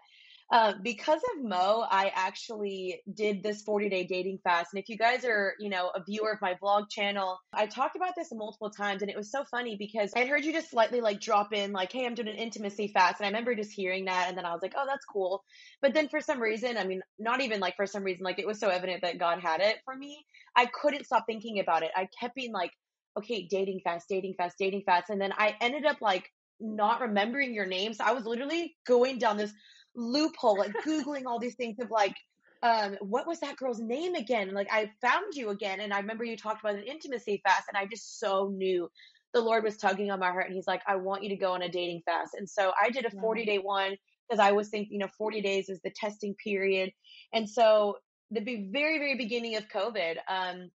uh, 0.55 0.73
because 0.85 1.21
of 1.35 1.45
Mo, 1.45 1.85
I 1.91 2.13
actually 2.15 3.03
did 3.13 3.43
this 3.43 3.63
40 3.63 3.89
day 3.89 4.05
dating 4.05 4.39
fast. 4.45 4.69
And 4.73 4.81
if 4.81 4.89
you 4.89 4.97
guys 4.97 5.25
are, 5.25 5.55
you 5.59 5.69
know, 5.69 5.91
a 5.93 6.01
viewer 6.05 6.31
of 6.31 6.41
my 6.41 6.55
vlog 6.63 6.89
channel, 6.89 7.41
I 7.53 7.67
talked 7.67 7.97
about 7.97 8.15
this 8.17 8.29
multiple 8.33 8.71
times 8.71 9.03
and 9.03 9.11
it 9.11 9.17
was 9.17 9.33
so 9.33 9.43
funny 9.51 9.75
because 9.77 10.13
I 10.15 10.27
heard 10.27 10.45
you 10.45 10.53
just 10.53 10.71
slightly 10.71 11.01
like 11.01 11.21
drop 11.21 11.53
in 11.53 11.73
like, 11.73 11.91
Hey, 11.91 12.07
I'm 12.07 12.15
doing 12.15 12.29
an 12.29 12.37
intimacy 12.37 12.93
fast. 12.95 13.19
And 13.19 13.27
I 13.27 13.31
remember 13.31 13.57
just 13.57 13.73
hearing 13.73 14.05
that. 14.05 14.27
And 14.29 14.39
then 14.39 14.47
I 14.47 14.53
was 14.53 14.63
like, 14.63 14.75
Oh, 14.77 14.85
that's 14.87 15.05
cool. 15.05 15.43
But 15.83 15.93
then 15.93 16.09
for 16.09 16.21
some 16.21 16.41
reason, 16.41 16.77
I 16.79 16.85
mean, 16.85 17.03
not 17.19 17.41
even 17.41 17.59
like 17.59 17.75
for 17.75 17.87
some 17.87 18.05
reason, 18.05 18.23
like 18.23 18.39
it 18.39 18.47
was 18.47 18.61
so 18.61 18.69
evident 18.69 19.03
that 19.03 19.19
God 19.19 19.41
had 19.41 19.61
it 19.61 19.79
for 19.85 19.97
me. 19.97 20.25
I 20.55 20.67
couldn't 20.67 21.05
stop 21.05 21.25
thinking 21.27 21.59
about 21.59 21.83
it. 21.83 21.91
I 21.97 22.07
kept 22.21 22.37
being 22.37 22.53
like, 22.53 22.71
okay, 23.19 23.49
dating 23.51 23.81
fast, 23.83 24.07
dating 24.09 24.35
fast, 24.39 24.55
dating 24.57 24.85
fast. 24.87 25.11
And 25.11 25.21
then 25.21 25.33
I 25.37 25.57
ended 25.61 25.85
up 25.85 26.01
like 26.01 26.31
not 26.61 27.01
remembering 27.01 27.55
your 27.55 27.67
name. 27.67 27.93
So 27.93 28.05
I 28.05 28.13
was 28.13 28.25
literally 28.25 28.77
going 28.87 29.19
down 29.19 29.37
this 29.37 29.53
loophole, 29.97 30.59
like 30.59 30.73
Googling 30.87 31.25
all 31.27 31.39
these 31.39 31.55
things 31.55 31.79
of 31.81 31.91
like, 31.91 32.15
um, 32.63 32.97
what 33.01 33.27
was 33.27 33.41
that 33.41 33.57
girl's 33.57 33.81
name 33.81 34.15
again? 34.15 34.55
Like, 34.55 34.69
I 34.73 34.91
found 35.03 35.35
you 35.35 35.51
again. 35.51 35.81
And 35.81 35.93
I 35.93 35.99
remember 36.01 36.25
you 36.25 36.37
talked 36.37 36.65
about 36.65 36.77
an 36.77 36.85
intimacy 36.85 37.43
fast. 37.45 37.65
And 37.69 37.77
I 37.77 37.87
just 37.87 38.19
so 38.19 38.51
knew 38.55 38.89
the 39.35 39.41
Lord 39.41 39.65
was 39.65 39.77
tugging 39.77 40.11
on 40.11 40.21
my 40.21 40.31
heart. 40.31 40.47
And 40.47 40.55
he's 40.55 40.67
like, 40.67 40.81
I 40.87 40.97
want 40.97 41.23
you 41.23 41.29
to 41.31 41.37
go 41.37 41.53
on 41.53 41.63
a 41.63 41.69
dating 41.69 42.03
fast. 42.07 42.31
And 42.35 42.49
so 42.49 42.73
I 42.81 42.91
did 42.91 43.05
a 43.05 43.11
40 43.11 43.45
day 43.45 43.59
one 43.59 43.97
because 44.29 44.41
I 44.41 44.53
was 44.53 44.69
thinking, 44.71 44.95
you 44.95 44.99
know, 45.01 45.11
40 45.19 45.43
days 45.43 45.69
is 45.69 45.81
the 45.85 45.93
testing 45.95 46.35
period. 46.43 46.91
And 47.35 47.49
so 47.49 47.99
the 48.31 48.41
very, 48.41 48.99
very 48.99 49.17
beginning 49.17 49.57
of 49.57 49.69
COVID, 49.69 50.17
um, 50.29 50.71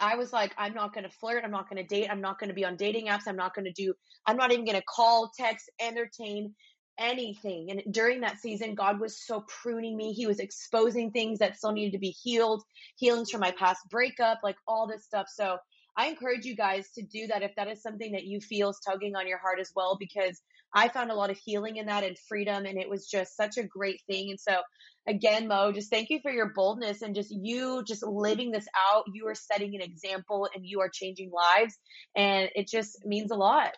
I 0.00 0.16
was 0.16 0.32
like, 0.32 0.52
I'm 0.58 0.74
not 0.74 0.92
going 0.92 1.04
to 1.04 1.10
flirt. 1.10 1.44
I'm 1.44 1.50
not 1.50 1.70
going 1.70 1.82
to 1.82 1.94
date. 1.94 2.08
I'm 2.10 2.20
not 2.20 2.38
going 2.38 2.48
to 2.48 2.54
be 2.54 2.64
on 2.64 2.76
dating 2.76 3.06
apps. 3.06 3.22
I'm 3.26 3.36
not 3.36 3.54
going 3.54 3.64
to 3.64 3.72
do, 3.72 3.94
I'm 4.26 4.36
not 4.36 4.52
even 4.52 4.64
going 4.64 4.76
to 4.76 4.84
call, 4.84 5.30
text, 5.38 5.70
entertain 5.80 6.54
anything. 6.98 7.70
And 7.70 7.82
during 7.92 8.20
that 8.20 8.38
season, 8.38 8.74
God 8.74 9.00
was 9.00 9.24
so 9.24 9.44
pruning 9.62 9.96
me. 9.96 10.12
He 10.12 10.26
was 10.26 10.40
exposing 10.40 11.10
things 11.10 11.38
that 11.38 11.56
still 11.56 11.72
needed 11.72 11.92
to 11.92 11.98
be 11.98 12.10
healed, 12.10 12.62
healings 12.96 13.30
from 13.30 13.40
my 13.40 13.52
past 13.52 13.80
breakup, 13.90 14.40
like 14.42 14.56
all 14.66 14.86
this 14.86 15.04
stuff. 15.04 15.26
So 15.28 15.58
I 15.96 16.06
encourage 16.06 16.44
you 16.44 16.54
guys 16.54 16.90
to 16.92 17.02
do 17.02 17.26
that 17.26 17.42
if 17.42 17.54
that 17.56 17.68
is 17.68 17.82
something 17.82 18.12
that 18.12 18.24
you 18.24 18.40
feel 18.40 18.70
is 18.70 18.80
tugging 18.86 19.16
on 19.16 19.26
your 19.26 19.38
heart 19.38 19.58
as 19.60 19.72
well, 19.74 19.96
because 19.98 20.40
I 20.72 20.88
found 20.88 21.10
a 21.10 21.14
lot 21.14 21.30
of 21.30 21.38
healing 21.44 21.76
in 21.76 21.86
that 21.86 22.04
and 22.04 22.16
freedom, 22.28 22.66
and 22.66 22.78
it 22.78 22.88
was 22.88 23.08
just 23.08 23.36
such 23.36 23.56
a 23.56 23.64
great 23.64 24.00
thing. 24.06 24.30
And 24.30 24.38
so, 24.38 24.60
again, 25.08 25.48
Mo, 25.48 25.72
just 25.72 25.90
thank 25.90 26.10
you 26.10 26.20
for 26.20 26.30
your 26.30 26.52
boldness 26.54 27.02
and 27.02 27.14
just 27.14 27.30
you 27.30 27.82
just 27.84 28.04
living 28.06 28.50
this 28.50 28.68
out. 28.92 29.04
You 29.12 29.26
are 29.28 29.34
setting 29.34 29.74
an 29.74 29.80
example 29.80 30.48
and 30.54 30.64
you 30.64 30.80
are 30.80 30.90
changing 30.90 31.30
lives, 31.30 31.76
and 32.14 32.48
it 32.54 32.68
just 32.68 33.04
means 33.04 33.30
a 33.30 33.36
lot. 33.36 33.72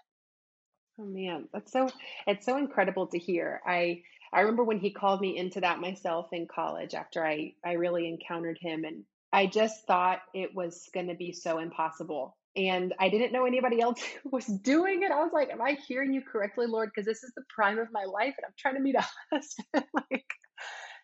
Oh 1.01 1.05
man, 1.07 1.49
that's 1.53 1.73
so 1.73 1.91
it's 2.27 2.45
so 2.45 2.59
incredible 2.59 3.07
to 3.09 3.19
hear. 3.19 3.63
I 3.67 4.03
I 4.33 4.41
remember 4.41 4.65
when 4.65 4.79
he 4.81 4.91
called 4.93 5.21
me 5.21 5.37
into 5.37 5.61
that 5.63 5.81
myself 5.81 6.29
in 6.33 6.47
college 6.47 6.95
after 6.95 7.27
I 7.27 7.55
I 7.65 7.73
really 7.73 8.07
encountered 8.09 8.59
him 8.61 8.85
and 8.85 9.05
I 9.33 9.47
just 9.47 9.87
thought 9.87 10.21
it 10.35 10.55
was 10.55 10.91
going 10.93 11.09
to 11.09 11.15
be 11.15 11.33
so 11.33 11.59
impossible. 11.59 12.37
And 12.57 12.95
I 12.99 13.09
didn't 13.09 13.33
know 13.33 13.47
anybody 13.47 13.81
else 13.81 14.03
was 14.25 14.45
doing 14.47 15.03
it. 15.03 15.11
I 15.13 15.23
was 15.23 15.33
like, 15.33 15.51
Am 15.51 15.63
I 15.63 15.79
hearing 15.89 16.13
you 16.13 16.23
correctly, 16.23 16.67
Lord? 16.67 16.91
Because 16.95 17.07
this 17.07 17.23
is 17.25 17.33
the 17.35 17.45
prime 17.55 17.79
of 17.79 17.89
my 17.93 18.05
life 18.05 18.35
and 18.37 18.45
I'm 18.47 18.55
trying 18.59 18.75
to 18.75 18.81
meet 18.81 18.97
a 18.97 19.07
husband. 19.33 19.87
like, 20.11 20.27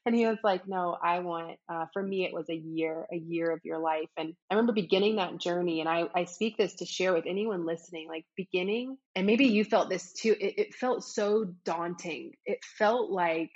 and 0.07 0.15
he 0.15 0.27
was 0.27 0.39
like, 0.43 0.67
No, 0.67 0.97
I 1.03 1.19
want, 1.19 1.59
uh, 1.69 1.87
for 1.93 2.03
me, 2.03 2.25
it 2.25 2.33
was 2.33 2.49
a 2.49 2.55
year, 2.55 3.07
a 3.13 3.17
year 3.17 3.51
of 3.51 3.61
your 3.65 3.79
life. 3.79 4.09
And 4.17 4.35
I 4.51 4.55
remember 4.55 4.73
beginning 4.73 5.17
that 5.17 5.39
journey. 5.39 5.81
And 5.81 5.89
I, 5.89 6.05
I 6.15 6.25
speak 6.25 6.57
this 6.57 6.75
to 6.77 6.87
share 6.87 7.13
with 7.13 7.25
anyone 7.27 7.67
listening, 7.67 8.09
like 8.09 8.25
beginning, 8.37 8.97
and 9.15 9.27
maybe 9.27 9.47
you 9.47 9.65
felt 9.65 9.91
this 9.91 10.13
too. 10.13 10.35
It, 10.41 10.55
it 10.59 10.75
felt 10.75 11.05
so 11.05 11.45
daunting. 11.65 12.33
It 12.47 12.59
felt 12.79 13.11
like, 13.11 13.51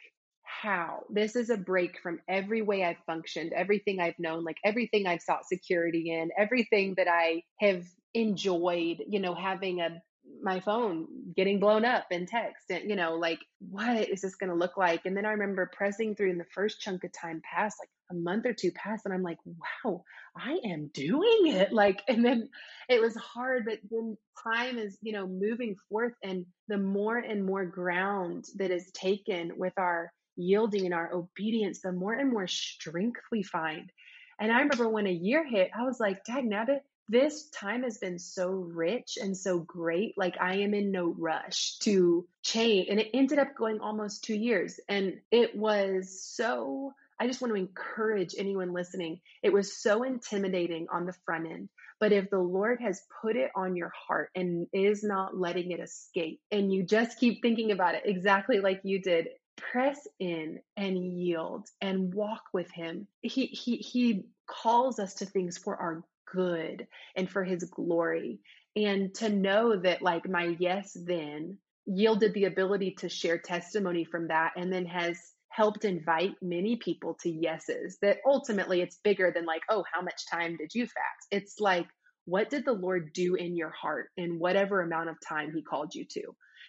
how 0.63 1.05
this 1.11 1.37
is 1.37 1.49
a 1.49 1.57
break 1.57 2.01
from 2.03 2.21
every 2.29 2.61
way 2.61 2.85
I've 2.85 3.03
functioned, 3.07 3.53
everything 3.53 4.01
I've 4.01 4.19
known, 4.19 4.45
like 4.45 4.57
everything 4.65 5.07
I've 5.07 5.23
sought 5.23 5.47
security 5.47 6.11
in, 6.11 6.31
everything 6.37 6.95
that 6.97 7.07
I 7.09 7.45
have 7.61 7.85
enjoyed, 8.15 9.05
you 9.09 9.21
know, 9.21 9.35
having 9.35 9.81
a 9.81 10.03
my 10.43 10.61
phone 10.61 11.07
getting 11.37 11.61
blown 11.61 11.85
up 11.85 12.07
in 12.11 12.27
text 12.27 12.71
and 12.71 12.89
you 12.89 12.97
know 12.97 13.15
like 13.15 13.39
what 13.59 14.09
is 14.09 14.21
this 14.21 14.37
going 14.37 14.51
to 14.51 14.57
look 14.57 14.77
like 14.77 15.03
and 15.05 15.17
then 15.17 15.27
i 15.27 15.31
remember 15.31 15.71
pressing 15.73 16.15
through 16.15 16.31
in 16.31 16.39
the 16.39 16.45
first 16.55 16.81
chunk 16.81 17.05
of 17.05 17.11
time 17.13 17.43
passed 17.45 17.77
like 17.81 17.89
a 18.11 18.15
month 18.15 18.47
or 18.47 18.53
two 18.53 18.73
passed 18.73 19.05
and 19.05 19.15
i'm 19.15 19.23
like 19.23 19.39
wow 19.45 20.03
i 20.37 20.59
am 20.65 20.91
doing 20.95 21.47
it 21.47 21.73
like 21.73 22.03
and 22.09 22.25
then 22.25 22.49
it 22.89 23.01
was 23.01 23.15
hard 23.17 23.65
but 23.67 23.79
then 23.91 24.17
time 24.43 24.79
is 24.79 24.99
you 25.03 25.13
know 25.13 25.27
moving 25.27 25.77
forth 25.89 26.15
and 26.23 26.47
the 26.69 26.79
more 26.79 27.19
and 27.19 27.45
more 27.45 27.67
ground 27.67 28.45
that 28.57 28.71
is 28.71 28.91
taken 28.93 29.53
with 29.57 29.75
our 29.77 30.13
yielding 30.41 30.85
and 30.85 30.95
our 30.95 31.13
obedience, 31.13 31.81
the 31.81 31.93
more 31.93 32.15
and 32.15 32.33
more 32.33 32.47
strength 32.47 33.21
we 33.31 33.43
find. 33.43 33.91
And 34.41 34.51
I 34.51 34.61
remember 34.61 34.89
when 34.89 35.07
a 35.07 35.13
year 35.13 35.47
hit, 35.47 35.71
I 35.79 35.85
was 35.85 36.01
like, 36.01 36.23
now 36.29 36.65
that 36.65 36.83
this 37.11 37.49
time 37.49 37.83
has 37.83 37.99
been 37.99 38.19
so 38.19 38.51
rich 38.51 39.19
and 39.21 39.37
so 39.37 39.59
great, 39.59 40.17
like 40.17 40.37
I 40.41 40.59
am 40.59 40.75
in 40.75 40.93
no 40.93 41.15
rush 41.19 41.77
to 41.81 42.27
change. 42.43 42.89
And 42.89 43.01
it 43.01 43.11
ended 43.13 43.41
up 43.41 43.57
going 43.57 43.81
almost 43.81 44.23
two 44.23 44.37
years. 44.37 44.79
And 44.89 45.21
it 45.33 45.57
was 45.57 46.23
so, 46.23 46.95
I 47.19 47.27
just 47.27 47.41
want 47.41 47.53
to 47.53 47.61
encourage 47.61 48.37
anyone 48.39 48.73
listening. 48.73 49.21
It 49.43 49.53
was 49.53 49.77
so 49.77 50.05
intimidating 50.05 50.87
on 50.93 51.05
the 51.05 51.15
front 51.25 51.51
end. 51.51 51.69
But 51.99 52.13
if 52.13 52.31
the 52.31 52.39
Lord 52.39 52.81
has 52.81 53.03
put 53.21 53.35
it 53.37 53.51
on 53.57 53.75
your 53.75 53.93
heart 53.95 54.31
and 54.37 54.69
is 54.73 55.03
not 55.03 55.37
letting 55.37 55.73
it 55.73 55.81
escape, 55.81 56.41
and 56.53 56.73
you 56.73 56.85
just 56.85 57.19
keep 57.19 57.43
thinking 57.43 57.73
about 57.73 57.97
it 57.97 58.03
exactly 58.05 58.61
like 58.61 58.83
you 58.85 59.03
did 59.03 59.29
press 59.57 60.07
in 60.19 60.61
and 60.77 60.97
yield 60.97 61.69
and 61.81 62.15
walk 62.15 62.45
with 62.53 62.71
him. 62.71 63.07
He 63.21 63.47
he 63.47 63.77
he 63.77 64.25
calls 64.47 64.99
us 64.99 65.15
to 65.15 65.27
things 65.27 65.59
for 65.59 65.77
our 65.77 66.03
good 66.33 66.87
and 67.17 67.29
for 67.29 67.45
his 67.45 67.65
glory. 67.65 68.41
And 68.77 69.15
to 69.17 69.29
know 69.29 69.77
that 69.77 70.03
like 70.03 70.29
my 70.29 70.57
yes 70.59 70.97
then 71.07 71.59
yielded 71.87 72.35
the 72.35 72.45
ability 72.45 72.93
to 72.99 73.09
share 73.09 73.39
testimony 73.39 74.05
from 74.05 74.29
that 74.29 74.53
and 74.57 74.73
then 74.73 74.87
has 74.87 75.17
helped 75.49 75.85
invite 75.85 76.37
many 76.41 76.77
people 76.77 77.17
to 77.21 77.29
yeses 77.29 77.99
that 78.01 78.19
ultimately 78.25 78.81
it's 78.81 78.99
bigger 79.03 79.33
than 79.35 79.45
like 79.45 79.63
oh 79.69 79.85
how 79.93 80.01
much 80.01 80.23
time 80.31 80.57
did 80.57 80.73
you 80.73 80.85
fast 80.85 81.27
it's 81.33 81.57
like 81.59 81.89
what 82.25 82.49
did 82.49 82.65
the 82.65 82.73
lord 82.73 83.13
do 83.13 83.35
in 83.35 83.57
your 83.57 83.71
heart 83.71 84.11
in 84.17 84.39
whatever 84.39 84.81
amount 84.81 85.09
of 85.09 85.17
time 85.29 85.53
he 85.53 85.63
called 85.63 85.93
you 85.93 86.05
to 86.05 86.23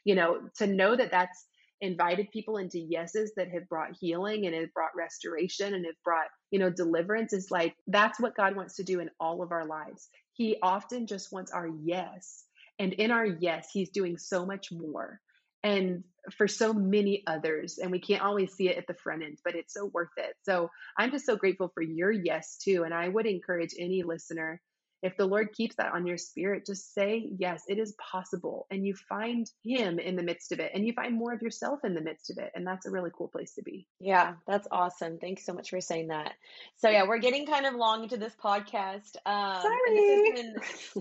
you 0.03 0.15
know 0.15 0.39
to 0.57 0.65
know 0.65 0.95
that 0.95 1.11
that's 1.11 1.45
invited 1.81 2.31
people 2.31 2.57
into 2.57 2.79
yeses 2.79 3.33
that 3.35 3.49
have 3.49 3.67
brought 3.67 3.97
healing 3.99 4.45
and 4.45 4.55
have 4.55 4.73
brought 4.73 4.95
restoration 4.95 5.73
and 5.73 5.85
have 5.85 6.01
brought, 6.03 6.27
you 6.51 6.59
know, 6.59 6.69
deliverance 6.69 7.33
is 7.33 7.49
like 7.49 7.75
that's 7.87 8.19
what 8.19 8.35
God 8.35 8.55
wants 8.55 8.75
to 8.75 8.83
do 8.83 8.99
in 8.99 9.09
all 9.19 9.41
of 9.41 9.51
our 9.51 9.65
lives. 9.65 10.07
He 10.33 10.57
often 10.61 11.07
just 11.07 11.31
wants 11.31 11.51
our 11.51 11.67
yes. 11.67 12.43
And 12.79 12.93
in 12.93 13.11
our 13.11 13.25
yes, 13.25 13.69
he's 13.73 13.89
doing 13.89 14.17
so 14.17 14.45
much 14.45 14.71
more. 14.71 15.19
And 15.63 16.03
for 16.31 16.47
so 16.47 16.73
many 16.73 17.23
others, 17.27 17.77
and 17.77 17.91
we 17.91 17.99
can't 17.99 18.23
always 18.23 18.53
see 18.53 18.69
it 18.69 18.77
at 18.77 18.87
the 18.87 18.93
front 18.93 19.23
end, 19.23 19.39
but 19.43 19.55
it's 19.55 19.73
so 19.73 19.85
worth 19.93 20.09
it. 20.17 20.35
So 20.43 20.69
I'm 20.97 21.11
just 21.11 21.25
so 21.25 21.35
grateful 21.35 21.71
for 21.73 21.81
your 21.81 22.11
yes 22.11 22.57
too. 22.57 22.83
And 22.83 22.93
I 22.93 23.07
would 23.07 23.25
encourage 23.25 23.73
any 23.77 24.03
listener 24.03 24.61
if 25.01 25.17
the 25.17 25.25
Lord 25.25 25.53
keeps 25.53 25.75
that 25.75 25.93
on 25.93 26.05
your 26.05 26.17
spirit, 26.17 26.65
just 26.65 26.93
say, 26.93 27.27
yes, 27.37 27.63
it 27.67 27.79
is 27.79 27.93
possible. 27.93 28.67
And 28.69 28.85
you 28.85 28.93
find 28.93 29.49
Him 29.63 29.99
in 29.99 30.15
the 30.15 30.23
midst 30.23 30.51
of 30.51 30.59
it 30.59 30.71
and 30.73 30.85
you 30.85 30.93
find 30.93 31.15
more 31.15 31.33
of 31.33 31.41
yourself 31.41 31.79
in 31.83 31.95
the 31.95 32.01
midst 32.01 32.29
of 32.29 32.37
it. 32.37 32.51
And 32.53 32.65
that's 32.65 32.85
a 32.85 32.91
really 32.91 33.09
cool 33.15 33.27
place 33.27 33.53
to 33.55 33.63
be. 33.63 33.87
Yeah, 33.99 34.33
that's 34.47 34.67
awesome. 34.71 35.17
Thanks 35.17 35.45
so 35.45 35.53
much 35.53 35.69
for 35.69 35.81
saying 35.81 36.09
that. 36.09 36.33
So, 36.77 36.89
yeah, 36.89 37.07
we're 37.07 37.19
getting 37.19 37.47
kind 37.47 37.65
of 37.65 37.73
long 37.73 38.03
into 38.03 38.17
this 38.17 38.33
podcast. 38.43 39.15
Um, 39.25 39.61
Sorry. 39.61 40.31
Been, 40.35 40.55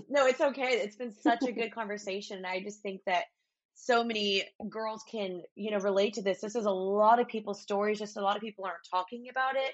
no, 0.09 0.25
it's 0.25 0.41
okay. 0.41 0.81
It's 0.83 0.95
been 0.95 1.13
such 1.21 1.43
a 1.43 1.51
good 1.51 1.73
conversation. 1.73 2.37
And 2.37 2.47
I 2.47 2.61
just 2.61 2.81
think 2.81 3.01
that 3.05 3.25
so 3.73 4.03
many 4.03 4.43
girls 4.69 5.03
can 5.09 5.41
you 5.55 5.71
know 5.71 5.79
relate 5.79 6.13
to 6.13 6.21
this 6.21 6.41
this 6.41 6.55
is 6.55 6.65
a 6.65 6.71
lot 6.71 7.19
of 7.19 7.27
people's 7.27 7.61
stories 7.61 7.97
just 7.97 8.17
a 8.17 8.21
lot 8.21 8.35
of 8.35 8.41
people 8.41 8.63
aren't 8.65 8.77
talking 8.91 9.27
about 9.29 9.55
it 9.55 9.73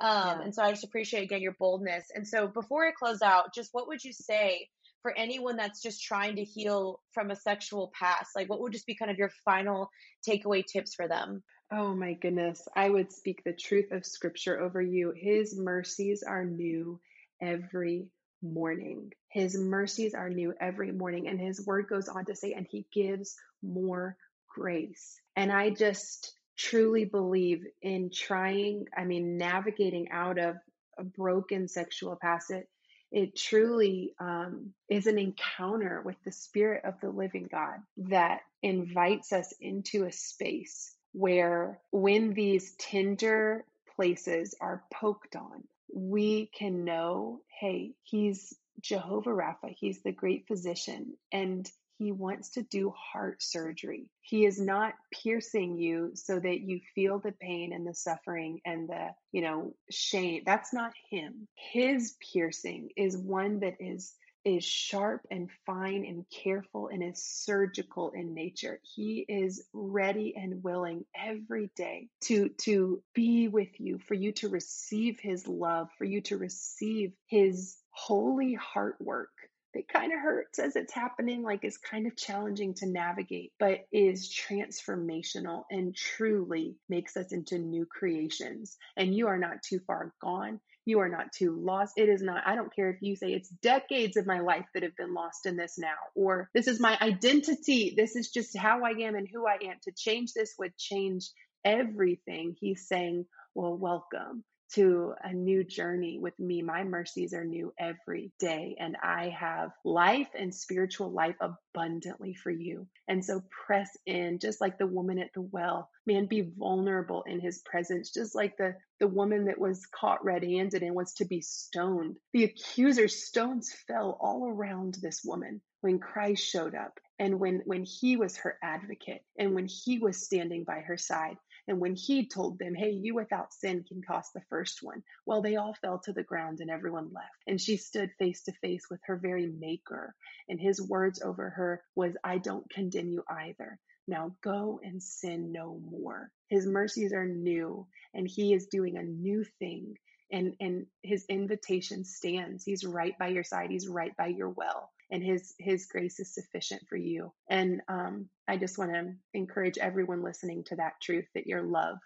um, 0.00 0.38
yeah. 0.38 0.42
And 0.42 0.54
so 0.54 0.62
I 0.62 0.70
just 0.70 0.84
appreciate 0.84 1.24
again 1.24 1.42
your 1.42 1.56
boldness. 1.58 2.06
And 2.14 2.26
so 2.26 2.46
before 2.48 2.86
I 2.86 2.92
close 2.92 3.22
out, 3.22 3.54
just 3.54 3.70
what 3.72 3.88
would 3.88 4.02
you 4.02 4.12
say 4.12 4.68
for 5.02 5.16
anyone 5.16 5.56
that's 5.56 5.82
just 5.82 6.02
trying 6.02 6.36
to 6.36 6.44
heal 6.44 7.00
from 7.12 7.30
a 7.30 7.36
sexual 7.36 7.92
past? 7.98 8.30
Like, 8.36 8.48
what 8.48 8.60
would 8.60 8.72
just 8.72 8.86
be 8.86 8.94
kind 8.94 9.10
of 9.10 9.18
your 9.18 9.30
final 9.44 9.90
takeaway 10.28 10.64
tips 10.64 10.94
for 10.94 11.08
them? 11.08 11.42
Oh 11.72 11.94
my 11.94 12.14
goodness. 12.14 12.66
I 12.74 12.88
would 12.88 13.12
speak 13.12 13.42
the 13.44 13.52
truth 13.52 13.92
of 13.92 14.04
scripture 14.04 14.60
over 14.60 14.82
you. 14.82 15.12
His 15.16 15.56
mercies 15.56 16.22
are 16.22 16.44
new 16.44 17.00
every 17.40 18.08
morning. 18.42 19.12
His 19.28 19.56
mercies 19.56 20.14
are 20.14 20.28
new 20.28 20.52
every 20.60 20.92
morning. 20.92 21.28
And 21.28 21.40
his 21.40 21.64
word 21.64 21.86
goes 21.88 22.08
on 22.08 22.24
to 22.24 22.34
say, 22.34 22.52
and 22.54 22.66
he 22.68 22.86
gives 22.92 23.36
more 23.62 24.16
grace. 24.48 25.20
And 25.36 25.52
I 25.52 25.70
just, 25.70 26.34
truly 26.60 27.04
believe 27.04 27.64
in 27.80 28.10
trying, 28.10 28.86
I 28.96 29.04
mean, 29.04 29.38
navigating 29.38 30.10
out 30.10 30.38
of 30.38 30.56
a 30.98 31.04
broken 31.04 31.68
sexual 31.68 32.16
past, 32.20 32.50
it, 32.50 32.68
it 33.10 33.34
truly 33.34 34.14
um, 34.20 34.72
is 34.88 35.06
an 35.06 35.18
encounter 35.18 36.02
with 36.04 36.16
the 36.24 36.32
Spirit 36.32 36.84
of 36.84 36.94
the 37.00 37.08
living 37.08 37.48
God 37.50 37.78
that 37.96 38.40
invites 38.62 39.32
us 39.32 39.54
into 39.60 40.04
a 40.04 40.12
space 40.12 40.94
where 41.12 41.80
when 41.90 42.34
these 42.34 42.74
tender 42.78 43.64
places 43.96 44.54
are 44.60 44.84
poked 44.92 45.36
on, 45.36 45.64
we 45.92 46.50
can 46.56 46.84
know, 46.84 47.40
hey, 47.58 47.92
He's 48.02 48.54
Jehovah 48.80 49.30
Rapha, 49.30 49.74
He's 49.76 50.02
the 50.02 50.12
great 50.12 50.46
physician, 50.46 51.14
and 51.32 51.68
he 52.00 52.12
wants 52.12 52.48
to 52.48 52.62
do 52.62 52.94
heart 52.96 53.42
surgery. 53.42 54.08
He 54.22 54.46
is 54.46 54.58
not 54.58 54.94
piercing 55.12 55.78
you 55.78 56.12
so 56.14 56.40
that 56.40 56.62
you 56.62 56.80
feel 56.94 57.18
the 57.18 57.32
pain 57.32 57.74
and 57.74 57.86
the 57.86 57.92
suffering 57.94 58.60
and 58.64 58.88
the, 58.88 59.08
you 59.32 59.42
know, 59.42 59.74
shame. 59.90 60.42
That's 60.46 60.72
not 60.72 60.92
him. 61.10 61.46
His 61.54 62.16
piercing 62.32 62.88
is 62.96 63.18
one 63.18 63.60
that 63.60 63.74
is 63.80 64.14
is 64.42 64.64
sharp 64.64 65.20
and 65.30 65.50
fine 65.66 66.06
and 66.06 66.24
careful 66.42 66.88
and 66.88 67.02
is 67.02 67.22
surgical 67.22 68.10
in 68.12 68.32
nature. 68.32 68.80
He 68.82 69.26
is 69.28 69.62
ready 69.74 70.34
and 70.34 70.64
willing 70.64 71.04
every 71.14 71.70
day 71.76 72.08
to 72.22 72.48
to 72.62 73.02
be 73.14 73.48
with 73.48 73.78
you, 73.78 73.98
for 73.98 74.14
you 74.14 74.32
to 74.32 74.48
receive 74.48 75.20
his 75.20 75.46
love, 75.46 75.88
for 75.98 76.06
you 76.06 76.22
to 76.22 76.38
receive 76.38 77.12
his 77.26 77.76
holy 77.90 78.54
heart 78.54 78.96
work 79.00 79.28
that 79.74 79.88
kind 79.88 80.12
of 80.12 80.20
hurts 80.20 80.58
as 80.58 80.76
it's 80.76 80.92
happening, 80.92 81.42
like 81.42 81.64
is 81.64 81.78
kind 81.78 82.06
of 82.06 82.16
challenging 82.16 82.74
to 82.74 82.86
navigate, 82.86 83.52
but 83.58 83.86
is 83.92 84.28
transformational 84.28 85.64
and 85.70 85.94
truly 85.94 86.76
makes 86.88 87.16
us 87.16 87.32
into 87.32 87.58
new 87.58 87.86
creations. 87.86 88.76
And 88.96 89.14
you 89.14 89.28
are 89.28 89.38
not 89.38 89.62
too 89.62 89.80
far 89.86 90.12
gone. 90.20 90.60
You 90.86 91.00
are 91.00 91.08
not 91.08 91.32
too 91.32 91.54
lost. 91.54 91.94
It 91.96 92.08
is 92.08 92.22
not, 92.22 92.42
I 92.46 92.54
don't 92.54 92.74
care 92.74 92.90
if 92.90 93.02
you 93.02 93.14
say 93.14 93.32
it's 93.32 93.48
decades 93.48 94.16
of 94.16 94.26
my 94.26 94.40
life 94.40 94.66
that 94.74 94.82
have 94.82 94.96
been 94.96 95.14
lost 95.14 95.46
in 95.46 95.56
this 95.56 95.78
now, 95.78 95.94
or 96.14 96.50
this 96.54 96.66
is 96.66 96.80
my 96.80 96.96
identity. 97.00 97.94
This 97.96 98.16
is 98.16 98.30
just 98.30 98.56
how 98.56 98.84
I 98.84 98.90
am 98.90 99.14
and 99.14 99.28
who 99.28 99.46
I 99.46 99.58
am. 99.62 99.76
To 99.82 99.92
change 99.92 100.32
this 100.32 100.54
would 100.58 100.76
change 100.76 101.30
everything. 101.64 102.56
He's 102.58 102.88
saying, 102.88 103.26
Well, 103.54 103.76
welcome 103.76 104.42
to 104.74 105.14
a 105.22 105.32
new 105.32 105.64
journey 105.64 106.18
with 106.18 106.38
me. 106.38 106.62
My 106.62 106.84
mercies 106.84 107.34
are 107.34 107.44
new 107.44 107.72
every 107.78 108.32
day, 108.38 108.76
and 108.78 108.96
I 109.02 109.28
have 109.30 109.70
life 109.84 110.28
and 110.38 110.54
spiritual 110.54 111.10
life 111.10 111.36
abundantly 111.40 112.34
for 112.34 112.50
you. 112.50 112.86
And 113.08 113.24
so 113.24 113.42
press 113.66 113.90
in, 114.06 114.38
just 114.38 114.60
like 114.60 114.78
the 114.78 114.86
woman 114.86 115.18
at 115.18 115.32
the 115.34 115.42
well. 115.42 115.90
Man, 116.06 116.26
be 116.26 116.52
vulnerable 116.56 117.24
in 117.26 117.40
his 117.40 117.62
presence, 117.64 118.10
just 118.10 118.34
like 118.34 118.56
the, 118.56 118.74
the 118.98 119.08
woman 119.08 119.46
that 119.46 119.58
was 119.58 119.86
caught 119.86 120.24
red 120.24 120.44
handed 120.44 120.82
and 120.82 120.94
was 120.94 121.14
to 121.14 121.24
be 121.24 121.40
stoned. 121.40 122.16
The 122.32 122.44
accuser's 122.44 123.24
stones 123.26 123.74
fell 123.86 124.18
all 124.20 124.46
around 124.46 124.98
this 125.00 125.22
woman 125.24 125.60
when 125.80 125.98
Christ 125.98 126.46
showed 126.46 126.74
up 126.74 126.98
and 127.18 127.40
when, 127.40 127.62
when 127.64 127.84
he 127.84 128.16
was 128.16 128.36
her 128.38 128.56
advocate 128.62 129.22
and 129.38 129.54
when 129.54 129.66
he 129.66 129.98
was 129.98 130.24
standing 130.24 130.64
by 130.64 130.80
her 130.80 130.96
side. 130.96 131.36
And 131.70 131.78
when 131.78 131.94
he 131.94 132.26
told 132.26 132.58
them, 132.58 132.74
Hey, 132.74 132.90
you 132.90 133.14
without 133.14 133.54
sin 133.54 133.84
can 133.86 134.02
cost 134.02 134.32
the 134.34 134.42
first 134.50 134.82
one, 134.82 135.04
well, 135.24 135.40
they 135.40 135.54
all 135.54 135.72
fell 135.74 136.00
to 136.00 136.12
the 136.12 136.24
ground 136.24 136.58
and 136.58 136.68
everyone 136.68 137.12
left. 137.12 137.30
And 137.46 137.60
she 137.60 137.76
stood 137.76 138.10
face 138.18 138.42
to 138.42 138.52
face 138.60 138.90
with 138.90 138.98
her 139.04 139.16
very 139.16 139.46
maker. 139.46 140.16
And 140.48 140.60
his 140.60 140.82
words 140.82 141.22
over 141.22 141.48
her 141.50 141.84
was, 141.94 142.16
I 142.24 142.38
don't 142.38 142.68
condemn 142.70 143.10
you 143.10 143.22
either. 143.30 143.78
Now 144.08 144.34
go 144.42 144.80
and 144.82 145.00
sin 145.00 145.52
no 145.52 145.80
more. 145.88 146.32
His 146.48 146.66
mercies 146.66 147.12
are 147.12 147.28
new, 147.28 147.86
and 148.14 148.26
he 148.26 148.52
is 148.52 148.66
doing 148.66 148.96
a 148.96 149.04
new 149.04 149.44
thing. 149.60 149.94
And, 150.32 150.56
and 150.58 150.86
his 151.04 151.24
invitation 151.28 152.04
stands. 152.04 152.64
He's 152.64 152.84
right 152.84 153.16
by 153.16 153.28
your 153.28 153.44
side. 153.44 153.70
He's 153.70 153.86
right 153.86 154.16
by 154.16 154.26
your 154.26 154.48
well 154.48 154.90
and 155.10 155.22
his 155.22 155.54
his 155.58 155.86
grace 155.86 156.20
is 156.20 156.34
sufficient 156.34 156.82
for 156.88 156.96
you 156.96 157.32
and 157.48 157.80
um, 157.88 158.28
i 158.48 158.56
just 158.56 158.78
want 158.78 158.92
to 158.92 159.12
encourage 159.34 159.78
everyone 159.78 160.22
listening 160.22 160.64
to 160.64 160.76
that 160.76 160.94
truth 161.02 161.26
that 161.34 161.46
you're 161.46 161.62
loved 161.62 162.00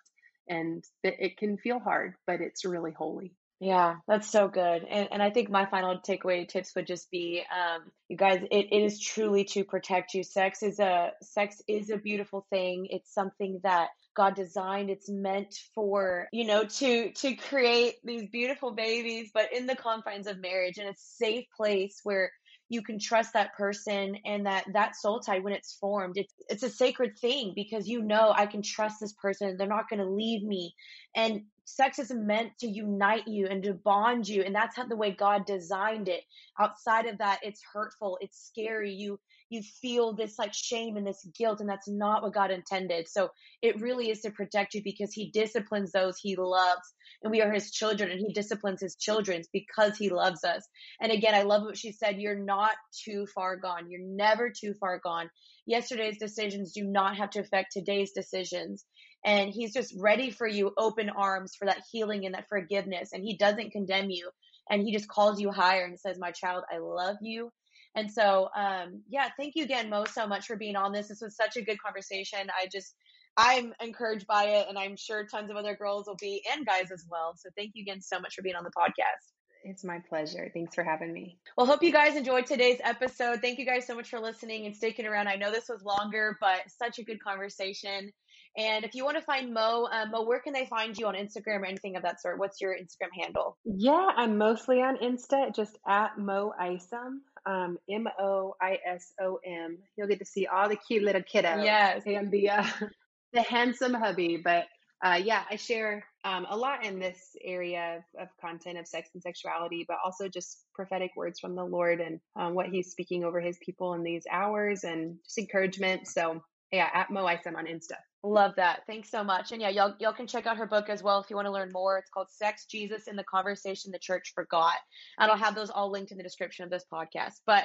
and 0.48 0.84
that 1.02 1.14
it 1.18 1.36
can 1.36 1.56
feel 1.56 1.78
hard 1.78 2.14
but 2.26 2.40
it's 2.40 2.64
really 2.64 2.92
holy 2.92 3.34
yeah, 3.60 3.96
that's 4.06 4.30
so 4.30 4.48
good. 4.48 4.84
And 4.84 5.08
and 5.12 5.22
I 5.22 5.30
think 5.30 5.48
my 5.48 5.64
final 5.64 5.98
takeaway 5.98 6.46
tips 6.46 6.74
would 6.74 6.86
just 6.86 7.10
be 7.10 7.42
um 7.50 7.90
you 8.08 8.16
guys 8.16 8.42
it, 8.50 8.66
it 8.70 8.82
is 8.82 9.00
truly 9.00 9.44
to 9.44 9.64
protect 9.64 10.12
you. 10.12 10.22
Sex 10.22 10.62
is 10.62 10.80
a 10.80 11.12
sex 11.22 11.62
is 11.68 11.90
a 11.90 11.96
beautiful 11.96 12.46
thing. 12.50 12.88
It's 12.90 13.14
something 13.14 13.60
that 13.62 13.88
God 14.14 14.34
designed. 14.34 14.90
It's 14.90 15.08
meant 15.08 15.54
for, 15.74 16.28
you 16.32 16.44
know, 16.44 16.64
to 16.64 17.12
to 17.12 17.34
create 17.36 17.94
these 18.04 18.28
beautiful 18.28 18.72
babies, 18.72 19.30
but 19.32 19.52
in 19.52 19.66
the 19.66 19.76
confines 19.76 20.26
of 20.26 20.40
marriage 20.40 20.78
in 20.78 20.88
a 20.88 20.94
safe 20.96 21.46
place 21.56 22.00
where 22.02 22.32
you 22.68 22.82
can 22.82 22.98
trust 22.98 23.32
that 23.34 23.54
person 23.54 24.16
and 24.24 24.46
that 24.46 24.64
that 24.72 24.96
soul 24.96 25.20
tie 25.20 25.38
when 25.38 25.52
it's 25.52 25.74
formed. 25.74 26.16
It's 26.16 26.34
it's 26.48 26.62
a 26.62 26.70
sacred 26.70 27.18
thing 27.18 27.52
because 27.54 27.88
you 27.88 28.02
know 28.02 28.32
I 28.34 28.46
can 28.46 28.62
trust 28.62 29.00
this 29.00 29.12
person. 29.12 29.56
They're 29.56 29.66
not 29.66 29.88
going 29.88 30.00
to 30.00 30.08
leave 30.10 30.42
me. 30.42 30.74
And 31.14 31.42
sex 31.64 31.98
is 31.98 32.10
meant 32.10 32.58
to 32.60 32.66
unite 32.66 33.26
you 33.26 33.46
and 33.46 33.62
to 33.62 33.74
bond 33.74 34.28
you 34.28 34.42
and 34.42 34.54
that's 34.54 34.76
how 34.76 34.86
the 34.86 34.96
way 34.96 35.10
God 35.12 35.46
designed 35.46 36.08
it. 36.08 36.22
Outside 36.58 37.06
of 37.06 37.18
that 37.18 37.40
it's 37.42 37.62
hurtful. 37.72 38.18
It's 38.20 38.46
scary. 38.46 38.92
You 38.92 39.18
you 39.50 39.62
feel 39.82 40.14
this 40.14 40.38
like 40.38 40.52
shame 40.52 40.96
and 40.96 41.06
this 41.06 41.26
guilt 41.36 41.60
and 41.60 41.68
that's 41.68 41.88
not 41.88 42.22
what 42.22 42.34
God 42.34 42.50
intended 42.50 43.08
so 43.08 43.28
it 43.62 43.80
really 43.80 44.10
is 44.10 44.20
to 44.22 44.30
protect 44.30 44.74
you 44.74 44.82
because 44.82 45.12
he 45.12 45.30
disciplines 45.30 45.92
those 45.92 46.18
he 46.18 46.36
loves 46.36 46.94
and 47.24 47.30
we 47.30 47.40
are 47.40 47.50
his 47.50 47.70
children 47.70 48.10
and 48.10 48.20
he 48.20 48.32
disciplines 48.32 48.82
his 48.82 48.96
children 48.96 49.42
because 49.52 49.96
he 49.96 50.10
loves 50.10 50.44
us. 50.44 50.68
And 51.00 51.10
again, 51.10 51.34
I 51.34 51.42
love 51.42 51.62
what 51.62 51.78
she 51.78 51.90
said. 51.90 52.20
You're 52.20 52.38
not 52.38 52.72
too 53.04 53.26
far 53.34 53.56
gone. 53.56 53.90
You're 53.90 54.02
never 54.04 54.50
too 54.50 54.74
far 54.74 55.00
gone. 55.02 55.30
Yesterday's 55.66 56.18
decisions 56.18 56.72
do 56.72 56.84
not 56.84 57.16
have 57.16 57.30
to 57.30 57.40
affect 57.40 57.72
today's 57.72 58.12
decisions. 58.12 58.84
And 59.24 59.50
he's 59.50 59.72
just 59.72 59.94
ready 59.98 60.30
for 60.30 60.46
you, 60.46 60.72
open 60.76 61.08
arms 61.08 61.54
for 61.58 61.64
that 61.64 61.80
healing 61.90 62.26
and 62.26 62.34
that 62.34 62.48
forgiveness. 62.50 63.10
And 63.14 63.24
he 63.24 63.38
doesn't 63.38 63.72
condemn 63.72 64.10
you. 64.10 64.28
And 64.70 64.82
he 64.82 64.92
just 64.92 65.08
calls 65.08 65.40
you 65.40 65.50
higher 65.50 65.84
and 65.84 65.98
says, 65.98 66.18
My 66.18 66.30
child, 66.30 66.64
I 66.70 66.78
love 66.78 67.16
you. 67.22 67.50
And 67.94 68.10
so, 68.10 68.48
um, 68.56 69.02
yeah, 69.08 69.28
thank 69.36 69.54
you 69.54 69.64
again, 69.64 69.88
Mo, 69.88 70.04
so 70.04 70.26
much 70.26 70.46
for 70.46 70.56
being 70.56 70.76
on 70.76 70.92
this. 70.92 71.08
This 71.08 71.20
was 71.20 71.36
such 71.36 71.56
a 71.56 71.62
good 71.62 71.80
conversation. 71.80 72.50
I 72.50 72.66
just, 72.70 72.94
I'm 73.36 73.72
encouraged 73.80 74.26
by 74.26 74.44
it, 74.44 74.66
and 74.68 74.78
I'm 74.78 74.96
sure 74.96 75.26
tons 75.26 75.50
of 75.50 75.56
other 75.56 75.76
girls 75.76 76.06
will 76.06 76.16
be, 76.16 76.42
and 76.52 76.66
guys 76.66 76.90
as 76.90 77.04
well. 77.10 77.34
So 77.36 77.50
thank 77.56 77.72
you 77.74 77.82
again 77.82 78.00
so 78.00 78.18
much 78.18 78.34
for 78.34 78.42
being 78.42 78.56
on 78.56 78.64
the 78.64 78.70
podcast. 78.70 79.32
It's 79.66 79.82
my 79.82 79.98
pleasure. 80.08 80.50
Thanks 80.52 80.74
for 80.74 80.84
having 80.84 81.12
me. 81.12 81.38
Well, 81.56 81.66
hope 81.66 81.82
you 81.82 81.90
guys 81.90 82.16
enjoyed 82.16 82.44
today's 82.44 82.80
episode. 82.84 83.40
Thank 83.40 83.58
you 83.58 83.64
guys 83.64 83.86
so 83.86 83.94
much 83.94 84.10
for 84.10 84.20
listening 84.20 84.66
and 84.66 84.76
sticking 84.76 85.06
around. 85.06 85.26
I 85.26 85.36
know 85.36 85.50
this 85.50 85.70
was 85.70 85.82
longer, 85.82 86.36
but 86.38 86.60
such 86.68 86.98
a 86.98 87.02
good 87.02 87.22
conversation. 87.22 88.12
And 88.56 88.84
if 88.84 88.94
you 88.94 89.04
want 89.04 89.16
to 89.16 89.22
find 89.22 89.52
Mo, 89.52 89.88
um, 89.90 90.10
Mo, 90.10 90.22
where 90.24 90.38
can 90.38 90.52
they 90.52 90.66
find 90.66 90.96
you 90.96 91.06
on 91.06 91.14
Instagram 91.14 91.60
or 91.60 91.64
anything 91.64 91.96
of 91.96 92.02
that 92.02 92.20
sort? 92.20 92.38
What's 92.38 92.60
your 92.60 92.72
Instagram 92.72 93.08
handle? 93.18 93.56
Yeah, 93.64 94.10
I'm 94.16 94.38
mostly 94.38 94.80
on 94.82 94.98
Insta, 94.98 95.52
just 95.54 95.76
at 95.88 96.18
Mo 96.18 96.52
Isom, 96.60 97.22
um, 97.46 97.78
M 97.90 98.06
O 98.18 98.54
I 98.60 98.78
S 98.86 99.12
O 99.20 99.38
M. 99.44 99.78
You'll 99.96 100.08
get 100.08 100.18
to 100.20 100.24
see 100.24 100.46
all 100.46 100.68
the 100.68 100.76
cute 100.76 101.02
little 101.02 101.22
kiddos. 101.22 101.64
Yes. 101.64 102.02
And 102.06 102.30
the 102.30 102.50
uh, 102.50 102.66
the 103.32 103.42
handsome 103.42 103.94
hubby. 103.94 104.36
But 104.42 104.66
uh, 105.02 105.20
yeah, 105.22 105.42
I 105.50 105.56
share 105.56 106.04
um, 106.24 106.46
a 106.48 106.56
lot 106.56 106.84
in 106.84 106.98
this 106.98 107.36
area 107.44 107.98
of, 107.98 108.22
of, 108.22 108.28
content 108.40 108.78
of 108.78 108.86
sex 108.86 109.10
and 109.12 109.22
sexuality, 109.22 109.84
but 109.86 109.98
also 110.02 110.28
just 110.28 110.64
prophetic 110.74 111.10
words 111.14 111.38
from 111.40 111.54
the 111.54 111.64
Lord 111.64 112.00
and 112.00 112.20
um, 112.36 112.54
what 112.54 112.66
He's 112.66 112.90
speaking 112.90 113.24
over 113.24 113.40
His 113.40 113.58
people 113.58 113.92
in 113.94 114.02
these 114.02 114.24
hours 114.30 114.84
and 114.84 115.18
just 115.24 115.38
encouragement. 115.38 116.08
So 116.08 116.42
yeah, 116.74 116.88
at 116.92 117.10
Mo 117.10 117.26
Isom 117.26 117.56
on 117.56 117.66
Insta. 117.66 117.96
Love 118.22 118.54
that. 118.56 118.80
Thanks 118.86 119.10
so 119.10 119.22
much. 119.22 119.52
And 119.52 119.60
yeah, 119.60 119.68
y'all 119.68 119.94
y'all 120.00 120.12
can 120.12 120.26
check 120.26 120.46
out 120.46 120.56
her 120.56 120.66
book 120.66 120.88
as 120.88 121.02
well 121.02 121.20
if 121.20 121.28
you 121.28 121.36
want 121.36 121.46
to 121.46 121.52
learn 121.52 121.70
more. 121.72 121.98
It's 121.98 122.10
called 122.10 122.28
Sex, 122.30 122.66
Jesus, 122.66 123.06
and 123.06 123.18
the 123.18 123.24
Conversation 123.24 123.92
the 123.92 123.98
Church 123.98 124.32
Forgot. 124.34 124.76
And 125.18 125.30
I'll 125.30 125.36
have 125.36 125.54
those 125.54 125.70
all 125.70 125.90
linked 125.90 126.10
in 126.10 126.16
the 126.16 126.24
description 126.24 126.64
of 126.64 126.70
this 126.70 126.84
podcast. 126.92 127.40
But 127.46 127.64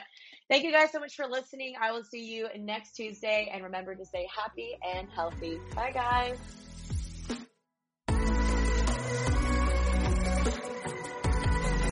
thank 0.50 0.64
you 0.64 0.72
guys 0.72 0.92
so 0.92 1.00
much 1.00 1.16
for 1.16 1.28
listening. 1.28 1.76
I 1.82 1.92
will 1.92 2.04
see 2.04 2.24
you 2.24 2.48
next 2.58 2.94
Tuesday 2.94 3.50
and 3.54 3.64
remember 3.64 3.96
to 3.96 4.06
stay 4.06 4.28
happy 4.36 4.72
and 4.96 5.08
healthy. 5.16 5.64
Bye 5.76 5.92
guys. 5.94 6.69